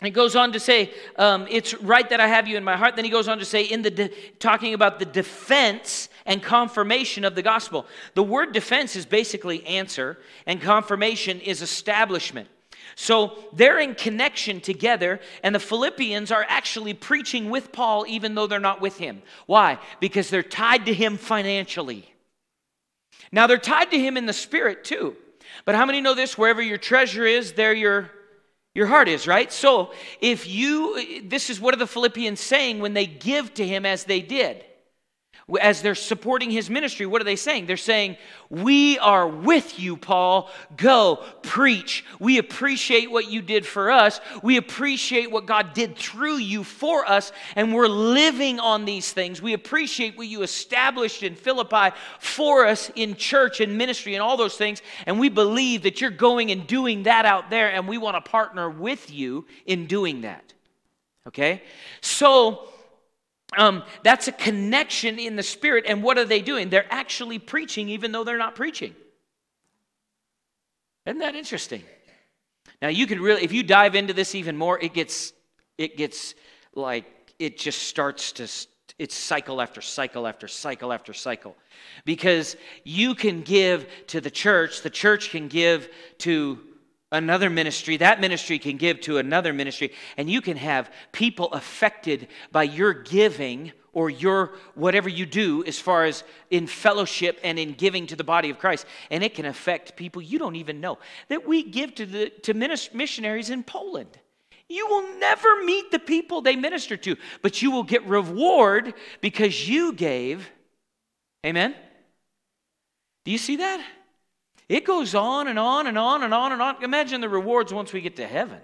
he 0.03 0.11
goes 0.11 0.35
on 0.35 0.53
to 0.53 0.61
say, 0.61 0.93
um, 1.17 1.47
It's 1.49 1.75
right 1.75 2.09
that 2.11 2.21
I 2.21 2.27
have 2.27 2.49
you 2.49 2.57
in 2.57 2.65
my 2.65 2.77
heart. 2.77 2.97
Then 2.97 3.05
he 3.05 3.11
goes 3.11 3.29
on 3.29 3.39
to 3.39 3.45
say, 3.45 3.63
in 3.63 3.83
the 3.83 3.91
de- 3.91 4.09
talking 4.39 4.75
about 4.75 4.99
the 4.99 5.05
defense 5.05 6.09
and 6.27 6.43
confirmation 6.43 7.25
of 7.25 7.35
the 7.35 7.43
gospel. 7.43 7.87
The 8.15 8.23
word 8.23 8.53
defense 8.53 8.97
is 8.97 9.07
basically 9.07 9.65
answer, 9.67 10.19
and 10.47 10.61
confirmation 10.61 11.41
is 11.41 11.63
establishment. 11.63 12.49
So 12.97 13.33
they're 13.53 13.81
in 13.81 13.95
connection 13.95 14.61
together, 14.61 15.21
and 15.43 15.55
the 15.55 15.61
Philippians 15.61 16.31
are 16.31 16.47
actually 16.49 16.95
preaching 16.95 17.51
with 17.51 17.73
Paul 17.73 18.07
even 18.07 18.35
though 18.35 18.47
they're 18.47 18.61
not 18.61 18.81
with 18.81 18.99
him. 18.99 19.23
Why? 19.47 19.79
Because 20.01 20.31
they're 20.31 20.43
tied 20.43 20.87
to 20.87 20.95
him 20.95 21.17
financially. 21.17 22.13
Now 23.33 23.47
they're 23.47 23.59
tied 23.59 23.91
to 23.91 23.99
him 23.99 24.17
in 24.17 24.27
the 24.27 24.33
spirit 24.33 24.85
too. 24.85 25.17
But 25.65 25.75
how 25.75 25.87
many 25.87 26.01
know 26.01 26.15
this? 26.15 26.39
Wherever 26.39 26.63
your 26.63 26.79
treasure 26.79 27.25
is, 27.25 27.53
there 27.53 27.75
your 27.75 28.11
your 28.75 28.87
heart 28.89 29.09
is, 29.09 29.29
right? 29.29 29.53
So, 29.53 29.93
if 30.21 30.49
you, 30.49 31.23
this 31.29 31.49
is 31.49 31.61
what 31.61 31.75
are 31.75 31.79
the 31.79 31.87
Philippians 31.87 32.41
saying 32.41 32.81
when 32.81 32.93
they 32.93 33.07
give 33.07 33.55
to 33.55 33.67
him 33.67 33.87
as 33.87 34.03
they 34.03 34.21
did? 34.21 34.65
As 35.61 35.83
they're 35.83 35.95
supporting 35.95 36.51
his 36.51 36.71
ministry, 36.71 37.05
what 37.05 37.21
are 37.21 37.25
they 37.25 37.37
saying? 37.37 37.67
They're 37.67 37.77
saying, 37.77 38.17
We 38.49 38.99
are 38.99 39.29
with 39.29 39.79
you, 39.79 39.97
Paul. 39.97 40.51
Go, 40.77 41.23
preach. 41.43 42.05
We 42.19 42.39
appreciate 42.39 43.11
what 43.11 43.31
you 43.31 43.43
did 43.43 43.67
for 43.67 43.91
us. 43.91 44.21
We 44.43 44.57
appreciate 44.57 45.31
what 45.31 45.45
God 45.45 45.75
did 45.75 45.97
through 45.97 46.39
you 46.39 46.65
for 46.65 47.07
us, 47.07 47.31
and 47.57 47.75
we're 47.75 47.89
living 47.89 48.59
on 48.59 48.87
these 48.87 49.13
things. 49.13 49.43
We 49.43 49.53
appreciate 49.53 50.17
what 50.17 50.29
you 50.29 50.43
established 50.43 51.23
in 51.23 51.35
Philippi 51.35 51.95
for 52.19 52.67
us 52.67 52.91
in 52.95 53.15
church 53.15 53.61
and 53.61 53.77
ministry 53.77 54.15
and 54.15 54.23
all 54.23 54.39
those 54.39 54.57
things, 54.57 54.81
and 55.07 55.21
we 55.21 55.29
believe 55.29 55.83
that 55.83 56.01
you're 56.01 56.11
going 56.11 56.51
and 56.53 56.67
doing 56.67 57.03
that 57.03 57.27
out 57.27 57.51
there, 57.51 57.71
and 57.71 57.87
we 57.87 57.99
want 57.99 58.17
to 58.17 58.31
partner 58.31 58.71
with 58.71 59.11
you 59.11 59.45
in 59.67 59.87
doing 59.87 60.23
that. 60.23 60.55
Okay? 61.27 61.63
So, 62.01 62.69
um, 63.57 63.83
that's 64.03 64.29
a 64.29 64.33
connection 64.33 65.19
in 65.19 65.37
the 65.37 65.43
spirit. 65.43 65.85
And 65.87 66.03
what 66.03 66.19
are 66.19 66.25
they 66.25 66.41
doing? 66.41 66.71
They're 66.71 66.87
actually 66.91 67.39
preaching, 67.39 67.89
even 67.89 68.13
though 68.13 68.25
they're 68.25 68.39
not 68.39 68.55
preaching. 68.55 68.95
Isn't 71.07 71.19
that 71.19 71.35
interesting? 71.35 71.83
Now 72.81 72.89
you 72.89 73.07
can 73.07 73.21
really, 73.21 73.43
if 73.43 73.53
you 73.53 73.63
dive 73.63 73.95
into 73.95 74.13
this 74.13 74.35
even 74.35 74.57
more, 74.57 74.79
it 74.81 74.95
gets, 74.95 75.33
it 75.79 75.97
gets 75.97 76.35
like 76.75 77.05
it 77.39 77.59
just 77.59 77.83
starts 77.83 78.33
to, 78.33 78.49
it's 78.99 79.15
cycle 79.15 79.61
after 79.61 79.81
cycle 79.81 80.27
after 80.27 80.49
cycle 80.49 80.93
after 80.93 81.13
cycle, 81.13 81.57
because 82.05 82.57
you 82.85 83.15
can 83.15 83.43
give 83.43 83.87
to 84.09 84.21
the 84.21 84.31
church, 84.31 84.83
the 84.83 84.91
church 84.91 85.31
can 85.31 85.49
give 85.49 85.89
to 86.19 86.59
another 87.15 87.49
ministry, 87.49 87.97
that 87.97 88.21
ministry 88.21 88.59
can 88.59 88.77
give 88.77 89.01
to 89.03 89.19
another 89.19 89.53
ministry, 89.53 89.93
and 90.17 90.29
you 90.29 90.41
can 90.41 90.57
have 90.57 90.91
people 91.13 91.49
affected 91.53 92.29
by 92.53 92.65
your 92.65 92.93
giving 92.93 93.73
or 93.93 94.11
your 94.11 94.53
whatever 94.75 95.09
you 95.09 95.25
do 95.25 95.65
as 95.65 95.79
far 95.79 96.05
as 96.05 96.25
in 96.51 96.67
fellowship 96.67 97.39
and 97.45 97.59
in 97.59 97.73
giving 97.73 98.07
to 98.09 98.17
the 98.17 98.25
body 98.25 98.51
of 98.51 98.59
Christ. 98.59 98.85
And 99.11 99.23
it 99.23 99.35
can 99.35 99.47
affect 99.47 99.97
people 99.97 100.21
you 100.21 100.39
don't 100.39 100.57
even 100.57 100.81
know. 100.81 100.99
That 101.29 101.47
we 101.47 101.63
give 101.63 101.95
to 101.95 102.07
the 102.07 102.31
to 102.43 102.53
missionaries 102.53 103.51
in 103.51 103.63
Poland. 103.63 104.19
You 104.69 104.87
will 104.89 105.19
never 105.19 105.63
meet 105.65 105.91
the 105.91 105.99
people 105.99 106.41
they 106.41 106.57
minister 106.57 106.97
to, 106.97 107.17
but 107.43 107.63
you 107.63 107.71
will 107.71 107.83
get 107.83 108.05
reward 108.07 108.95
because 109.21 109.69
you 109.69 109.93
gave. 109.93 110.51
Amen. 111.47 111.75
Do 113.25 113.31
you 113.31 113.39
see 113.39 113.57
that? 113.57 113.85
It 114.69 114.85
goes 114.85 115.15
on 115.15 115.49
and 115.49 115.59
on 115.59 115.87
and 115.87 115.99
on 115.99 116.23
and 116.23 116.33
on 116.33 116.53
and 116.53 116.63
on. 116.63 116.83
Imagine 116.83 117.21
the 117.21 117.29
rewards 117.29 117.73
once 117.73 117.93
we 117.93 118.01
get 118.01 118.17
to 118.17 118.27
heaven. 118.27 118.61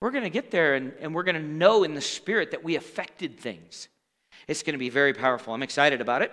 We're 0.00 0.10
going 0.10 0.24
to 0.24 0.30
get 0.30 0.50
there 0.50 0.74
and, 0.74 0.92
and 1.00 1.14
we're 1.14 1.22
going 1.22 1.36
to 1.36 1.42
know 1.42 1.84
in 1.84 1.94
the 1.94 2.00
spirit 2.00 2.50
that 2.50 2.64
we 2.64 2.74
affected 2.74 3.38
things. 3.38 3.88
It's 4.48 4.64
going 4.64 4.74
to 4.74 4.78
be 4.78 4.90
very 4.90 5.14
powerful. 5.14 5.54
I'm 5.54 5.62
excited 5.62 6.00
about 6.00 6.22
it. 6.22 6.32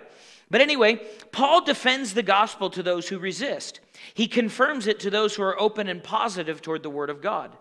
But 0.50 0.60
anyway, 0.60 1.00
Paul 1.30 1.64
defends 1.64 2.12
the 2.12 2.24
gospel 2.24 2.70
to 2.70 2.82
those 2.82 3.08
who 3.08 3.20
resist. 3.20 3.78
He 4.14 4.26
confirms 4.26 4.88
it 4.88 4.98
to 5.00 5.10
those 5.10 5.36
who 5.36 5.42
are 5.44 5.60
open 5.60 5.86
and 5.86 6.02
positive 6.02 6.60
toward 6.60 6.82
the 6.82 6.90
word 6.90 7.10
of 7.10 7.22
God. 7.22 7.56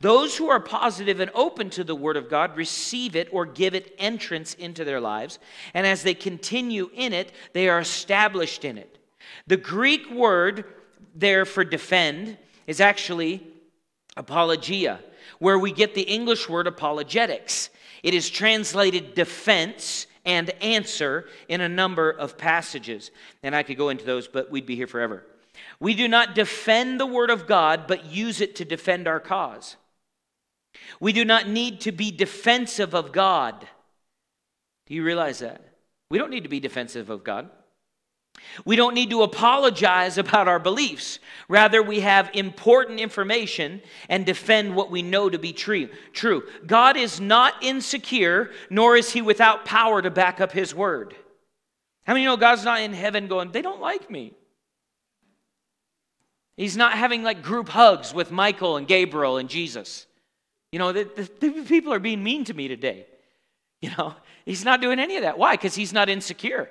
Those 0.00 0.36
who 0.36 0.48
are 0.48 0.60
positive 0.60 1.20
and 1.20 1.30
open 1.34 1.70
to 1.70 1.84
the 1.84 1.94
Word 1.94 2.16
of 2.16 2.28
God 2.28 2.56
receive 2.56 3.16
it 3.16 3.28
or 3.32 3.46
give 3.46 3.74
it 3.74 3.94
entrance 3.98 4.54
into 4.54 4.84
their 4.84 5.00
lives. 5.00 5.38
And 5.74 5.86
as 5.86 6.02
they 6.02 6.14
continue 6.14 6.90
in 6.94 7.12
it, 7.12 7.32
they 7.52 7.68
are 7.68 7.78
established 7.78 8.64
in 8.64 8.78
it. 8.78 8.98
The 9.46 9.56
Greek 9.56 10.10
word 10.10 10.64
there 11.14 11.44
for 11.44 11.64
defend 11.64 12.38
is 12.66 12.80
actually 12.80 13.46
apologia, 14.16 15.00
where 15.38 15.58
we 15.58 15.72
get 15.72 15.94
the 15.94 16.02
English 16.02 16.48
word 16.48 16.66
apologetics. 16.66 17.70
It 18.02 18.14
is 18.14 18.30
translated 18.30 19.14
defense 19.14 20.06
and 20.24 20.50
answer 20.62 21.28
in 21.48 21.60
a 21.60 21.68
number 21.68 22.10
of 22.10 22.36
passages. 22.36 23.10
And 23.42 23.54
I 23.54 23.62
could 23.62 23.76
go 23.76 23.88
into 23.88 24.04
those, 24.04 24.28
but 24.28 24.50
we'd 24.50 24.66
be 24.66 24.76
here 24.76 24.86
forever. 24.86 25.24
We 25.78 25.94
do 25.94 26.08
not 26.08 26.34
defend 26.34 27.00
the 27.00 27.06
word 27.06 27.30
of 27.30 27.46
God, 27.46 27.86
but 27.86 28.06
use 28.06 28.40
it 28.40 28.56
to 28.56 28.64
defend 28.64 29.08
our 29.08 29.20
cause. 29.20 29.76
We 31.00 31.12
do 31.12 31.24
not 31.24 31.48
need 31.48 31.80
to 31.82 31.92
be 31.92 32.10
defensive 32.10 32.94
of 32.94 33.12
God. 33.12 33.66
Do 34.86 34.94
you 34.94 35.04
realize 35.04 35.40
that? 35.40 35.62
We 36.10 36.18
don't 36.18 36.30
need 36.30 36.42
to 36.42 36.48
be 36.48 36.60
defensive 36.60 37.10
of 37.10 37.24
God. 37.24 37.50
We 38.64 38.76
don't 38.76 38.94
need 38.94 39.10
to 39.10 39.22
apologize 39.22 40.18
about 40.18 40.48
our 40.48 40.58
beliefs. 40.58 41.18
Rather, 41.48 41.82
we 41.82 42.00
have 42.00 42.30
important 42.34 43.00
information 43.00 43.80
and 44.08 44.26
defend 44.26 44.74
what 44.74 44.90
we 44.90 45.02
know 45.02 45.30
to 45.30 45.38
be 45.38 45.52
true. 45.52 45.88
True. 46.12 46.44
God 46.66 46.96
is 46.96 47.20
not 47.20 47.54
insecure, 47.62 48.50
nor 48.68 48.96
is 48.96 49.10
he 49.10 49.22
without 49.22 49.64
power 49.64 50.02
to 50.02 50.10
back 50.10 50.40
up 50.40 50.52
his 50.52 50.74
word. 50.74 51.14
How 52.04 52.14
many 52.14 52.24
know 52.24 52.36
God's 52.36 52.64
not 52.64 52.80
in 52.80 52.92
heaven 52.92 53.28
going, 53.28 53.52
they 53.52 53.62
don't 53.62 53.80
like 53.80 54.10
me? 54.10 54.34
He's 56.56 56.76
not 56.76 56.92
having 56.92 57.22
like 57.22 57.42
group 57.42 57.68
hugs 57.68 58.12
with 58.12 58.30
Michael 58.30 58.76
and 58.76 58.86
Gabriel 58.86 59.38
and 59.38 59.48
Jesus. 59.48 60.06
You 60.72 60.78
know, 60.78 60.92
the, 60.92 61.04
the, 61.04 61.48
the 61.48 61.62
people 61.62 61.92
are 61.92 61.98
being 61.98 62.22
mean 62.22 62.44
to 62.44 62.54
me 62.54 62.68
today. 62.68 63.06
You 63.80 63.90
know, 63.96 64.14
he's 64.44 64.64
not 64.64 64.82
doing 64.82 64.98
any 64.98 65.16
of 65.16 65.22
that. 65.22 65.38
Why? 65.38 65.54
Because 65.54 65.74
he's 65.74 65.92
not 65.92 66.08
insecure. 66.08 66.68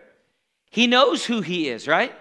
He 0.70 0.88
knows 0.88 1.26
who 1.26 1.42
he 1.42 1.70
is, 1.70 1.88
right? 1.88 2.14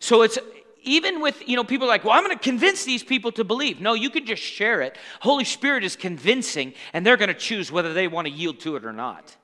So 0.00 0.22
it's 0.22 0.38
even 0.82 1.20
with, 1.20 1.48
you 1.48 1.56
know, 1.56 1.64
people 1.64 1.88
like, 1.88 2.04
well, 2.04 2.12
I'm 2.12 2.24
going 2.24 2.36
to 2.36 2.42
convince 2.42 2.84
these 2.84 3.02
people 3.02 3.32
to 3.32 3.44
believe. 3.44 3.80
No, 3.80 3.94
you 3.94 4.10
can 4.10 4.26
just 4.26 4.42
share 4.42 4.82
it. 4.82 4.98
Holy 5.20 5.44
Spirit 5.44 5.82
is 5.82 5.96
convincing, 5.96 6.74
and 6.92 7.06
they're 7.06 7.16
going 7.16 7.28
to 7.28 7.34
choose 7.34 7.72
whether 7.72 7.94
they 7.94 8.06
want 8.06 8.26
to 8.26 8.32
yield 8.32 8.60
to 8.60 8.76
it 8.76 8.84
or 8.84 8.92
not. 8.92 9.34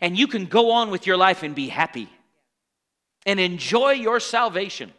And 0.00 0.18
you 0.18 0.26
can 0.26 0.46
go 0.46 0.70
on 0.70 0.90
with 0.90 1.06
your 1.06 1.16
life 1.16 1.42
and 1.42 1.54
be 1.54 1.68
happy 1.68 2.08
and 3.26 3.38
enjoy 3.38 3.90
your 3.92 4.20
salvation. 4.20 4.92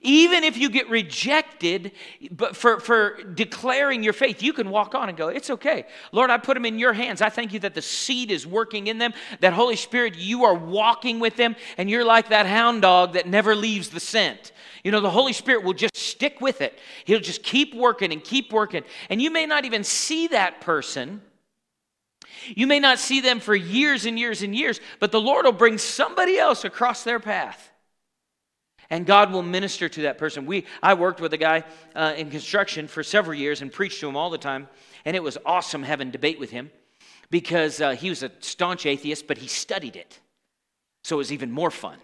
Even 0.00 0.42
if 0.42 0.56
you 0.56 0.70
get 0.70 0.88
rejected 0.88 1.92
but 2.30 2.56
for, 2.56 2.80
for 2.80 3.22
declaring 3.34 4.02
your 4.02 4.12
faith, 4.12 4.42
you 4.42 4.52
can 4.52 4.70
walk 4.70 4.94
on 4.94 5.08
and 5.08 5.18
go, 5.18 5.28
It's 5.28 5.50
okay. 5.50 5.84
Lord, 6.12 6.30
I 6.30 6.38
put 6.38 6.54
them 6.54 6.64
in 6.64 6.78
your 6.78 6.92
hands. 6.92 7.20
I 7.20 7.28
thank 7.28 7.52
you 7.52 7.60
that 7.60 7.74
the 7.74 7.82
seed 7.82 8.30
is 8.30 8.46
working 8.46 8.86
in 8.86 8.98
them, 8.98 9.12
that 9.40 9.52
Holy 9.52 9.76
Spirit, 9.76 10.16
you 10.16 10.44
are 10.44 10.54
walking 10.54 11.20
with 11.20 11.36
them, 11.36 11.56
and 11.76 11.90
you're 11.90 12.04
like 12.04 12.30
that 12.30 12.46
hound 12.46 12.82
dog 12.82 13.12
that 13.14 13.26
never 13.26 13.54
leaves 13.54 13.90
the 13.90 14.00
scent. 14.00 14.52
You 14.82 14.90
know, 14.90 15.00
the 15.00 15.10
Holy 15.10 15.32
Spirit 15.32 15.62
will 15.62 15.74
just 15.74 15.96
stick 15.96 16.40
with 16.40 16.60
it. 16.60 16.78
He'll 17.04 17.20
just 17.20 17.42
keep 17.42 17.74
working 17.74 18.12
and 18.12 18.22
keep 18.22 18.52
working. 18.52 18.82
And 19.10 19.20
you 19.20 19.30
may 19.30 19.46
not 19.46 19.64
even 19.64 19.84
see 19.84 20.28
that 20.28 20.60
person. 20.60 21.22
You 22.46 22.66
may 22.66 22.80
not 22.80 22.98
see 22.98 23.20
them 23.20 23.38
for 23.38 23.54
years 23.54 24.06
and 24.06 24.18
years 24.18 24.42
and 24.42 24.54
years, 24.56 24.80
but 24.98 25.12
the 25.12 25.20
Lord 25.20 25.44
will 25.44 25.52
bring 25.52 25.78
somebody 25.78 26.38
else 26.38 26.64
across 26.64 27.04
their 27.04 27.20
path 27.20 27.71
and 28.92 29.06
God 29.06 29.32
will 29.32 29.42
minister 29.42 29.88
to 29.88 30.02
that 30.02 30.18
person. 30.18 30.44
We, 30.44 30.66
I 30.82 30.92
worked 30.92 31.18
with 31.18 31.32
a 31.32 31.38
guy 31.38 31.64
uh, 31.96 32.12
in 32.14 32.30
construction 32.30 32.86
for 32.86 33.02
several 33.02 33.34
years 33.34 33.62
and 33.62 33.72
preached 33.72 34.00
to 34.00 34.08
him 34.08 34.18
all 34.18 34.28
the 34.28 34.36
time, 34.36 34.68
and 35.06 35.16
it 35.16 35.22
was 35.22 35.38
awesome 35.46 35.82
having 35.82 36.10
debate 36.10 36.38
with 36.38 36.50
him 36.50 36.70
because 37.30 37.80
uh, 37.80 37.92
he 37.92 38.10
was 38.10 38.22
a 38.22 38.30
staunch 38.40 38.84
atheist, 38.84 39.26
but 39.26 39.38
he 39.38 39.48
studied 39.48 39.96
it. 39.96 40.20
So 41.04 41.16
it 41.16 41.18
was 41.18 41.32
even 41.32 41.50
more 41.50 41.70
fun 41.70 41.96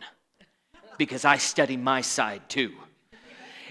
because 0.96 1.26
I 1.26 1.36
study 1.36 1.76
my 1.76 2.00
side 2.00 2.48
too. 2.48 2.72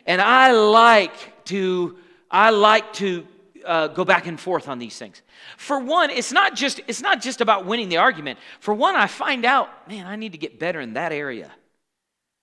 And 0.06 0.22
I 0.22 0.52
like 0.52 1.44
to, 1.46 1.98
I 2.30 2.52
like 2.52 2.94
to 2.94 3.26
uh, 3.66 3.88
go 3.88 4.06
back 4.06 4.28
and 4.28 4.40
forth 4.40 4.70
on 4.70 4.78
these 4.78 4.98
things. 5.00 5.24
For 5.58 5.80
one, 5.80 6.12
it's 6.12 6.32
not 6.32 6.56
just 6.56 6.82
it's 6.88 7.02
not 7.02 7.22
just 7.22 7.42
about 7.42 7.66
winning 7.66 7.90
the 7.90 7.98
argument. 7.98 8.38
For 8.60 8.76
one, 8.76 8.96
I 8.96 9.08
find 9.08 9.44
out, 9.44 9.90
man, 9.90 10.06
I 10.06 10.18
need 10.18 10.34
to 10.34 10.38
get 10.38 10.60
better 10.60 10.80
in 10.80 10.94
that 10.94 11.12
area. 11.12 11.52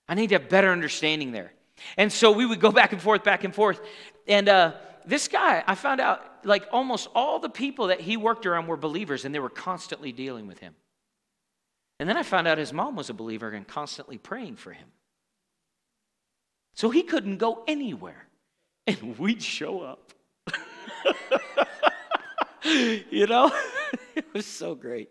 I 0.09 0.15
need 0.15 0.29
to 0.29 0.37
have 0.37 0.49
better 0.49 0.71
understanding 0.71 1.33
there. 1.33 1.53
And 1.97 2.13
so 2.13 2.33
we 2.33 2.47
would 2.47 2.61
go 2.61 2.71
back 2.81 2.93
and 2.93 3.01
forth, 3.01 3.25
back 3.25 3.45
and 3.45 3.55
forth. 3.55 3.81
And 4.27 4.49
uh, 4.49 4.73
this 5.07 5.29
guy, 5.29 5.63
I 5.67 5.75
found 5.75 6.01
out 6.01 6.23
like 6.45 6.67
almost 6.73 7.09
all 7.15 7.39
the 7.39 7.49
people 7.49 7.89
that 7.89 8.01
he 8.01 8.17
worked 8.17 8.47
around 8.47 8.67
were 8.67 8.77
believers 8.77 9.25
and 9.25 9.35
they 9.35 9.39
were 9.39 9.51
constantly 9.51 10.13
dealing 10.13 10.47
with 10.47 10.59
him. 10.59 10.75
And 12.01 12.09
then 12.09 12.17
I 12.17 12.23
found 12.23 12.49
out 12.49 12.59
his 12.59 12.73
mom 12.73 12.97
was 12.97 13.09
a 13.09 13.15
believer 13.15 13.51
and 13.51 13.67
constantly 13.67 14.19
praying 14.19 14.57
for 14.57 14.73
him. 14.73 14.89
So 16.75 16.91
he 16.91 17.03
couldn't 17.03 17.39
go 17.39 17.63
anywhere. 17.67 18.27
And 18.87 19.19
we'd 19.19 19.43
show 19.43 19.81
up. 19.81 20.13
you 22.65 23.27
know? 23.27 23.51
it 24.15 24.27
was 24.33 24.47
so 24.47 24.75
great. 24.75 25.11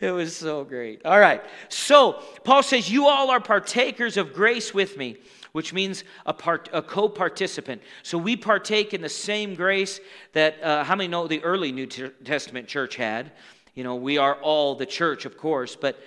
It 0.00 0.10
was 0.10 0.36
so 0.36 0.64
great. 0.64 1.04
All 1.04 1.18
right. 1.18 1.42
So, 1.68 2.22
Paul 2.44 2.62
says, 2.62 2.90
You 2.90 3.06
all 3.06 3.30
are 3.30 3.40
partakers 3.40 4.16
of 4.16 4.32
grace 4.32 4.74
with 4.74 4.96
me, 4.96 5.16
which 5.52 5.72
means 5.72 6.04
a, 6.26 6.32
part, 6.32 6.68
a 6.72 6.82
co 6.82 7.08
participant. 7.08 7.82
So, 8.02 8.18
we 8.18 8.36
partake 8.36 8.94
in 8.94 9.00
the 9.00 9.08
same 9.08 9.54
grace 9.54 10.00
that, 10.32 10.62
uh, 10.62 10.84
how 10.84 10.96
many 10.96 11.08
know 11.08 11.26
the 11.26 11.42
early 11.42 11.72
New 11.72 11.86
Testament 11.86 12.68
church 12.68 12.96
had? 12.96 13.32
You 13.74 13.84
know, 13.84 13.96
we 13.96 14.18
are 14.18 14.34
all 14.36 14.74
the 14.74 14.86
church, 14.86 15.24
of 15.24 15.36
course, 15.36 15.76
but 15.76 16.00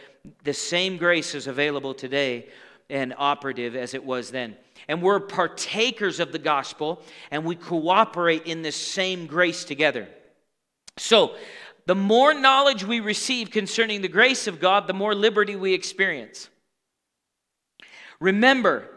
the 0.43 0.53
same 0.53 0.97
grace 0.97 1.33
is 1.33 1.47
available 1.47 1.93
today 1.93 2.49
and 2.89 3.13
operative 3.17 3.75
as 3.75 3.93
it 3.93 4.03
was 4.03 4.29
then. 4.29 4.57
And 4.87 5.01
we're 5.01 5.19
partakers 5.19 6.19
of 6.19 6.31
the 6.31 6.39
gospel, 6.39 7.01
and 7.29 7.45
we 7.45 7.55
cooperate 7.55 8.45
in 8.45 8.61
this 8.61 8.75
same 8.75 9.25
grace 9.25 9.63
together. 9.63 10.09
So, 10.97 11.35
The 11.91 11.95
more 11.95 12.33
knowledge 12.33 12.85
we 12.85 13.01
receive 13.01 13.51
concerning 13.51 14.01
the 14.01 14.07
grace 14.07 14.47
of 14.47 14.61
God, 14.61 14.87
the 14.87 14.93
more 14.93 15.13
liberty 15.13 15.57
we 15.57 15.73
experience. 15.73 16.49
Remember, 18.21 18.87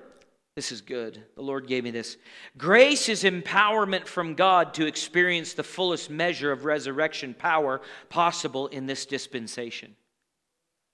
this 0.55 0.70
is 0.70 0.80
good. 0.80 1.20
The 1.34 1.42
Lord 1.42 1.66
gave 1.66 1.82
me 1.82 1.90
this. 1.90 2.16
Grace 2.57 3.09
is 3.09 3.24
empowerment 3.24 4.07
from 4.07 4.36
God 4.36 4.74
to 4.74 4.86
experience 4.86 5.55
the 5.55 5.64
fullest 5.64 6.09
measure 6.09 6.53
of 6.53 6.64
resurrection 6.64 7.34
power 7.34 7.80
possible 8.11 8.68
in 8.68 8.86
this 8.86 9.07
dispensation. 9.07 9.97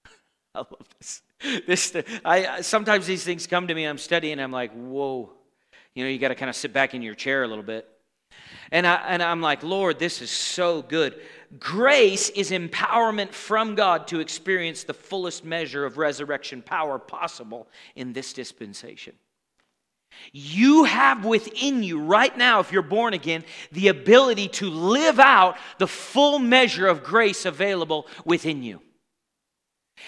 I 0.54 0.60
love 0.60 0.88
this. 0.98 1.20
This 1.66 1.94
I 2.24 2.62
sometimes 2.62 3.06
these 3.06 3.24
things 3.24 3.46
come 3.46 3.68
to 3.68 3.74
me. 3.74 3.84
I'm 3.84 3.98
studying. 3.98 4.40
I'm 4.40 4.52
like, 4.52 4.72
whoa. 4.72 5.34
You 5.94 6.04
know, 6.04 6.10
you 6.10 6.18
got 6.18 6.28
to 6.28 6.34
kind 6.34 6.48
of 6.48 6.56
sit 6.56 6.72
back 6.72 6.94
in 6.94 7.02
your 7.02 7.14
chair 7.14 7.42
a 7.42 7.46
little 7.46 7.62
bit. 7.62 7.86
And, 8.72 8.86
I, 8.86 8.94
and 9.08 9.22
I'm 9.22 9.40
like, 9.40 9.62
Lord, 9.62 9.98
this 9.98 10.22
is 10.22 10.30
so 10.30 10.82
good. 10.82 11.20
Grace 11.58 12.28
is 12.30 12.52
empowerment 12.52 13.32
from 13.32 13.74
God 13.74 14.06
to 14.08 14.20
experience 14.20 14.84
the 14.84 14.94
fullest 14.94 15.44
measure 15.44 15.84
of 15.84 15.98
resurrection 15.98 16.62
power 16.62 16.98
possible 16.98 17.68
in 17.96 18.12
this 18.12 18.32
dispensation. 18.32 19.14
You 20.32 20.84
have 20.84 21.24
within 21.24 21.82
you 21.82 22.00
right 22.00 22.36
now, 22.36 22.60
if 22.60 22.72
you're 22.72 22.82
born 22.82 23.14
again, 23.14 23.44
the 23.72 23.88
ability 23.88 24.48
to 24.48 24.70
live 24.70 25.18
out 25.18 25.56
the 25.78 25.86
full 25.86 26.38
measure 26.38 26.86
of 26.86 27.02
grace 27.02 27.44
available 27.46 28.06
within 28.24 28.62
you. 28.62 28.80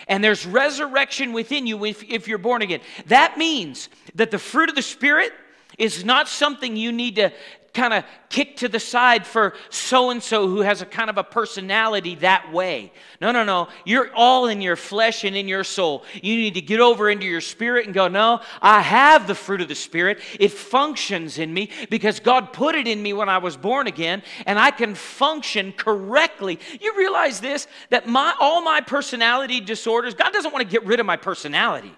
And 0.08 0.22
there's 0.22 0.46
resurrection 0.46 1.32
within 1.32 1.66
you 1.66 1.84
if, 1.84 2.02
if 2.04 2.28
you're 2.28 2.38
born 2.38 2.62
again. 2.62 2.80
That 3.06 3.36
means 3.36 3.88
that 4.14 4.30
the 4.30 4.38
fruit 4.38 4.68
of 4.68 4.74
the 4.74 4.82
Spirit 4.82 5.32
is 5.78 6.04
not 6.04 6.28
something 6.28 6.76
you 6.76 6.92
need 6.92 7.16
to 7.16 7.32
kind 7.74 7.94
of 7.94 8.04
kick 8.28 8.56
to 8.58 8.68
the 8.68 8.80
side 8.80 9.26
for 9.26 9.54
so 9.70 10.10
and 10.10 10.22
so 10.22 10.46
who 10.46 10.60
has 10.60 10.82
a 10.82 10.86
kind 10.86 11.08
of 11.08 11.16
a 11.16 11.24
personality 11.24 12.16
that 12.16 12.52
way. 12.52 12.92
No, 13.20 13.32
no, 13.32 13.44
no. 13.44 13.68
You're 13.84 14.10
all 14.14 14.46
in 14.46 14.60
your 14.60 14.76
flesh 14.76 15.24
and 15.24 15.34
in 15.34 15.48
your 15.48 15.64
soul. 15.64 16.04
You 16.14 16.36
need 16.36 16.54
to 16.54 16.60
get 16.60 16.80
over 16.80 17.08
into 17.08 17.26
your 17.26 17.40
spirit 17.40 17.86
and 17.86 17.94
go, 17.94 18.08
No, 18.08 18.40
I 18.60 18.80
have 18.80 19.26
the 19.26 19.34
fruit 19.34 19.60
of 19.60 19.68
the 19.68 19.74
Spirit. 19.74 20.20
It 20.38 20.50
functions 20.50 21.38
in 21.38 21.52
me 21.52 21.70
because 21.88 22.20
God 22.20 22.52
put 22.52 22.74
it 22.74 22.86
in 22.86 23.02
me 23.02 23.12
when 23.12 23.28
I 23.28 23.38
was 23.38 23.56
born 23.56 23.86
again, 23.86 24.22
and 24.46 24.58
I 24.58 24.70
can 24.70 24.94
function 24.94 25.72
correctly. 25.72 26.58
You 26.80 26.96
realize 26.96 27.40
this 27.40 27.66
that 27.90 28.06
my 28.06 28.34
all 28.40 28.62
my 28.62 28.80
personality 28.80 29.60
disorders, 29.60 30.14
God 30.14 30.32
doesn't 30.32 30.52
want 30.52 30.64
to 30.64 30.70
get 30.70 30.84
rid 30.84 31.00
of 31.00 31.06
my 31.06 31.16
personality. 31.16 31.94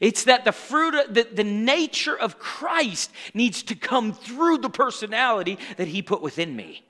It's 0.00 0.24
that 0.24 0.44
the 0.44 0.52
fruit, 0.52 0.94
of, 0.94 1.14
the, 1.14 1.26
the 1.32 1.44
nature 1.44 2.16
of 2.16 2.38
Christ 2.38 3.10
needs 3.34 3.62
to 3.64 3.74
come 3.74 4.12
through 4.12 4.58
the 4.58 4.70
personality 4.70 5.58
that 5.76 5.88
He 5.88 6.02
put 6.02 6.22
within 6.22 6.54
me. 6.54 6.84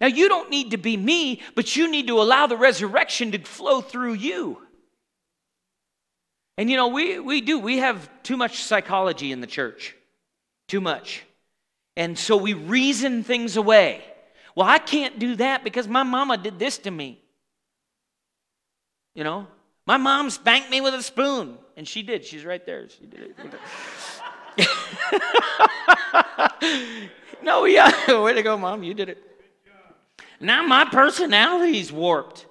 Now, 0.00 0.08
you 0.08 0.28
don't 0.28 0.50
need 0.50 0.72
to 0.72 0.76
be 0.76 0.96
me, 0.96 1.40
but 1.54 1.76
you 1.76 1.90
need 1.90 2.08
to 2.08 2.20
allow 2.20 2.46
the 2.46 2.56
resurrection 2.56 3.32
to 3.32 3.38
flow 3.38 3.80
through 3.80 4.14
you. 4.14 4.60
And 6.58 6.70
you 6.70 6.76
know, 6.76 6.88
we, 6.88 7.18
we 7.18 7.40
do. 7.40 7.58
We 7.58 7.78
have 7.78 8.08
too 8.22 8.36
much 8.36 8.62
psychology 8.62 9.32
in 9.32 9.40
the 9.40 9.46
church. 9.46 9.94
Too 10.68 10.80
much. 10.80 11.24
And 11.96 12.18
so 12.18 12.36
we 12.36 12.54
reason 12.54 13.22
things 13.22 13.56
away. 13.56 14.02
Well, 14.54 14.66
I 14.66 14.78
can't 14.78 15.18
do 15.18 15.36
that 15.36 15.64
because 15.64 15.86
my 15.86 16.02
mama 16.02 16.38
did 16.38 16.58
this 16.58 16.78
to 16.78 16.90
me. 16.90 17.20
You 19.14 19.24
know, 19.24 19.46
my 19.86 19.96
mom 19.96 20.30
spanked 20.30 20.70
me 20.70 20.80
with 20.80 20.94
a 20.94 21.02
spoon. 21.02 21.58
And 21.76 21.86
she 21.86 22.02
did. 22.02 22.24
She's 22.24 22.44
right 22.44 22.64
there. 22.64 22.88
She 22.88 23.06
did 23.06 23.20
it. 23.20 23.36
no, 27.42 27.66
yeah. 27.66 27.92
Way 28.22 28.32
to 28.32 28.42
go, 28.42 28.56
mom. 28.56 28.82
You 28.82 28.94
did 28.94 29.10
it. 29.10 29.22
Now 30.40 30.66
my 30.66 30.86
personality's 30.86 31.92
warped. 31.92 32.46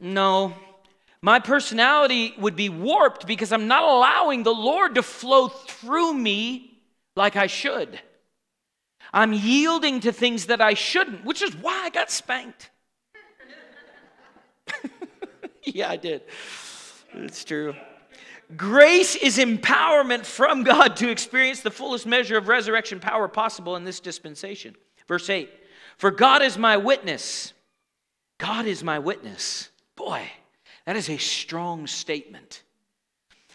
No. 0.00 0.54
My 1.20 1.40
personality 1.40 2.34
would 2.38 2.54
be 2.54 2.68
warped 2.68 3.26
because 3.26 3.52
I'm 3.52 3.66
not 3.66 3.82
allowing 3.82 4.44
the 4.44 4.54
Lord 4.54 4.94
to 4.94 5.02
flow 5.02 5.48
through 5.48 6.14
me 6.14 6.80
like 7.16 7.34
I 7.34 7.48
should. 7.48 7.98
I'm 9.12 9.32
yielding 9.32 10.00
to 10.00 10.12
things 10.12 10.46
that 10.46 10.60
I 10.60 10.74
shouldn't, 10.74 11.24
which 11.24 11.42
is 11.42 11.56
why 11.56 11.84
I 11.84 11.90
got 11.90 12.10
spanked. 12.10 12.70
yeah, 15.64 15.90
I 15.90 15.96
did. 15.96 16.22
It's 17.18 17.44
true. 17.44 17.74
Grace 18.56 19.14
is 19.14 19.38
empowerment 19.38 20.24
from 20.24 20.62
God 20.64 20.96
to 20.96 21.10
experience 21.10 21.60
the 21.60 21.70
fullest 21.70 22.06
measure 22.06 22.38
of 22.38 22.48
resurrection 22.48 23.00
power 23.00 23.28
possible 23.28 23.76
in 23.76 23.84
this 23.84 24.00
dispensation. 24.00 24.74
Verse 25.06 25.28
8 25.28 25.50
For 25.96 26.10
God 26.10 26.42
is 26.42 26.56
my 26.56 26.76
witness. 26.76 27.52
God 28.38 28.66
is 28.66 28.84
my 28.84 28.98
witness. 28.98 29.70
Boy, 29.96 30.22
that 30.86 30.96
is 30.96 31.10
a 31.10 31.18
strong 31.18 31.86
statement. 31.86 32.62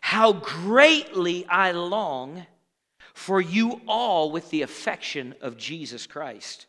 How 0.01 0.33
greatly 0.33 1.45
I 1.47 1.71
long 1.71 2.45
for 3.13 3.39
you 3.39 3.81
all 3.87 4.31
with 4.31 4.49
the 4.49 4.63
affection 4.63 5.33
of 5.41 5.57
Jesus 5.57 6.05
Christ. 6.05 6.65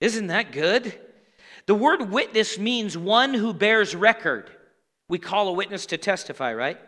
Isn't 0.00 0.28
that 0.28 0.52
good? 0.52 0.98
The 1.66 1.74
word 1.74 2.10
witness 2.10 2.58
means 2.58 2.96
one 2.96 3.34
who 3.34 3.52
bears 3.52 3.94
record. 3.94 4.50
We 5.10 5.18
call 5.18 5.48
a 5.48 5.52
witness 5.52 5.86
to 5.86 5.98
testify, 5.98 6.54
right? 6.54 6.78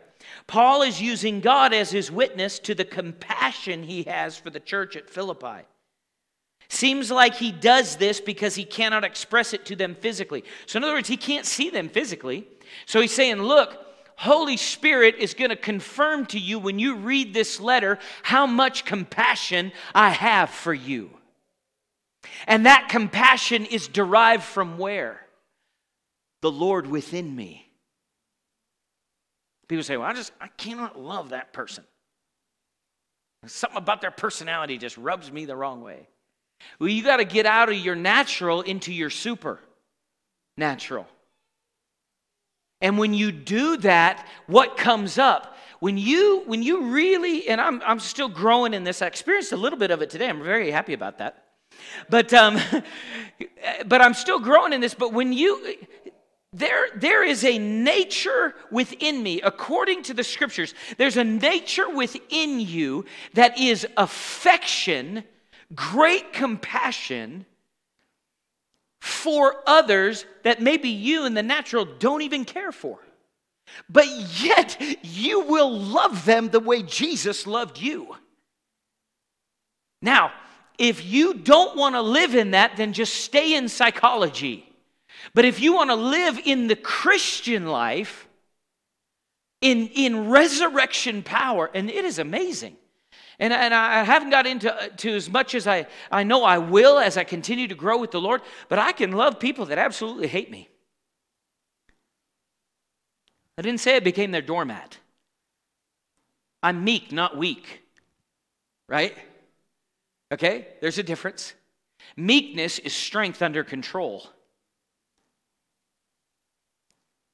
Paul 0.47 0.83
is 0.83 1.03
using 1.03 1.41
God 1.41 1.75
as 1.75 1.91
his 1.91 2.09
witness 2.09 2.61
to 2.61 2.75
the 2.75 2.85
compassion 2.85 3.83
he 3.83 4.05
has 4.05 4.39
for 4.39 4.49
the 4.49 4.61
church 4.61 4.97
at 4.97 5.11
Philippi. 5.11 5.66
Seems 6.68 7.11
like 7.11 7.35
he 7.35 7.51
does 7.51 7.97
this 7.97 8.20
because 8.20 8.55
he 8.55 8.64
cannot 8.64 9.03
express 9.03 9.53
it 9.53 9.66
to 9.66 9.77
them 9.77 9.97
physically. 9.97 10.45
So, 10.66 10.77
in 10.77 10.85
other 10.85 10.95
words, 10.95 11.09
he 11.09 11.16
can't 11.16 11.45
see 11.45 11.68
them 11.68 11.89
physically. 11.89 12.47
So, 12.87 13.01
he's 13.01 13.12
saying, 13.12 13.43
Look, 13.43 13.77
Holy 14.14 14.57
Spirit 14.57 15.16
is 15.18 15.35
going 15.35 15.51
to 15.51 15.57
confirm 15.57 16.27
to 16.27 16.39
you 16.39 16.61
when 16.61 16.79
you 16.79 16.95
read 16.95 17.35
this 17.35 17.59
letter 17.59 17.99
how 18.23 18.47
much 18.47 18.85
compassion 18.85 19.73
I 19.97 20.11
have 20.11 20.49
for 20.49 20.73
you. 20.73 21.11
And 22.47 22.66
that 22.66 22.87
compassion 22.89 23.66
is 23.66 23.89
derived 23.89 24.45
from 24.45 24.79
where? 24.79 25.27
The 26.41 26.53
Lord 26.53 26.87
within 26.87 27.35
me. 27.35 27.62
People 29.73 29.85
say, 29.85 29.97
well, 29.97 30.07
I 30.07 30.12
just, 30.12 30.33
I 30.39 30.49
cannot 30.49 31.01
love 31.01 31.31
that 31.31 31.55
person. 31.55 31.83
Something 33.47 33.79
about 33.79 34.03
their 34.03 34.11
personality 34.11 34.77
just 34.77 34.99
rubs 34.99 35.33
me 35.33 35.47
the 35.47 35.57
wrong 35.57 35.81
way. 35.81 36.09
Well, 36.79 36.91
you 36.91 37.03
got 37.03 37.16
to 37.16 37.25
get 37.25 37.47
out 37.47 37.70
of 37.70 37.77
your 37.77 37.95
natural 37.95 38.61
into 38.61 38.93
your 38.93 39.09
super 39.09 39.61
natural. 40.59 41.07
And 42.83 42.99
when 42.99 43.14
you 43.14 43.33
do 43.33 43.79
that, 43.79 44.29
what 44.47 44.77
comes 44.77 45.16
up? 45.16 45.57
When 45.81 45.97
you 45.97 46.43
when 46.45 46.62
you 46.62 46.93
really, 46.93 47.49
and 47.49 47.59
I'm 47.59 47.81
I'm 47.83 47.99
still 47.99 48.29
growing 48.29 48.75
in 48.75 48.85
this, 48.85 49.01
I 49.01 49.07
experienced 49.07 49.53
a 49.53 49.57
little 49.57 49.79
bit 49.79 49.91
of 49.91 50.03
it 50.03 50.11
today. 50.11 50.29
I'm 50.29 50.43
very 50.43 50.70
happy 50.70 50.93
about 50.93 51.16
that. 51.16 51.45
But 52.11 52.35
um, 52.35 52.61
but 53.87 54.03
I'm 54.03 54.12
still 54.12 54.39
growing 54.39 54.75
in 54.75 54.83
this. 54.83 54.93
But 54.93 55.14
when 55.14 55.33
you 55.33 55.79
there, 56.53 56.88
there 56.94 57.24
is 57.24 57.44
a 57.44 57.59
nature 57.59 58.55
within 58.70 59.22
me, 59.22 59.40
according 59.40 60.03
to 60.05 60.14
the 60.14 60.24
scriptures, 60.24 60.74
there's 60.98 61.16
a 61.16 61.24
nature 61.24 61.88
within 61.88 62.61
you 62.61 63.07
that 63.32 63.59
is 63.59 63.86
affection, 63.96 65.24
great 65.74 66.32
compassion 66.34 67.46
for 69.00 69.62
others 69.66 70.26
that 70.42 70.61
maybe 70.61 70.90
you 70.90 71.24
in 71.24 71.32
the 71.32 71.42
natural 71.42 71.86
don't 71.86 72.22
even 72.22 72.44
care 72.44 72.72
for. 72.72 72.98
But 73.88 74.07
yet, 74.42 74.76
you 75.03 75.40
will 75.40 75.72
love 75.78 76.26
them 76.26 76.50
the 76.50 76.61
way 76.61 76.82
Jesus 76.82 77.46
loved 77.46 77.80
you. 77.80 78.14
Now, 80.03 80.32
if 80.78 81.05
you 81.05 81.32
don't 81.32 81.76
want 81.76 81.94
to 81.94 82.03
live 82.03 82.34
in 82.34 82.50
that, 82.50 82.76
then 82.76 82.92
just 82.92 83.14
stay 83.14 83.55
in 83.55 83.70
psychology 83.70 84.72
but 85.35 85.45
if 85.45 85.61
you 85.61 85.75
want 85.75 85.91
to 85.91 85.97
live 85.97 86.39
in 86.45 86.66
the 86.66 86.77
Christian 86.77 87.66
life, 87.66 88.29
in, 89.61 89.89
in 89.95 90.29
resurrection 90.29 91.23
power, 91.23 91.70
and 91.73 91.89
it 91.89 92.05
is 92.05 92.18
amazing. 92.18 92.77
And, 93.39 93.53
and 93.53 93.73
I 93.73 94.03
haven't 94.03 94.31
got 94.31 94.47
into 94.47 94.75
uh, 94.75 94.89
to 94.99 95.14
as 95.14 95.31
much 95.31 95.55
as 95.55 95.66
I, 95.66 95.87
I 96.11 96.25
know 96.25 96.45
I 96.45 96.59
will 96.59 96.99
as 96.99 97.16
I 97.16 97.25
continue 97.25 97.68
to 97.68 97.75
grow 97.75 97.99
with 97.99 98.11
the 98.11 98.20
Lord, 98.20 98.43
but 98.68 98.79
I 98.79 98.93
can 98.93 99.12
love 99.12 99.41
people 99.41 99.66
that 99.66 99.79
absolutely 99.79 100.27
hate 100.27 100.51
me. 100.51 100.68
I 103.57 103.62
didn't 103.62 103.81
say 103.81 103.97
I 103.97 104.01
became 104.01 104.33
their 104.33 104.43
doormat. 104.43 104.99
I'm 106.62 106.85
meek, 106.85 107.12
not 107.12 107.37
weak. 107.37 107.83
Right? 108.89 109.16
Okay? 110.33 110.68
There's 110.81 110.99
a 110.99 111.03
difference. 111.03 111.55
Meekness 112.16 112.79
is 112.81 112.93
strength 112.93 113.43
under 113.43 113.64
control. 113.64 114.27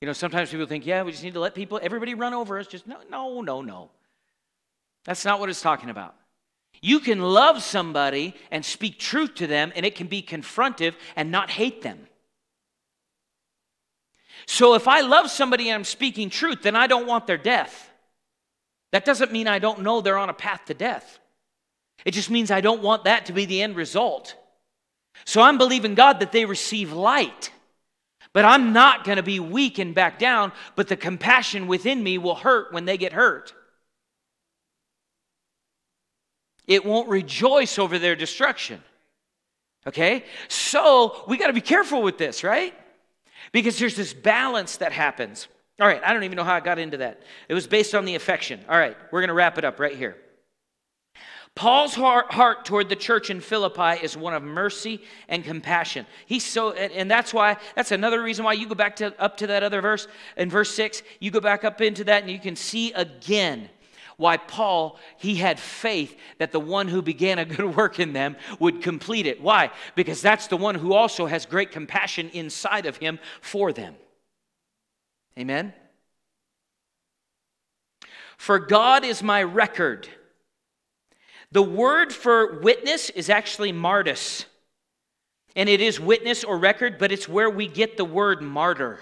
You 0.00 0.06
know, 0.06 0.12
sometimes 0.12 0.50
people 0.50 0.66
think, 0.66 0.86
yeah, 0.86 1.02
we 1.02 1.10
just 1.10 1.24
need 1.24 1.34
to 1.34 1.40
let 1.40 1.54
people, 1.54 1.80
everybody 1.82 2.14
run 2.14 2.34
over 2.34 2.58
us. 2.58 2.66
Just 2.66 2.86
no, 2.86 2.98
no, 3.10 3.40
no, 3.40 3.62
no. 3.62 3.90
That's 5.04 5.24
not 5.24 5.40
what 5.40 5.48
it's 5.48 5.60
talking 5.60 5.90
about. 5.90 6.14
You 6.80 7.00
can 7.00 7.20
love 7.20 7.62
somebody 7.62 8.34
and 8.50 8.64
speak 8.64 8.98
truth 8.98 9.36
to 9.36 9.46
them, 9.46 9.72
and 9.74 9.84
it 9.84 9.96
can 9.96 10.06
be 10.06 10.22
confrontive 10.22 10.94
and 11.16 11.30
not 11.30 11.50
hate 11.50 11.82
them. 11.82 12.06
So 14.46 14.74
if 14.74 14.86
I 14.86 15.00
love 15.00 15.30
somebody 15.30 15.68
and 15.68 15.74
I'm 15.74 15.84
speaking 15.84 16.30
truth, 16.30 16.62
then 16.62 16.76
I 16.76 16.86
don't 16.86 17.06
want 17.06 17.26
their 17.26 17.38
death. 17.38 17.90
That 18.92 19.04
doesn't 19.04 19.32
mean 19.32 19.48
I 19.48 19.58
don't 19.58 19.82
know 19.82 20.00
they're 20.00 20.16
on 20.16 20.30
a 20.30 20.34
path 20.34 20.66
to 20.66 20.74
death. 20.74 21.18
It 22.04 22.12
just 22.12 22.30
means 22.30 22.50
I 22.50 22.60
don't 22.60 22.82
want 22.82 23.04
that 23.04 23.26
to 23.26 23.32
be 23.32 23.44
the 23.44 23.60
end 23.60 23.76
result. 23.76 24.36
So 25.26 25.42
I'm 25.42 25.58
believing 25.58 25.94
God 25.94 26.20
that 26.20 26.32
they 26.32 26.44
receive 26.44 26.92
light. 26.92 27.50
But 28.32 28.44
I'm 28.44 28.72
not 28.72 29.04
going 29.04 29.16
to 29.16 29.22
be 29.22 29.40
weak 29.40 29.78
and 29.78 29.94
back 29.94 30.18
down, 30.18 30.52
but 30.76 30.88
the 30.88 30.96
compassion 30.96 31.66
within 31.66 32.02
me 32.02 32.18
will 32.18 32.34
hurt 32.34 32.72
when 32.72 32.84
they 32.84 32.96
get 32.96 33.12
hurt. 33.12 33.54
It 36.66 36.84
won't 36.84 37.08
rejoice 37.08 37.78
over 37.78 37.98
their 37.98 38.14
destruction. 38.14 38.82
Okay? 39.86 40.24
So 40.48 41.24
we 41.26 41.38
got 41.38 41.46
to 41.46 41.54
be 41.54 41.62
careful 41.62 42.02
with 42.02 42.18
this, 42.18 42.44
right? 42.44 42.74
Because 43.52 43.78
there's 43.78 43.96
this 43.96 44.12
balance 44.12 44.76
that 44.76 44.92
happens. 44.92 45.48
All 45.80 45.86
right, 45.86 46.02
I 46.04 46.12
don't 46.12 46.24
even 46.24 46.36
know 46.36 46.44
how 46.44 46.54
I 46.54 46.60
got 46.60 46.78
into 46.78 46.98
that. 46.98 47.22
It 47.48 47.54
was 47.54 47.66
based 47.66 47.94
on 47.94 48.04
the 48.04 48.16
affection. 48.16 48.60
All 48.68 48.76
right, 48.76 48.96
we're 49.10 49.20
going 49.20 49.28
to 49.28 49.34
wrap 49.34 49.58
it 49.58 49.64
up 49.64 49.80
right 49.80 49.96
here. 49.96 50.16
Paul's 51.58 51.96
heart, 51.96 52.30
heart, 52.30 52.64
toward 52.64 52.88
the 52.88 52.94
church 52.94 53.30
in 53.30 53.40
Philippi 53.40 54.00
is 54.00 54.16
one 54.16 54.32
of 54.32 54.44
mercy 54.44 55.02
and 55.28 55.42
compassion. 55.42 56.06
He's 56.24 56.44
so, 56.44 56.70
and 56.70 57.10
that's 57.10 57.34
why, 57.34 57.56
that's 57.74 57.90
another 57.90 58.22
reason 58.22 58.44
why 58.44 58.52
you 58.52 58.68
go 58.68 58.76
back 58.76 58.94
to 58.96 59.12
up 59.20 59.38
to 59.38 59.48
that 59.48 59.64
other 59.64 59.80
verse 59.80 60.06
in 60.36 60.50
verse 60.50 60.72
six. 60.72 61.02
You 61.18 61.32
go 61.32 61.40
back 61.40 61.64
up 61.64 61.80
into 61.80 62.04
that, 62.04 62.22
and 62.22 62.30
you 62.30 62.38
can 62.38 62.54
see 62.54 62.92
again 62.92 63.70
why 64.18 64.36
Paul, 64.36 65.00
he 65.16 65.34
had 65.34 65.58
faith 65.58 66.16
that 66.38 66.52
the 66.52 66.60
one 66.60 66.86
who 66.86 67.02
began 67.02 67.40
a 67.40 67.44
good 67.44 67.76
work 67.76 67.98
in 67.98 68.12
them 68.12 68.36
would 68.60 68.80
complete 68.80 69.26
it. 69.26 69.42
Why? 69.42 69.72
Because 69.96 70.22
that's 70.22 70.46
the 70.46 70.56
one 70.56 70.76
who 70.76 70.92
also 70.92 71.26
has 71.26 71.44
great 71.44 71.72
compassion 71.72 72.30
inside 72.32 72.86
of 72.86 72.98
him 72.98 73.18
for 73.40 73.72
them. 73.72 73.96
Amen? 75.36 75.74
For 78.36 78.60
God 78.60 79.04
is 79.04 79.24
my 79.24 79.42
record. 79.42 80.08
The 81.52 81.62
word 81.62 82.12
for 82.12 82.60
witness 82.60 83.10
is 83.10 83.30
actually 83.30 83.72
martus. 83.72 84.44
And 85.56 85.68
it 85.68 85.80
is 85.80 85.98
witness 85.98 86.44
or 86.44 86.58
record, 86.58 86.98
but 86.98 87.10
it's 87.10 87.28
where 87.28 87.50
we 87.50 87.66
get 87.66 87.96
the 87.96 88.04
word 88.04 88.42
martyr. 88.42 89.00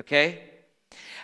Okay? 0.00 0.42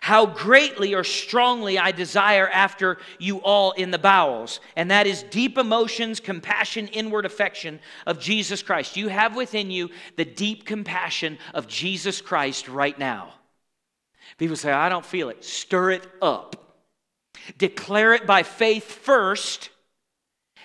How 0.03 0.27
greatly 0.27 0.95
or 0.95 1.05
strongly 1.05 1.79
I 1.79 1.93
desire 1.93 2.49
after 2.49 2.99
you 3.19 3.39
all 3.39 3.73
in 3.73 3.91
the 3.91 3.99
bowels. 3.99 4.61
And 4.77 4.91
that 4.91 5.07
is 5.07 5.25
deep 5.25 5.59
emotions, 5.59 6.21
compassion, 6.21 6.89
inward 6.89 7.27
affection 7.27 7.81
of 8.07 8.21
Jesus 8.21 8.63
Christ. 8.63 8.97
You 8.97 9.09
have 9.09 9.37
within 9.37 9.71
you 9.71 9.91
the 10.17 10.25
deep 10.25 10.65
compassion 10.65 11.39
of 11.53 11.67
Jesus 11.67 12.21
Christ 12.21 12.69
right 12.69 12.99
now. 12.99 13.35
People 14.39 14.57
say, 14.57 14.73
I 14.73 14.89
don't 14.89 15.05
feel 15.05 15.29
it. 15.29 15.45
Stir 15.45 15.91
it 15.91 16.09
up. 16.23 16.57
Declare 17.59 18.15
it 18.15 18.27
by 18.27 18.43
faith 18.43 18.85
first 18.85 19.71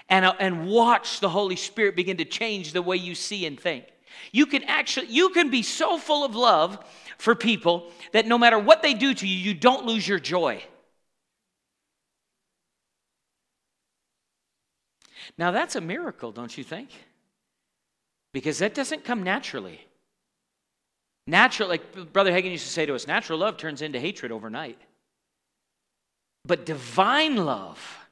and, 0.10 0.26
uh, 0.26 0.34
and 0.39 0.68
watch 0.68 1.20
the 1.20 1.30
Holy 1.30 1.56
Spirit 1.56 1.95
begin 1.95 2.18
to 2.18 2.26
change 2.26 2.74
the 2.74 2.82
way 2.82 2.97
you 2.97 3.16
see 3.16 3.45
and 3.45 3.60
think. 3.60 3.86
You 4.32 4.45
can 4.45 4.64
actually, 4.64 5.08
you 5.08 5.30
can 5.30 5.49
be 5.49 5.62
so 5.62 5.97
full 5.97 6.24
of 6.24 6.36
love 6.36 6.78
for 7.18 7.36
people 7.36 7.91
that 8.12 8.26
no 8.26 8.38
matter 8.38 8.60
what 8.60 8.82
they 8.82 8.93
do 8.93 9.14
to 9.14 9.28
you, 9.28 9.38
you 9.38 9.53
don't 9.53 9.86
lose 9.86 10.08
your 10.08 10.20
joy. 10.20 10.64
Now, 15.38 15.51
that's 15.51 15.76
a 15.76 15.82
miracle, 15.82 16.32
don't 16.32 16.56
you 16.58 16.64
think? 16.64 16.89
Because 18.34 18.60
that 18.60 18.74
doesn't 18.74 19.03
come 19.03 19.24
naturally. 19.24 19.80
Natural, 21.28 21.68
like 21.68 22.14
Brother 22.14 22.32
Hagin 22.32 22.51
used 22.51 22.66
to 22.66 22.72
say 22.72 22.86
to 22.86 22.93
us, 22.93 23.08
natural 23.08 23.39
love 23.39 23.58
turns 23.58 23.82
into 23.82 23.99
hatred 23.99 24.32
overnight. 24.32 24.80
But 26.45 26.66
divine 26.66 27.38
love, 27.38 28.05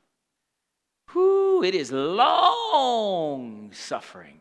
whoo, 1.13 1.63
it 1.63 1.75
is 1.75 1.91
long 1.91 3.71
suffering. 3.73 4.39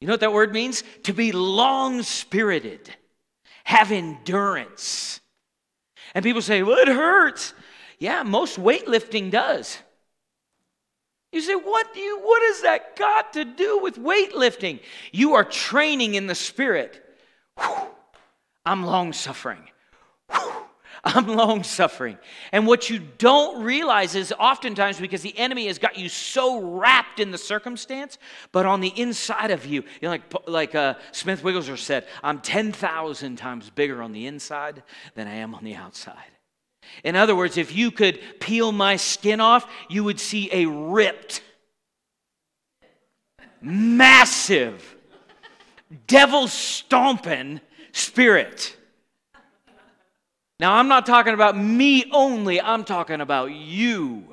You 0.00 0.06
know 0.06 0.12
what 0.14 0.20
that 0.20 0.32
word 0.32 0.52
means? 0.52 0.84
To 1.04 1.12
be 1.12 1.32
long 1.32 2.02
spirited, 2.02 2.94
have 3.64 3.92
endurance. 3.92 5.20
And 6.14 6.22
people 6.22 6.42
say, 6.42 6.62
well, 6.62 6.78
it 6.78 6.88
hurts. 6.88 7.54
Yeah, 7.98 8.22
most 8.22 8.58
weightlifting 8.58 9.30
does. 9.30 9.78
You 11.32 11.40
say, 11.40 11.54
what 11.54 11.92
do 11.92 12.00
you 12.00 12.20
what 12.20 12.42
has 12.42 12.62
that 12.62 12.96
got 12.96 13.32
to 13.34 13.44
do 13.44 13.80
with 13.82 13.96
weightlifting? 13.96 14.80
You 15.12 15.34
are 15.34 15.44
training 15.44 16.14
in 16.14 16.26
the 16.26 16.34
spirit. 16.34 17.02
Whew, 17.58 17.88
I'm 18.64 18.84
long 18.84 19.12
suffering. 19.12 19.68
I'm 21.06 21.28
long 21.36 21.62
suffering. 21.62 22.18
And 22.50 22.66
what 22.66 22.90
you 22.90 22.98
don't 22.98 23.62
realize 23.62 24.16
is 24.16 24.34
oftentimes 24.38 24.98
because 24.98 25.22
the 25.22 25.36
enemy 25.38 25.68
has 25.68 25.78
got 25.78 25.96
you 25.96 26.08
so 26.08 26.60
wrapped 26.60 27.20
in 27.20 27.30
the 27.30 27.38
circumstance, 27.38 28.18
but 28.50 28.66
on 28.66 28.80
the 28.80 28.92
inside 29.00 29.52
of 29.52 29.64
you, 29.64 29.82
you 29.82 30.02
know, 30.02 30.10
like, 30.10 30.48
like 30.48 30.74
uh, 30.74 30.94
Smith 31.12 31.44
Wigglesworth 31.44 31.80
said, 31.80 32.06
I'm 32.24 32.40
10,000 32.40 33.36
times 33.36 33.70
bigger 33.70 34.02
on 34.02 34.12
the 34.12 34.26
inside 34.26 34.82
than 35.14 35.28
I 35.28 35.36
am 35.36 35.54
on 35.54 35.62
the 35.62 35.76
outside. 35.76 36.16
In 37.04 37.14
other 37.14 37.36
words, 37.36 37.56
if 37.56 37.74
you 37.74 37.92
could 37.92 38.20
peel 38.40 38.72
my 38.72 38.96
skin 38.96 39.40
off, 39.40 39.70
you 39.88 40.02
would 40.02 40.18
see 40.18 40.48
a 40.52 40.66
ripped, 40.66 41.40
massive, 43.60 44.96
devil 46.08 46.48
stomping 46.48 47.60
spirit. 47.92 48.75
Now, 50.58 50.74
I'm 50.74 50.88
not 50.88 51.04
talking 51.04 51.34
about 51.34 51.56
me 51.56 52.10
only, 52.12 52.60
I'm 52.60 52.84
talking 52.84 53.20
about 53.20 53.52
you. 53.52 54.24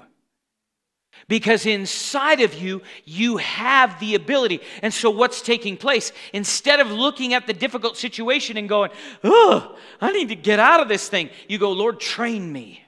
Because 1.27 1.65
inside 1.65 2.41
of 2.41 2.53
you, 2.53 2.81
you 3.05 3.37
have 3.37 3.99
the 3.99 4.15
ability. 4.15 4.61
And 4.81 4.93
so, 4.93 5.09
what's 5.09 5.41
taking 5.41 5.77
place? 5.77 6.11
Instead 6.33 6.79
of 6.79 6.91
looking 6.91 7.33
at 7.33 7.47
the 7.47 7.53
difficult 7.53 7.97
situation 7.97 8.57
and 8.57 8.67
going, 8.67 8.91
oh, 9.23 9.77
I 10.01 10.11
need 10.11 10.29
to 10.29 10.35
get 10.35 10.59
out 10.59 10.81
of 10.81 10.89
this 10.89 11.07
thing, 11.07 11.29
you 11.47 11.57
go, 11.57 11.71
Lord, 11.71 11.99
train 11.99 12.51
me. 12.51 12.82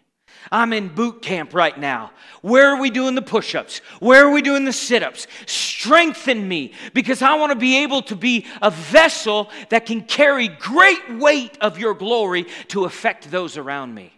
I'm 0.52 0.74
in 0.74 0.90
boot 0.90 1.22
camp 1.22 1.54
right 1.54 1.78
now. 1.78 2.12
Where 2.42 2.68
are 2.68 2.80
we 2.80 2.90
doing 2.90 3.16
the 3.16 3.22
push 3.22 3.56
ups? 3.56 3.80
Where 4.00 4.26
are 4.26 4.32
we 4.32 4.42
doing 4.42 4.66
the 4.66 4.74
sit 4.74 5.04
ups? 5.04 5.28
Strengthen 5.46 6.48
me 6.48 6.74
because 6.94 7.22
I 7.22 7.36
want 7.36 7.52
to 7.52 7.58
be 7.58 7.84
able 7.84 8.02
to 8.04 8.16
be 8.16 8.46
a 8.62 8.72
vessel 8.72 9.50
that 9.70 9.86
can 9.86 10.02
carry 10.02 10.48
great 10.48 11.18
weight 11.18 11.58
of 11.62 11.80
your 11.80 11.94
glory 11.94 12.46
to 12.70 12.86
affect 12.86 13.32
those 13.32 13.58
around 13.58 13.94
me. 13.94 14.12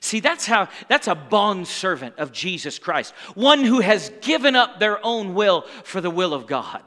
See, 0.00 0.20
that's 0.20 0.46
how, 0.46 0.68
that's 0.88 1.08
a 1.08 1.14
bond 1.14 1.66
servant 1.66 2.18
of 2.18 2.32
Jesus 2.32 2.78
Christ, 2.78 3.12
one 3.34 3.64
who 3.64 3.80
has 3.80 4.12
given 4.20 4.54
up 4.54 4.78
their 4.78 5.04
own 5.04 5.34
will 5.34 5.62
for 5.82 6.00
the 6.00 6.10
will 6.10 6.34
of 6.34 6.46
God. 6.46 6.82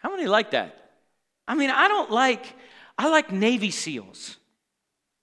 How 0.00 0.10
many 0.10 0.26
like 0.26 0.50
that? 0.50 0.92
I 1.48 1.54
mean, 1.54 1.70
I 1.70 1.88
don't 1.88 2.10
like, 2.10 2.54
I 2.98 3.08
like 3.08 3.32
Navy 3.32 3.70
SEALs. 3.70 4.36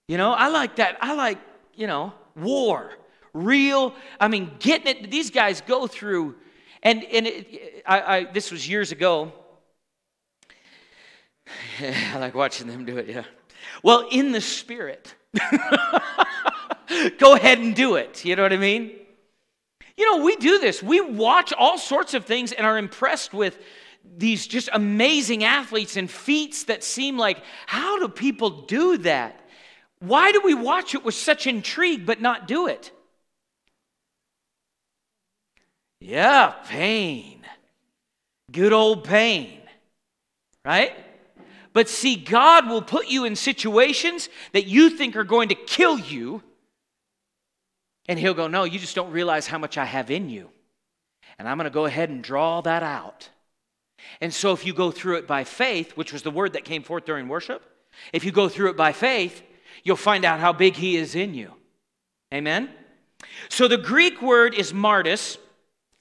You 0.08 0.18
know, 0.18 0.32
I 0.32 0.50
like 0.50 0.76
that. 0.78 0.98
I 1.02 1.14
like, 1.14 1.38
you 1.76 1.88
know, 1.88 2.14
war. 2.36 2.92
Real, 3.34 3.96
I 4.20 4.28
mean, 4.28 4.52
getting 4.60 4.88
it. 4.88 5.10
These 5.10 5.32
guys 5.32 5.62
go 5.62 5.88
through, 5.88 6.36
and, 6.84 7.04
and 7.04 7.26
it, 7.26 7.84
I, 7.86 8.02
I, 8.18 8.24
this 8.26 8.52
was 8.52 8.68
years 8.70 8.92
ago. 8.92 9.34
I 11.80 12.20
like 12.20 12.36
watching 12.36 12.68
them 12.68 12.86
do 12.86 12.98
it, 12.98 13.08
yeah. 13.08 13.24
Well, 13.82 14.08
in 14.12 14.32
the 14.32 14.42
spirit. 14.42 15.16
go 17.18 17.34
ahead 17.34 17.60
and 17.60 17.76
do 17.76 17.96
it. 17.96 18.24
You 18.24 18.36
know 18.36 18.44
what 18.44 18.54
I 18.54 18.58
mean? 18.58 18.92
You 19.98 20.12
know, 20.12 20.24
we 20.24 20.36
do 20.36 20.60
this. 20.60 20.84
We 20.84 21.02
watch 21.02 21.54
all 21.54 21.78
sorts 21.78 22.14
of 22.14 22.26
things 22.26 22.52
and 22.52 22.66
are 22.66 22.78
impressed 22.78 23.34
with 23.34 23.58
these 24.18 24.48
just 24.48 24.70
amazing 24.74 25.44
athletes 25.44 25.98
and 25.98 26.10
feats 26.10 26.66
that 26.66 26.84
seem 26.84 27.18
like, 27.18 27.42
how 27.66 28.00
do 28.00 28.08
people 28.08 28.50
do 28.64 28.98
that? 29.00 29.43
Why 30.04 30.34
do 30.34 30.42
we 30.44 30.54
watch 30.54 30.96
it 30.96 31.06
with 31.06 31.16
such 31.16 31.48
intrigue 31.48 32.06
but 32.06 32.20
not 32.20 32.46
do 32.46 32.68
it? 32.68 32.92
Yeah, 36.02 36.54
pain. 36.68 37.40
Good 38.52 38.74
old 38.74 39.06
pain. 39.06 39.62
Right? 40.66 40.94
But 41.72 41.88
see, 41.88 42.18
God 42.18 42.68
will 42.68 42.82
put 42.82 43.08
you 43.08 43.24
in 43.24 43.38
situations 43.38 44.28
that 44.52 44.66
you 44.66 44.90
think 44.90 45.16
are 45.16 45.24
going 45.24 45.48
to 45.48 45.56
kill 45.56 45.98
you. 45.98 46.44
And 48.10 48.20
He'll 48.20 48.34
go, 48.34 48.48
No, 48.48 48.66
you 48.66 48.80
just 48.80 48.96
don't 48.96 49.12
realize 49.12 49.48
how 49.48 49.58
much 49.58 49.78
I 49.78 49.86
have 49.86 50.12
in 50.12 50.30
you. 50.30 50.50
And 51.40 51.48
I'm 51.48 51.56
going 51.56 51.64
to 51.64 51.74
go 51.74 51.86
ahead 51.86 52.10
and 52.10 52.22
draw 52.22 52.60
that 52.60 52.84
out. 52.84 53.30
And 54.20 54.34
so, 54.34 54.52
if 54.52 54.66
you 54.66 54.74
go 54.74 54.92
through 54.92 55.20
it 55.20 55.28
by 55.28 55.46
faith, 55.46 55.94
which 55.94 56.12
was 56.12 56.24
the 56.24 56.30
word 56.32 56.54
that 56.54 56.66
came 56.66 56.84
forth 56.84 57.06
during 57.06 57.30
worship, 57.30 57.64
if 58.12 58.26
you 58.26 58.34
go 58.34 58.50
through 58.50 58.72
it 58.72 58.76
by 58.76 58.92
faith, 58.92 59.42
you'll 59.84 59.96
find 59.96 60.26
out 60.26 60.40
how 60.40 60.54
big 60.54 60.76
He 60.76 60.98
is 60.98 61.16
in 61.16 61.34
you. 61.34 61.54
Amen? 62.34 62.70
So 63.50 63.68
the 63.68 63.78
Greek 63.78 64.22
word 64.22 64.54
is 64.54 64.74
martys. 64.74 65.38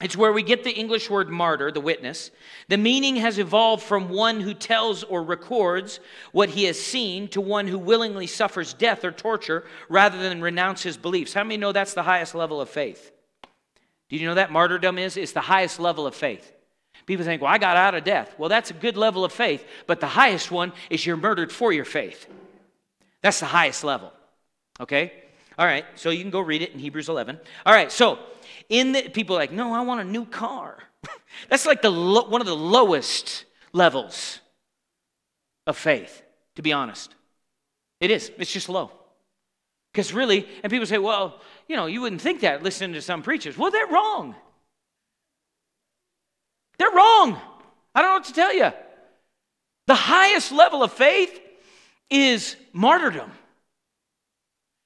It's 0.00 0.16
where 0.16 0.32
we 0.32 0.42
get 0.42 0.64
the 0.64 0.72
English 0.72 1.08
word 1.08 1.30
martyr, 1.30 1.70
the 1.70 1.80
witness. 1.80 2.32
The 2.68 2.76
meaning 2.76 3.16
has 3.16 3.38
evolved 3.38 3.84
from 3.84 4.08
one 4.08 4.40
who 4.40 4.52
tells 4.52 5.04
or 5.04 5.22
records 5.22 6.00
what 6.32 6.48
he 6.48 6.64
has 6.64 6.80
seen 6.80 7.28
to 7.28 7.40
one 7.40 7.68
who 7.68 7.78
willingly 7.78 8.26
suffers 8.26 8.74
death 8.74 9.04
or 9.04 9.12
torture 9.12 9.64
rather 9.88 10.18
than 10.18 10.40
renounce 10.40 10.82
his 10.82 10.96
beliefs. 10.96 11.34
How 11.34 11.44
many 11.44 11.56
know 11.56 11.70
that's 11.70 11.94
the 11.94 12.02
highest 12.02 12.34
level 12.34 12.60
of 12.60 12.68
faith? 12.68 13.12
Do 14.08 14.16
you 14.16 14.26
know 14.26 14.34
that 14.34 14.50
martyrdom 14.50 14.98
is? 14.98 15.16
It's 15.16 15.32
the 15.32 15.40
highest 15.40 15.78
level 15.78 16.06
of 16.06 16.16
faith. 16.16 16.52
People 17.06 17.24
think, 17.24 17.40
well, 17.40 17.52
I 17.52 17.58
got 17.58 17.76
out 17.76 17.94
of 17.94 18.04
death. 18.04 18.34
Well, 18.38 18.48
that's 18.48 18.70
a 18.70 18.74
good 18.74 18.96
level 18.96 19.24
of 19.24 19.32
faith, 19.32 19.64
but 19.86 20.00
the 20.00 20.06
highest 20.06 20.50
one 20.50 20.72
is 20.90 21.06
you're 21.06 21.16
murdered 21.16 21.52
for 21.52 21.72
your 21.72 21.84
faith. 21.84 22.26
That's 23.22 23.40
the 23.40 23.46
highest 23.46 23.84
level. 23.84 24.12
Okay? 24.80 25.12
All 25.58 25.66
right, 25.66 25.84
so 25.94 26.10
you 26.10 26.22
can 26.22 26.30
go 26.30 26.40
read 26.40 26.62
it 26.62 26.72
in 26.72 26.78
Hebrews 26.78 27.08
11. 27.08 27.38
All 27.66 27.74
right, 27.74 27.92
so 27.92 28.18
in 28.68 28.92
the 28.92 29.08
people 29.08 29.36
like, 29.36 29.52
no, 29.52 29.72
I 29.72 29.82
want 29.82 30.00
a 30.00 30.04
new 30.04 30.24
car. 30.24 30.78
That's 31.48 31.66
like 31.66 31.82
the 31.82 31.90
lo- 31.90 32.28
one 32.28 32.40
of 32.40 32.46
the 32.46 32.56
lowest 32.56 33.44
levels 33.72 34.40
of 35.66 35.76
faith, 35.76 36.22
to 36.56 36.62
be 36.62 36.72
honest. 36.72 37.14
It 38.00 38.10
is. 38.10 38.32
It's 38.38 38.52
just 38.52 38.68
low. 38.68 38.90
Because 39.92 40.12
really, 40.12 40.48
and 40.62 40.70
people 40.70 40.86
say, 40.86 40.98
well, 40.98 41.40
you 41.68 41.76
know, 41.76 41.86
you 41.86 42.00
wouldn't 42.00 42.20
think 42.20 42.40
that 42.40 42.62
listening 42.62 42.94
to 42.94 43.02
some 43.02 43.22
preachers. 43.22 43.56
Well, 43.58 43.70
they're 43.70 43.86
wrong. 43.86 44.34
They're 46.78 46.90
wrong. 46.90 47.38
I 47.94 48.00
don't 48.00 48.10
know 48.10 48.14
what 48.14 48.24
to 48.24 48.32
tell 48.32 48.54
you. 48.54 48.72
The 49.86 49.94
highest 49.94 50.50
level 50.50 50.82
of 50.82 50.92
faith 50.92 51.38
is 52.12 52.56
martyrdom. 52.72 53.30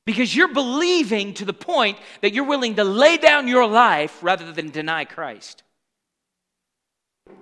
Because 0.05 0.35
you're 0.35 0.55
believing 0.55 1.35
to 1.35 1.45
the 1.45 1.53
point 1.53 1.99
that 2.23 2.33
you're 2.33 2.45
willing 2.45 2.77
to 2.77 2.85
lay 2.85 3.17
down 3.17 3.49
your 3.49 3.67
life 3.67 4.23
rather 4.23 4.53
than 4.53 4.71
deny 4.71 5.05
Christ. 5.05 5.65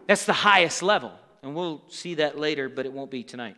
That's 0.09 0.24
the 0.24 0.32
highest 0.32 0.82
level. 0.82 1.12
And 1.43 1.55
we'll 1.55 1.82
see 1.89 2.14
that 2.14 2.39
later, 2.39 2.70
but 2.70 2.87
it 2.87 2.93
won't 2.93 3.11
be 3.11 3.22
tonight. 3.22 3.57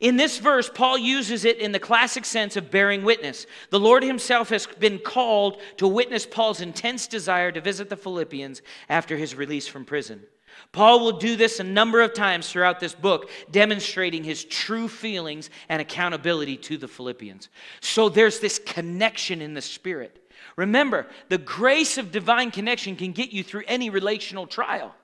In 0.00 0.16
this 0.16 0.38
verse, 0.38 0.70
Paul 0.72 0.98
uses 0.98 1.44
it 1.44 1.58
in 1.58 1.72
the 1.72 1.78
classic 1.78 2.24
sense 2.24 2.56
of 2.56 2.70
bearing 2.70 3.02
witness. 3.02 3.46
The 3.70 3.80
Lord 3.80 4.02
himself 4.02 4.48
has 4.50 4.66
been 4.66 4.98
called 4.98 5.60
to 5.76 5.86
witness 5.86 6.26
Paul's 6.26 6.60
intense 6.60 7.06
desire 7.06 7.52
to 7.52 7.60
visit 7.60 7.88
the 7.88 7.96
Philippians 7.96 8.62
after 8.88 9.16
his 9.16 9.34
release 9.34 9.68
from 9.68 9.84
prison. 9.84 10.22
Paul 10.72 11.00
will 11.00 11.18
do 11.18 11.36
this 11.36 11.60
a 11.60 11.64
number 11.64 12.00
of 12.02 12.14
times 12.14 12.50
throughout 12.50 12.80
this 12.80 12.94
book, 12.94 13.30
demonstrating 13.50 14.24
his 14.24 14.44
true 14.44 14.88
feelings 14.88 15.50
and 15.68 15.80
accountability 15.80 16.56
to 16.58 16.76
the 16.76 16.88
Philippians. 16.88 17.48
So 17.80 18.08
there's 18.08 18.40
this 18.40 18.58
connection 18.58 19.40
in 19.40 19.54
the 19.54 19.62
Spirit. 19.62 20.22
Remember, 20.56 21.06
the 21.28 21.38
grace 21.38 21.98
of 21.98 22.12
divine 22.12 22.50
connection 22.50 22.96
can 22.96 23.12
get 23.12 23.32
you 23.32 23.42
through 23.44 23.64
any 23.66 23.90
relational 23.90 24.46
trial. 24.46 24.94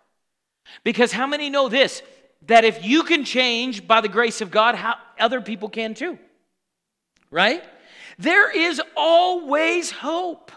Because 0.82 1.12
how 1.12 1.26
many 1.26 1.50
know 1.50 1.68
this? 1.68 2.02
That 2.46 2.64
if 2.64 2.84
you 2.84 3.04
can 3.04 3.24
change 3.24 3.86
by 3.86 4.00
the 4.00 4.08
grace 4.08 4.40
of 4.40 4.50
God, 4.50 4.74
how 4.74 4.96
other 5.18 5.40
people 5.40 5.68
can 5.68 5.94
too. 5.94 6.18
Right? 7.30 7.62
There 8.18 8.50
is 8.50 8.80
always 8.96 9.90
hope. 9.90 10.52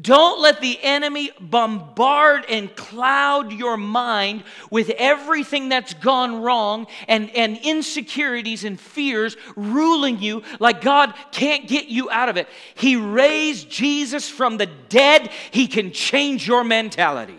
Don't 0.00 0.40
let 0.40 0.60
the 0.60 0.78
enemy 0.82 1.30
bombard 1.40 2.44
and 2.48 2.74
cloud 2.76 3.52
your 3.52 3.76
mind 3.76 4.44
with 4.70 4.90
everything 4.90 5.68
that's 5.68 5.94
gone 5.94 6.42
wrong 6.42 6.86
and, 7.08 7.30
and 7.30 7.58
insecurities 7.58 8.64
and 8.64 8.78
fears 8.78 9.36
ruling 9.56 10.20
you 10.20 10.42
like 10.60 10.80
God 10.80 11.14
can't 11.32 11.66
get 11.66 11.86
you 11.86 12.08
out 12.10 12.28
of 12.28 12.36
it. 12.36 12.48
He 12.74 12.94
raised 12.96 13.68
Jesus 13.68 14.28
from 14.28 14.58
the 14.58 14.66
dead, 14.66 15.30
He 15.50 15.66
can 15.66 15.92
change 15.92 16.46
your 16.46 16.62
mentality. 16.62 17.38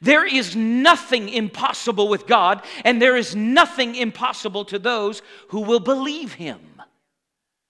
There 0.00 0.26
is 0.26 0.54
nothing 0.54 1.28
impossible 1.28 2.08
with 2.08 2.26
God, 2.26 2.64
and 2.84 3.02
there 3.02 3.16
is 3.16 3.34
nothing 3.34 3.96
impossible 3.96 4.64
to 4.66 4.78
those 4.78 5.22
who 5.48 5.60
will 5.60 5.80
believe 5.80 6.34
Him. 6.34 6.60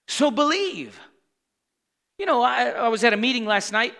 So 0.07 0.31
believe. 0.31 0.99
You 2.19 2.25
know, 2.25 2.41
I, 2.41 2.65
I 2.65 2.87
was 2.89 3.05
at 3.05 3.13
a 3.13 3.17
meeting 3.17 3.45
last 3.45 3.71
night 3.71 3.93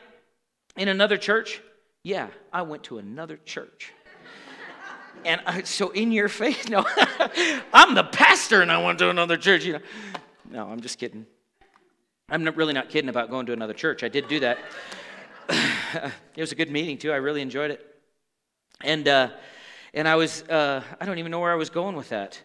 in 0.75 0.89
another 0.89 1.17
church. 1.17 1.61
Yeah, 2.03 2.27
I 2.51 2.63
went 2.63 2.83
to 2.83 2.97
another 2.97 3.37
church. 3.37 3.93
and 5.23 5.39
I, 5.45 5.63
so 5.63 5.91
in 5.91 6.11
your 6.11 6.27
face, 6.27 6.67
no, 6.69 6.85
I'm 7.73 7.95
the 7.95 8.03
pastor 8.03 8.61
and 8.61 8.69
I 8.69 8.83
went 8.83 8.99
to 8.99 9.09
another 9.09 9.37
church. 9.37 9.63
You 9.63 9.73
know, 9.73 9.79
no, 10.51 10.67
I'm 10.67 10.81
just 10.81 10.99
kidding. 10.99 11.25
I'm 12.27 12.43
not, 12.43 12.57
really 12.57 12.73
not 12.73 12.89
kidding 12.89 13.09
about 13.09 13.29
going 13.29 13.45
to 13.45 13.53
another 13.53 13.73
church. 13.73 14.03
I 14.03 14.09
did 14.09 14.27
do 14.27 14.41
that. 14.41 14.57
it 15.49 16.41
was 16.41 16.51
a 16.51 16.55
good 16.55 16.69
meeting 16.69 16.97
too. 16.97 17.13
I 17.13 17.17
really 17.17 17.41
enjoyed 17.41 17.71
it. 17.71 17.85
And 18.81 19.07
uh, 19.07 19.29
and 19.93 20.07
I 20.09 20.15
was 20.15 20.43
uh, 20.43 20.83
I 20.99 21.05
don't 21.05 21.19
even 21.19 21.31
know 21.31 21.39
where 21.39 21.53
I 21.53 21.55
was 21.55 21.69
going 21.69 21.95
with 21.95 22.09
that. 22.09 22.39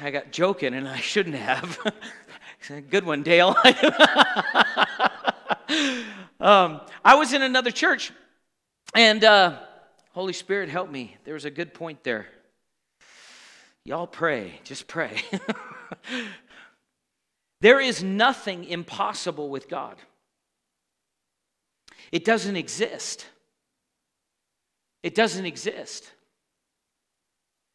I 0.00 0.10
got 0.10 0.32
joking 0.32 0.72
and 0.72 0.88
I 0.88 0.98
shouldn't 0.98 1.36
have. 1.36 1.78
Good 2.68 3.06
one, 3.06 3.22
Dale. 3.22 3.56
um, 6.38 6.82
I 7.02 7.14
was 7.14 7.32
in 7.32 7.40
another 7.40 7.70
church, 7.70 8.12
and 8.94 9.24
uh, 9.24 9.58
Holy 10.12 10.34
Spirit, 10.34 10.68
help 10.68 10.90
me. 10.90 11.16
There 11.24 11.32
was 11.32 11.46
a 11.46 11.50
good 11.50 11.72
point 11.72 12.04
there. 12.04 12.26
Y'all 13.86 14.06
pray, 14.06 14.60
just 14.64 14.86
pray. 14.86 15.22
there 17.62 17.80
is 17.80 18.02
nothing 18.02 18.64
impossible 18.64 19.48
with 19.48 19.66
God, 19.68 19.96
it 22.12 22.24
doesn't 22.26 22.56
exist. 22.56 23.26
It 25.02 25.14
doesn't 25.14 25.46
exist. 25.46 26.10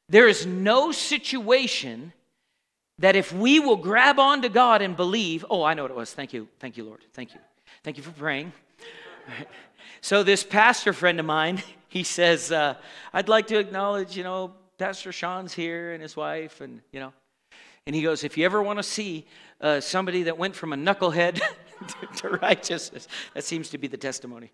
There 0.09 0.27
is 0.27 0.45
no 0.45 0.91
situation 0.91 2.13
that 2.99 3.15
if 3.15 3.33
we 3.33 3.59
will 3.59 3.75
grab 3.75 4.19
onto 4.19 4.49
God 4.49 4.81
and 4.81 4.95
believe, 4.95 5.45
oh, 5.49 5.63
I 5.63 5.73
know 5.73 5.83
what 5.83 5.91
it 5.91 5.97
was. 5.97 6.13
Thank 6.13 6.33
you. 6.33 6.47
Thank 6.59 6.77
you, 6.77 6.83
Lord. 6.83 7.01
Thank 7.13 7.33
you. 7.33 7.39
Thank 7.83 7.97
you 7.97 8.03
for 8.03 8.11
praying. 8.11 8.53
So, 10.01 10.21
this 10.21 10.43
pastor 10.43 10.91
friend 10.91 11.17
of 11.21 11.25
mine, 11.25 11.63
he 11.87 12.03
says, 12.03 12.51
uh, 12.51 12.75
I'd 13.13 13.29
like 13.29 13.47
to 13.47 13.57
acknowledge, 13.57 14.17
you 14.17 14.23
know, 14.25 14.53
Pastor 14.77 15.13
Sean's 15.13 15.53
here 15.53 15.93
and 15.93 16.01
his 16.01 16.17
wife, 16.17 16.59
and, 16.59 16.81
you 16.91 16.99
know, 16.99 17.13
and 17.87 17.95
he 17.95 18.01
goes, 18.01 18.25
if 18.25 18.37
you 18.37 18.43
ever 18.43 18.61
want 18.61 18.79
to 18.79 18.83
see 18.83 19.25
uh, 19.61 19.79
somebody 19.79 20.23
that 20.23 20.37
went 20.37 20.57
from 20.57 20.73
a 20.73 20.75
knucklehead 20.75 21.39
to 22.17 22.29
righteousness, 22.29 23.07
that 23.33 23.45
seems 23.45 23.69
to 23.69 23.77
be 23.77 23.87
the 23.87 23.95
testimony. 23.95 24.51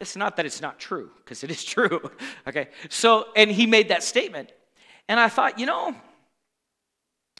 it's 0.00 0.16
not 0.16 0.34
that 0.36 0.44
it's 0.44 0.60
not 0.60 0.80
true, 0.80 1.10
because 1.18 1.44
it 1.44 1.50
is 1.52 1.62
true. 1.64 2.10
okay. 2.48 2.70
So, 2.88 3.26
and 3.36 3.48
he 3.48 3.66
made 3.66 3.90
that 3.90 4.02
statement. 4.02 4.50
And 5.06 5.20
I 5.20 5.28
thought, 5.28 5.60
you 5.60 5.66
know, 5.66 5.94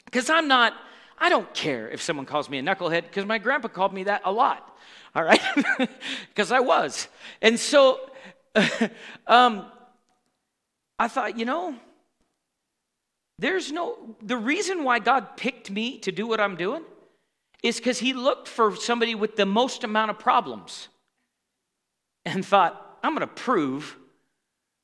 because 0.09 0.29
I'm 0.29 0.47
not, 0.47 0.73
I 1.19 1.29
don't 1.29 1.53
care 1.53 1.87
if 1.89 2.01
someone 2.01 2.25
calls 2.25 2.49
me 2.49 2.57
a 2.57 2.63
knucklehead, 2.63 3.03
because 3.03 3.25
my 3.25 3.37
grandpa 3.37 3.67
called 3.67 3.93
me 3.93 4.03
that 4.05 4.23
a 4.25 4.31
lot, 4.31 4.75
all 5.13 5.23
right? 5.23 5.41
Because 6.29 6.51
I 6.51 6.59
was. 6.61 7.07
And 7.41 7.59
so 7.59 7.99
um, 9.27 9.65
I 10.97 11.07
thought, 11.07 11.37
you 11.37 11.45
know, 11.45 11.75
there's 13.37 13.71
no, 13.71 14.15
the 14.21 14.37
reason 14.37 14.83
why 14.83 14.99
God 14.99 15.37
picked 15.37 15.69
me 15.69 15.99
to 15.99 16.11
do 16.11 16.25
what 16.25 16.39
I'm 16.39 16.55
doing 16.55 16.83
is 17.61 17.77
because 17.77 17.99
He 17.99 18.13
looked 18.13 18.47
for 18.47 18.75
somebody 18.75 19.13
with 19.13 19.35
the 19.35 19.45
most 19.45 19.83
amount 19.83 20.11
of 20.11 20.17
problems 20.17 20.87
and 22.25 22.43
thought, 22.43 22.97
I'm 23.03 23.15
going 23.15 23.27
to 23.27 23.33
prove 23.33 23.95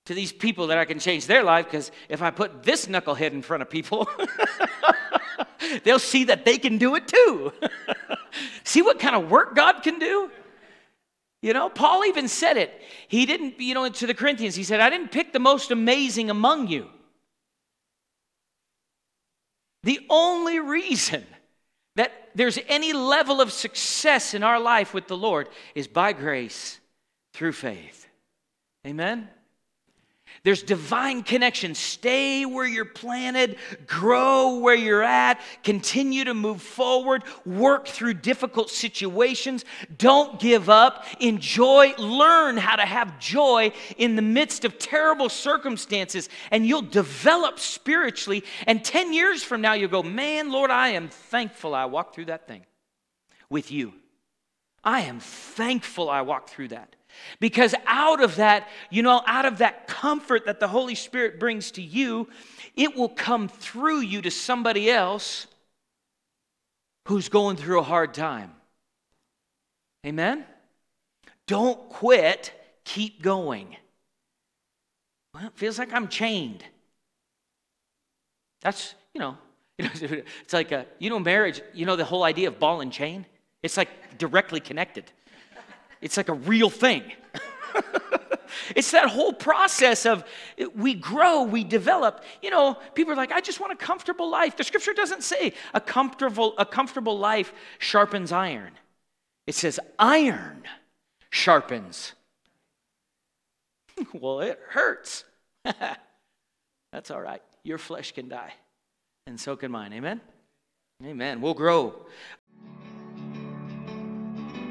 to 0.05 0.13
these 0.13 0.31
people 0.31 0.67
that 0.67 0.77
I 0.77 0.85
can 0.85 0.99
change 0.99 1.25
their 1.25 1.43
life 1.43 1.65
because 1.65 1.91
if 2.09 2.21
I 2.21 2.29
put 2.29 2.63
this 2.63 2.85
knucklehead 2.85 3.31
in 3.31 3.41
front 3.41 3.63
of 3.63 3.69
people, 3.69 4.07
they'll 5.83 5.99
see 5.99 6.25
that 6.25 6.45
they 6.45 6.57
can 6.57 6.77
do 6.77 6.95
it 6.95 7.07
too. 7.07 7.53
see 8.63 8.81
what 8.81 8.99
kind 8.99 9.15
of 9.15 9.29
work 9.29 9.55
God 9.55 9.81
can 9.83 9.99
do? 9.99 10.29
You 11.41 11.53
know, 11.53 11.69
Paul 11.69 12.05
even 12.05 12.27
said 12.27 12.57
it. 12.57 12.81
He 13.07 13.25
didn't, 13.25 13.59
you 13.59 13.73
know, 13.73 13.87
to 13.87 14.07
the 14.07 14.13
Corinthians, 14.13 14.55
he 14.55 14.63
said, 14.63 14.79
I 14.79 14.89
didn't 14.89 15.11
pick 15.11 15.31
the 15.31 15.39
most 15.39 15.69
amazing 15.69 16.29
among 16.29 16.67
you. 16.67 16.89
The 19.83 19.99
only 20.09 20.59
reason 20.59 21.23
that 21.95 22.11
there's 22.33 22.57
any 22.67 22.93
level 22.93 23.41
of 23.41 23.51
success 23.51 24.33
in 24.33 24.41
our 24.41 24.59
life 24.59 24.93
with 24.93 25.07
the 25.07 25.15
Lord 25.15 25.47
is 25.75 25.87
by 25.87 26.13
grace 26.13 26.79
through 27.33 27.53
faith. 27.53 28.07
Amen? 28.85 29.29
There's 30.45 30.61
divine 30.61 31.23
connection. 31.23 31.73
Stay 31.73 32.45
where 32.45 32.67
you're 32.67 32.85
planted, 32.85 33.57
grow 33.87 34.59
where 34.59 34.75
you're 34.75 35.01
at, 35.01 35.41
continue 35.63 36.23
to 36.23 36.35
move 36.35 36.61
forward, 36.61 37.23
work 37.47 37.87
through 37.87 38.13
difficult 38.13 38.69
situations. 38.69 39.65
Don't 39.97 40.39
give 40.39 40.69
up. 40.69 41.03
Enjoy, 41.19 41.95
learn 41.97 42.57
how 42.57 42.75
to 42.75 42.85
have 42.85 43.17
joy 43.17 43.71
in 43.97 44.15
the 44.15 44.21
midst 44.21 44.65
of 44.65 44.77
terrible 44.77 45.29
circumstances, 45.29 46.29
and 46.51 46.63
you'll 46.63 46.83
develop 46.83 47.57
spiritually. 47.57 48.43
And 48.67 48.85
10 48.85 49.13
years 49.13 49.43
from 49.43 49.61
now, 49.61 49.73
you'll 49.73 49.89
go, 49.89 50.03
Man, 50.03 50.51
Lord, 50.51 50.69
I 50.69 50.89
am 50.89 51.09
thankful 51.09 51.73
I 51.73 51.85
walked 51.85 52.13
through 52.13 52.25
that 52.25 52.47
thing. 52.47 52.67
with 53.49 53.71
you. 53.71 53.93
I 54.83 55.01
am 55.01 55.19
thankful 55.19 56.07
I 56.07 56.21
walked 56.21 56.51
through 56.51 56.67
that. 56.67 56.95
Because 57.39 57.75
out 57.85 58.23
of 58.23 58.37
that, 58.37 58.67
you 58.89 59.03
know, 59.03 59.21
out 59.25 59.45
of 59.45 59.59
that 59.59 59.87
comfort 59.87 60.45
that 60.45 60.59
the 60.59 60.67
Holy 60.67 60.95
Spirit 60.95 61.39
brings 61.39 61.71
to 61.71 61.81
you, 61.81 62.27
it 62.75 62.95
will 62.95 63.09
come 63.09 63.47
through 63.47 63.99
you 63.99 64.21
to 64.21 64.31
somebody 64.31 64.89
else 64.89 65.47
who's 67.07 67.29
going 67.29 67.57
through 67.57 67.79
a 67.79 67.83
hard 67.83 68.13
time. 68.13 68.51
Amen? 70.05 70.45
Don't 71.47 71.89
quit, 71.89 72.53
keep 72.83 73.21
going. 73.21 73.75
Well, 75.33 75.45
it 75.45 75.53
feels 75.55 75.77
like 75.77 75.93
I'm 75.93 76.07
chained. 76.07 76.63
That's, 78.61 78.95
you 79.13 79.19
know, 79.19 79.37
it's 79.77 80.53
like, 80.53 80.71
a, 80.71 80.85
you 80.99 81.09
know, 81.09 81.19
marriage, 81.19 81.61
you 81.73 81.85
know, 81.85 81.95
the 81.95 82.05
whole 82.05 82.23
idea 82.23 82.47
of 82.47 82.59
ball 82.59 82.81
and 82.81 82.91
chain? 82.91 83.25
It's 83.61 83.77
like 83.77 84.17
directly 84.17 84.59
connected. 84.59 85.11
It's 86.05 86.17
like 86.17 86.29
a 86.29 86.33
real 86.33 86.69
thing. 86.69 87.01
it's 88.75 88.91
that 88.91 89.09
whole 89.09 89.33
process 89.33 90.05
of 90.05 90.23
we 90.75 90.93
grow, 90.93 91.41
we 91.41 91.63
develop. 91.63 92.23
You 92.43 92.51
know, 92.51 92.77
people 92.93 93.11
are 93.13 93.15
like, 93.15 93.31
I 93.31 93.41
just 93.41 93.59
want 93.59 93.73
a 93.73 93.75
comfortable 93.75 94.29
life. 94.29 94.55
The 94.55 94.63
scripture 94.63 94.93
doesn't 94.93 95.23
say 95.23 95.53
a 95.73 95.81
comfortable, 95.81 96.53
a 96.59 96.65
comfortable 96.65 97.17
life 97.17 97.51
sharpens 97.79 98.31
iron. 98.31 98.73
It 99.47 99.55
says 99.55 99.79
iron 99.97 100.61
sharpens. 101.31 102.13
well, 104.13 104.41
it 104.41 104.59
hurts. 104.69 105.23
That's 106.91 107.09
all 107.09 107.21
right. 107.21 107.41
Your 107.63 107.79
flesh 107.79 108.11
can 108.11 108.29
die, 108.29 108.53
and 109.25 109.39
so 109.39 109.55
can 109.55 109.71
mine. 109.71 109.91
Amen? 109.91 110.21
Amen. 111.03 111.41
We'll 111.41 111.55
grow. 111.55 112.05